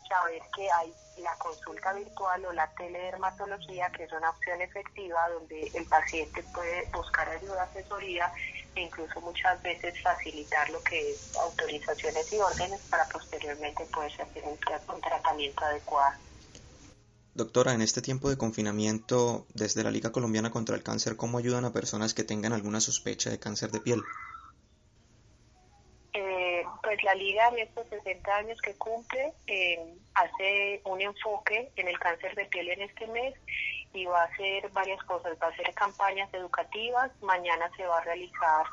saber 0.07 0.41
que 0.55 0.69
hay 0.71 0.93
la 1.17 1.33
consulta 1.37 1.93
virtual 1.93 2.45
o 2.45 2.53
la 2.53 2.67
teledermatología, 2.73 3.89
que 3.91 4.03
es 4.03 4.11
una 4.11 4.29
opción 4.29 4.61
efectiva 4.61 5.29
donde 5.29 5.71
el 5.73 5.85
paciente 5.85 6.43
puede 6.53 6.87
buscar 6.93 7.27
ayuda, 7.29 7.63
asesoría 7.63 8.31
e 8.75 8.81
incluso 8.81 9.21
muchas 9.21 9.61
veces 9.63 9.93
facilitar 10.03 10.69
lo 10.69 10.81
que 10.83 11.11
es 11.11 11.35
autorizaciones 11.37 12.31
y 12.33 12.39
órdenes 12.39 12.81
para 12.89 13.07
posteriormente 13.07 13.85
poderse 13.85 14.21
hacer 14.21 14.43
un, 14.43 14.59
un 14.93 15.01
tratamiento 15.01 15.63
adecuado. 15.65 16.17
Doctora, 17.35 17.73
en 17.73 17.81
este 17.81 18.01
tiempo 18.01 18.29
de 18.29 18.37
confinamiento, 18.37 19.45
desde 19.53 19.83
la 19.83 19.91
Liga 19.91 20.13
Colombiana 20.13 20.51
contra 20.51 20.75
el 20.77 20.83
Cáncer, 20.83 21.17
¿cómo 21.17 21.37
ayudan 21.37 21.65
a 21.65 21.73
personas 21.73 22.13
que 22.13 22.23
tengan 22.23 22.53
alguna 22.53 22.79
sospecha 22.79 23.29
de 23.29 23.39
cáncer 23.39 23.71
de 23.71 23.81
piel? 23.81 24.01
pues 26.81 27.03
la 27.03 27.15
liga 27.15 27.47
en 27.49 27.59
estos 27.59 27.87
60 27.89 28.37
años 28.37 28.61
que 28.61 28.75
cumple 28.75 29.33
eh, 29.47 29.95
hace 30.13 30.81
un 30.85 31.01
enfoque 31.01 31.71
en 31.75 31.87
el 31.87 31.99
cáncer 31.99 32.35
de 32.35 32.45
piel 32.45 32.69
en 32.69 32.83
este 32.83 33.07
mes 33.07 33.33
y 33.91 34.05
va 34.05 34.21
a 34.21 34.25
hacer 34.25 34.69
varias 34.69 35.03
cosas, 35.03 35.35
va 35.41 35.47
a 35.47 35.49
hacer 35.49 35.73
campañas 35.73 36.31
educativas, 36.33 37.11
mañana 37.21 37.69
se 37.75 37.85
va 37.85 37.97
a 37.97 38.03
realizar 38.03 38.65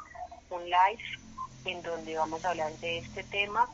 un 0.51 0.63
live 0.65 1.03
en 1.65 1.83
donde 1.83 2.17
vamos 2.17 2.45
a 2.45 2.51
hablar 2.51 2.73
de 2.75 2.99
este 2.99 3.25
tema. 3.25 3.69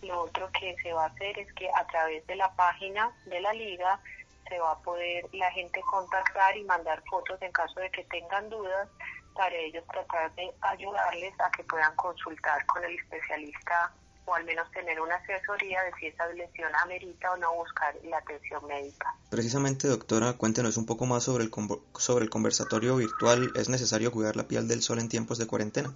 Lo 0.00 0.22
otro 0.22 0.50
que 0.58 0.74
se 0.82 0.92
va 0.92 1.04
a 1.04 1.08
hacer 1.08 1.38
es 1.38 1.52
que 1.52 1.68
a 1.68 1.86
través 1.86 2.26
de 2.26 2.34
la 2.34 2.50
página 2.56 3.12
de 3.26 3.40
la 3.40 3.52
liga 3.52 4.00
se 4.48 4.58
va 4.58 4.72
a 4.72 4.78
poder 4.80 5.28
la 5.32 5.50
gente 5.52 5.80
contactar 5.82 6.56
y 6.56 6.64
mandar 6.64 7.02
fotos 7.08 7.40
en 7.42 7.52
caso 7.52 7.80
de 7.80 7.90
que 7.90 8.04
tengan 8.04 8.48
dudas 8.48 8.88
para 9.34 9.54
ellos 9.54 9.84
tratar 9.90 10.34
de 10.34 10.52
ayudarles 10.60 11.34
a 11.40 11.50
que 11.50 11.64
puedan 11.64 11.94
consultar 11.96 12.64
con 12.66 12.84
el 12.84 12.98
especialista 12.98 13.92
o 14.24 14.34
al 14.34 14.44
menos 14.44 14.70
tener 14.70 15.00
una 15.00 15.16
asesoría 15.16 15.82
de 15.82 15.92
si 15.98 16.06
esa 16.06 16.26
lesión 16.28 16.70
amerita 16.76 17.32
o 17.32 17.36
no 17.36 17.54
buscar 17.54 17.94
la 18.04 18.18
atención 18.18 18.64
médica. 18.66 19.14
Precisamente, 19.30 19.88
doctora, 19.88 20.34
cuéntenos 20.34 20.76
un 20.76 20.86
poco 20.86 21.06
más 21.06 21.24
sobre 21.24 21.44
el, 21.44 21.50
sobre 21.96 22.24
el 22.24 22.30
conversatorio 22.30 22.96
virtual. 22.96 23.50
¿Es 23.56 23.68
necesario 23.68 24.12
cuidar 24.12 24.36
la 24.36 24.46
piel 24.46 24.68
del 24.68 24.82
sol 24.82 25.00
en 25.00 25.08
tiempos 25.08 25.38
de 25.38 25.46
cuarentena? 25.46 25.92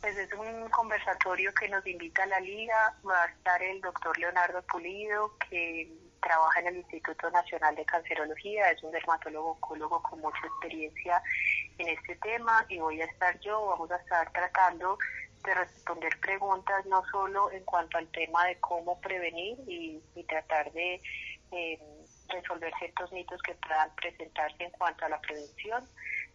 Pues 0.00 0.16
es 0.16 0.32
un 0.32 0.70
conversatorio 0.70 1.52
que 1.54 1.68
nos 1.68 1.86
invita 1.86 2.22
a 2.22 2.26
la 2.26 2.40
liga. 2.40 2.96
Va 3.06 3.24
a 3.24 3.26
estar 3.26 3.62
el 3.62 3.80
doctor 3.80 4.16
Leonardo 4.18 4.62
Pulido, 4.62 5.36
que 5.50 5.92
trabaja 6.20 6.60
en 6.60 6.68
el 6.68 6.76
Instituto 6.76 7.30
Nacional 7.30 7.74
de 7.74 7.84
Cancerología, 7.84 8.70
es 8.70 8.82
un 8.82 8.92
dermatólogo 8.92 9.52
oncólogo 9.52 10.02
con 10.02 10.20
mucha 10.20 10.46
experiencia 10.46 11.22
en 11.78 11.88
este 11.88 12.16
tema 12.16 12.64
y 12.68 12.78
voy 12.78 13.00
a 13.00 13.06
estar 13.06 13.38
yo, 13.40 13.66
vamos 13.66 13.90
a 13.90 13.96
estar 13.96 14.30
tratando 14.32 14.98
de 15.44 15.54
responder 15.54 16.18
preguntas 16.20 16.84
no 16.86 17.02
solo 17.10 17.50
en 17.52 17.64
cuanto 17.64 17.98
al 17.98 18.08
tema 18.08 18.46
de 18.46 18.58
cómo 18.60 19.00
prevenir 19.00 19.58
y, 19.66 20.02
tratar 20.28 20.70
de 20.72 21.00
eh, 21.52 21.78
resolver 22.28 22.72
ciertos 22.78 23.10
mitos 23.12 23.40
que 23.42 23.54
puedan 23.54 23.94
presentarse 23.94 24.64
en 24.64 24.70
cuanto 24.72 25.06
a 25.06 25.08
la 25.08 25.20
prevención, 25.20 25.88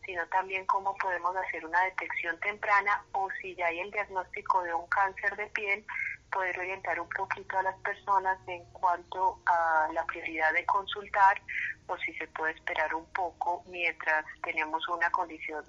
sino 0.05 0.27
también 0.29 0.65
cómo 0.65 0.95
podemos 0.97 1.35
hacer 1.35 1.65
una 1.65 1.81
detección 1.83 2.39
temprana 2.39 3.03
o 3.11 3.29
si 3.41 3.55
ya 3.55 3.67
hay 3.67 3.79
el 3.79 3.91
diagnóstico 3.91 4.63
de 4.63 4.73
un 4.73 4.87
cáncer 4.87 5.35
de 5.35 5.47
piel, 5.47 5.85
poder 6.33 6.57
orientar 6.59 6.99
un 6.99 7.09
poquito 7.09 7.57
a 7.57 7.63
las 7.63 7.77
personas 7.79 8.39
en 8.47 8.63
cuanto 8.71 9.39
a 9.45 9.87
la 9.93 10.05
prioridad 10.05 10.51
de 10.53 10.65
consultar 10.65 11.41
o 11.87 11.97
si 11.97 12.13
se 12.15 12.27
puede 12.27 12.53
esperar 12.53 12.93
un 12.95 13.05
poco 13.13 13.63
mientras 13.67 14.25
tenemos 14.43 14.87
una 14.89 15.09
condición 15.11 15.63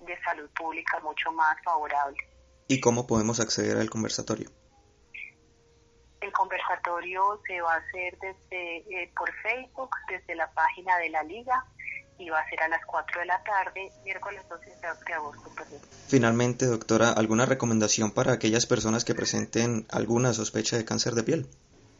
de 0.00 0.18
salud 0.22 0.48
pública 0.50 0.98
mucho 1.00 1.30
más 1.32 1.56
favorable. 1.62 2.16
¿Y 2.68 2.80
cómo 2.80 3.06
podemos 3.06 3.40
acceder 3.40 3.76
al 3.76 3.90
conversatorio? 3.90 4.50
El 6.20 6.32
conversatorio 6.32 7.40
se 7.46 7.60
va 7.60 7.74
a 7.74 7.76
hacer 7.76 8.18
desde 8.18 8.76
eh, 8.78 9.12
por 9.16 9.30
Facebook, 9.42 9.90
desde 10.08 10.34
la 10.34 10.50
página 10.52 10.96
de 10.98 11.10
la 11.10 11.22
liga 11.22 11.64
y 12.18 12.28
va 12.30 12.40
a 12.40 12.48
ser 12.48 12.62
a 12.62 12.68
las 12.68 12.84
4 12.86 13.20
de 13.20 13.26
la 13.26 13.42
tarde, 13.42 13.92
miércoles 14.04 14.42
12 14.48 14.72
de 15.06 15.12
agosto. 15.12 15.50
Finalmente, 16.08 16.66
doctora, 16.66 17.12
¿alguna 17.12 17.46
recomendación 17.46 18.10
para 18.10 18.32
aquellas 18.32 18.66
personas 18.66 19.04
que 19.04 19.14
presenten 19.14 19.86
alguna 19.90 20.32
sospecha 20.32 20.76
de 20.76 20.84
cáncer 20.84 21.14
de 21.14 21.22
piel? 21.22 21.46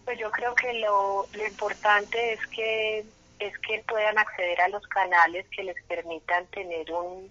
Pues 0.04 0.18
yo 0.18 0.30
creo 0.30 0.54
que 0.54 0.72
lo, 0.74 1.26
lo 1.32 1.46
importante 1.46 2.32
es 2.32 2.46
que 2.48 3.04
es 3.38 3.52
que 3.58 3.84
puedan 3.86 4.16
acceder 4.16 4.58
a 4.62 4.68
los 4.68 4.86
canales 4.86 5.44
que 5.54 5.62
les 5.62 5.76
permitan 5.84 6.46
tener 6.46 6.90
un 6.90 7.30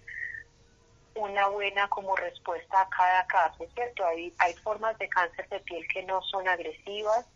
una 1.16 1.48
buena 1.48 1.88
como 1.88 2.14
respuesta 2.14 2.80
a 2.80 2.88
cada 2.88 3.26
caso, 3.26 3.66
¿cierto? 3.74 4.04
Hay, 4.06 4.32
hay 4.38 4.54
formas 4.54 4.96
de 4.98 5.08
cáncer 5.08 5.48
de 5.48 5.60
piel 5.60 5.86
que 5.88 6.02
no 6.02 6.22
son 6.22 6.46
agresivas, 6.46 7.26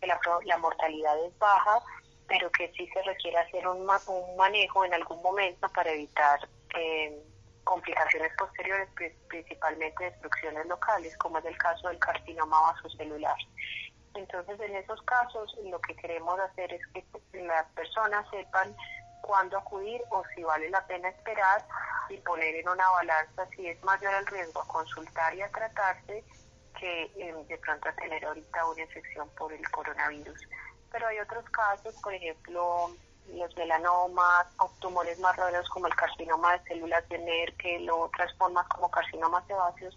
que 0.00 0.06
la, 0.06 0.18
la 0.46 0.58
mortalidad 0.58 1.14
es 1.26 1.38
baja, 1.38 1.82
pero 2.30 2.48
que 2.52 2.72
sí 2.76 2.88
se 2.94 3.02
requiere 3.02 3.36
hacer 3.38 3.66
un, 3.66 3.80
un 3.80 4.36
manejo 4.36 4.84
en 4.84 4.94
algún 4.94 5.20
momento 5.20 5.68
para 5.70 5.90
evitar 5.90 6.48
eh, 6.76 7.20
complicaciones 7.64 8.32
posteriores, 8.38 8.88
principalmente 9.28 10.04
destrucciones 10.04 10.64
locales, 10.66 11.16
como 11.16 11.38
es 11.38 11.44
el 11.44 11.58
caso 11.58 11.88
del 11.88 11.98
carcinoma 11.98 12.60
vasocelular. 12.72 13.36
Entonces, 14.14 14.60
en 14.60 14.76
esos 14.76 15.02
casos, 15.02 15.56
lo 15.64 15.80
que 15.80 15.96
queremos 15.96 16.38
hacer 16.38 16.72
es 16.72 16.80
que 16.94 17.04
las 17.32 17.66
personas 17.72 18.24
sepan 18.30 18.76
cuándo 19.22 19.58
acudir 19.58 20.00
o 20.10 20.22
si 20.34 20.44
vale 20.44 20.70
la 20.70 20.86
pena 20.86 21.08
esperar 21.08 21.66
y 22.08 22.16
poner 22.18 22.54
en 22.54 22.68
una 22.68 22.88
balanza 22.90 23.46
si 23.56 23.66
es 23.66 23.82
mayor 23.82 24.14
el 24.14 24.26
riesgo 24.26 24.62
a 24.62 24.68
consultar 24.68 25.34
y 25.34 25.42
a 25.42 25.50
tratarse 25.50 26.24
que 26.78 27.02
eh, 27.16 27.34
de 27.48 27.58
pronto 27.58 27.88
a 27.88 27.92
tener 27.92 28.24
ahorita 28.24 28.66
una 28.66 28.82
infección 28.82 29.28
por 29.30 29.52
el 29.52 29.68
coronavirus. 29.70 30.40
Pero 30.92 31.06
hay 31.06 31.18
otros 31.18 31.44
casos, 31.50 31.94
por 32.02 32.12
ejemplo, 32.14 32.94
los 33.34 33.56
melanomas 33.56 34.46
o 34.58 34.70
tumores 34.80 35.18
más 35.20 35.36
raros 35.36 35.68
como 35.68 35.86
el 35.86 35.94
carcinoma 35.94 36.56
de 36.56 36.64
células 36.64 37.08
de 37.08 37.18
Merkel 37.18 37.88
o 37.90 38.02
otras 38.02 38.34
formas 38.36 38.66
como 38.68 38.90
carcinomas 38.90 39.46
sebáceos, 39.46 39.96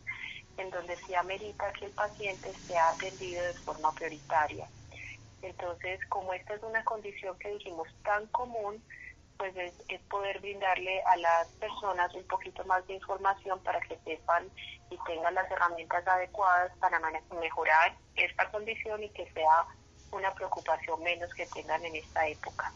en 0.58 0.70
donde 0.70 0.96
se 0.98 1.16
amerita 1.16 1.72
que 1.74 1.86
el 1.86 1.92
paciente 1.92 2.54
sea 2.68 2.90
atendido 2.90 3.44
de 3.44 3.54
forma 3.56 3.92
prioritaria. 3.94 4.68
Entonces, 5.42 6.00
como 6.10 6.34
esta 6.34 6.54
es 6.54 6.64
una 6.64 6.84
condición 6.86 7.38
que 7.40 7.50
dijimos 7.50 7.88
tan 8.04 8.28
común, 8.28 8.82
pues 9.38 9.56
es, 9.58 10.02
poder 10.10 10.40
brindarle 10.40 11.02
a 11.04 11.18
las 11.18 11.48
personas 11.60 12.14
un 12.14 12.26
poquito 12.28 12.64
más 12.66 12.86
de 12.88 12.94
información 12.94 13.60
para 13.64 13.82
que 13.82 13.98
sepan 14.06 14.50
y 14.90 14.98
tengan 15.06 15.34
las 15.34 15.50
herramientas 15.50 16.08
adecuadas 16.08 16.72
para 16.78 17.00
mejorar 17.42 17.98
esta 18.16 18.50
condición 18.52 19.04
y 19.04 19.10
que 19.10 19.30
sea 19.34 19.66
una 20.14 20.34
preocupación 20.34 21.02
menos 21.04 21.34
que 21.34 21.46
tengan 21.48 21.84
en 21.86 21.96
esta 21.96 22.28
época. 22.28 22.72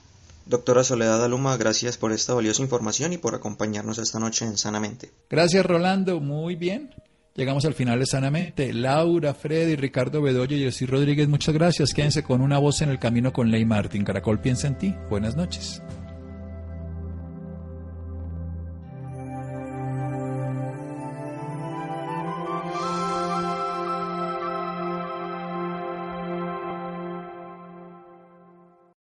Doctora 0.46 0.84
Soledad 0.84 1.24
Aluma, 1.24 1.58
gracias 1.58 1.98
por 1.98 2.14
esta 2.14 2.34
valiosa 2.34 2.62
información 2.62 3.12
y 3.12 3.18
por 3.18 3.36
acompañarnos 3.36 3.98
esta 3.98 4.20
noche 4.20 4.46
en 4.46 4.58
Sanamente. 4.58 5.12
Gracias 5.30 5.66
Rolando, 5.66 6.20
muy 6.22 6.56
bien. 6.56 6.94
Llegamos 7.36 7.66
al 7.66 7.76
final 7.76 8.00
de 8.00 8.06
Sanamente. 8.06 8.74
Laura, 8.74 9.34
Freddy, 9.34 9.76
Ricardo 9.76 10.22
Bedoya 10.22 10.58
y 10.58 10.66
José 10.66 10.88
Rodríguez, 10.88 11.28
muchas 11.28 11.54
gracias. 11.54 11.94
Quédense 11.94 12.24
con 12.24 12.42
una 12.42 12.58
voz 12.58 12.82
en 12.82 12.90
el 12.90 12.98
camino 12.98 13.32
con 13.32 13.52
Ley 13.52 13.66
Martín. 13.66 14.04
Caracol 14.04 14.40
piensa 14.40 14.68
en 14.68 14.78
ti. 14.78 14.96
Buenas 15.10 15.36
noches. 15.36 15.82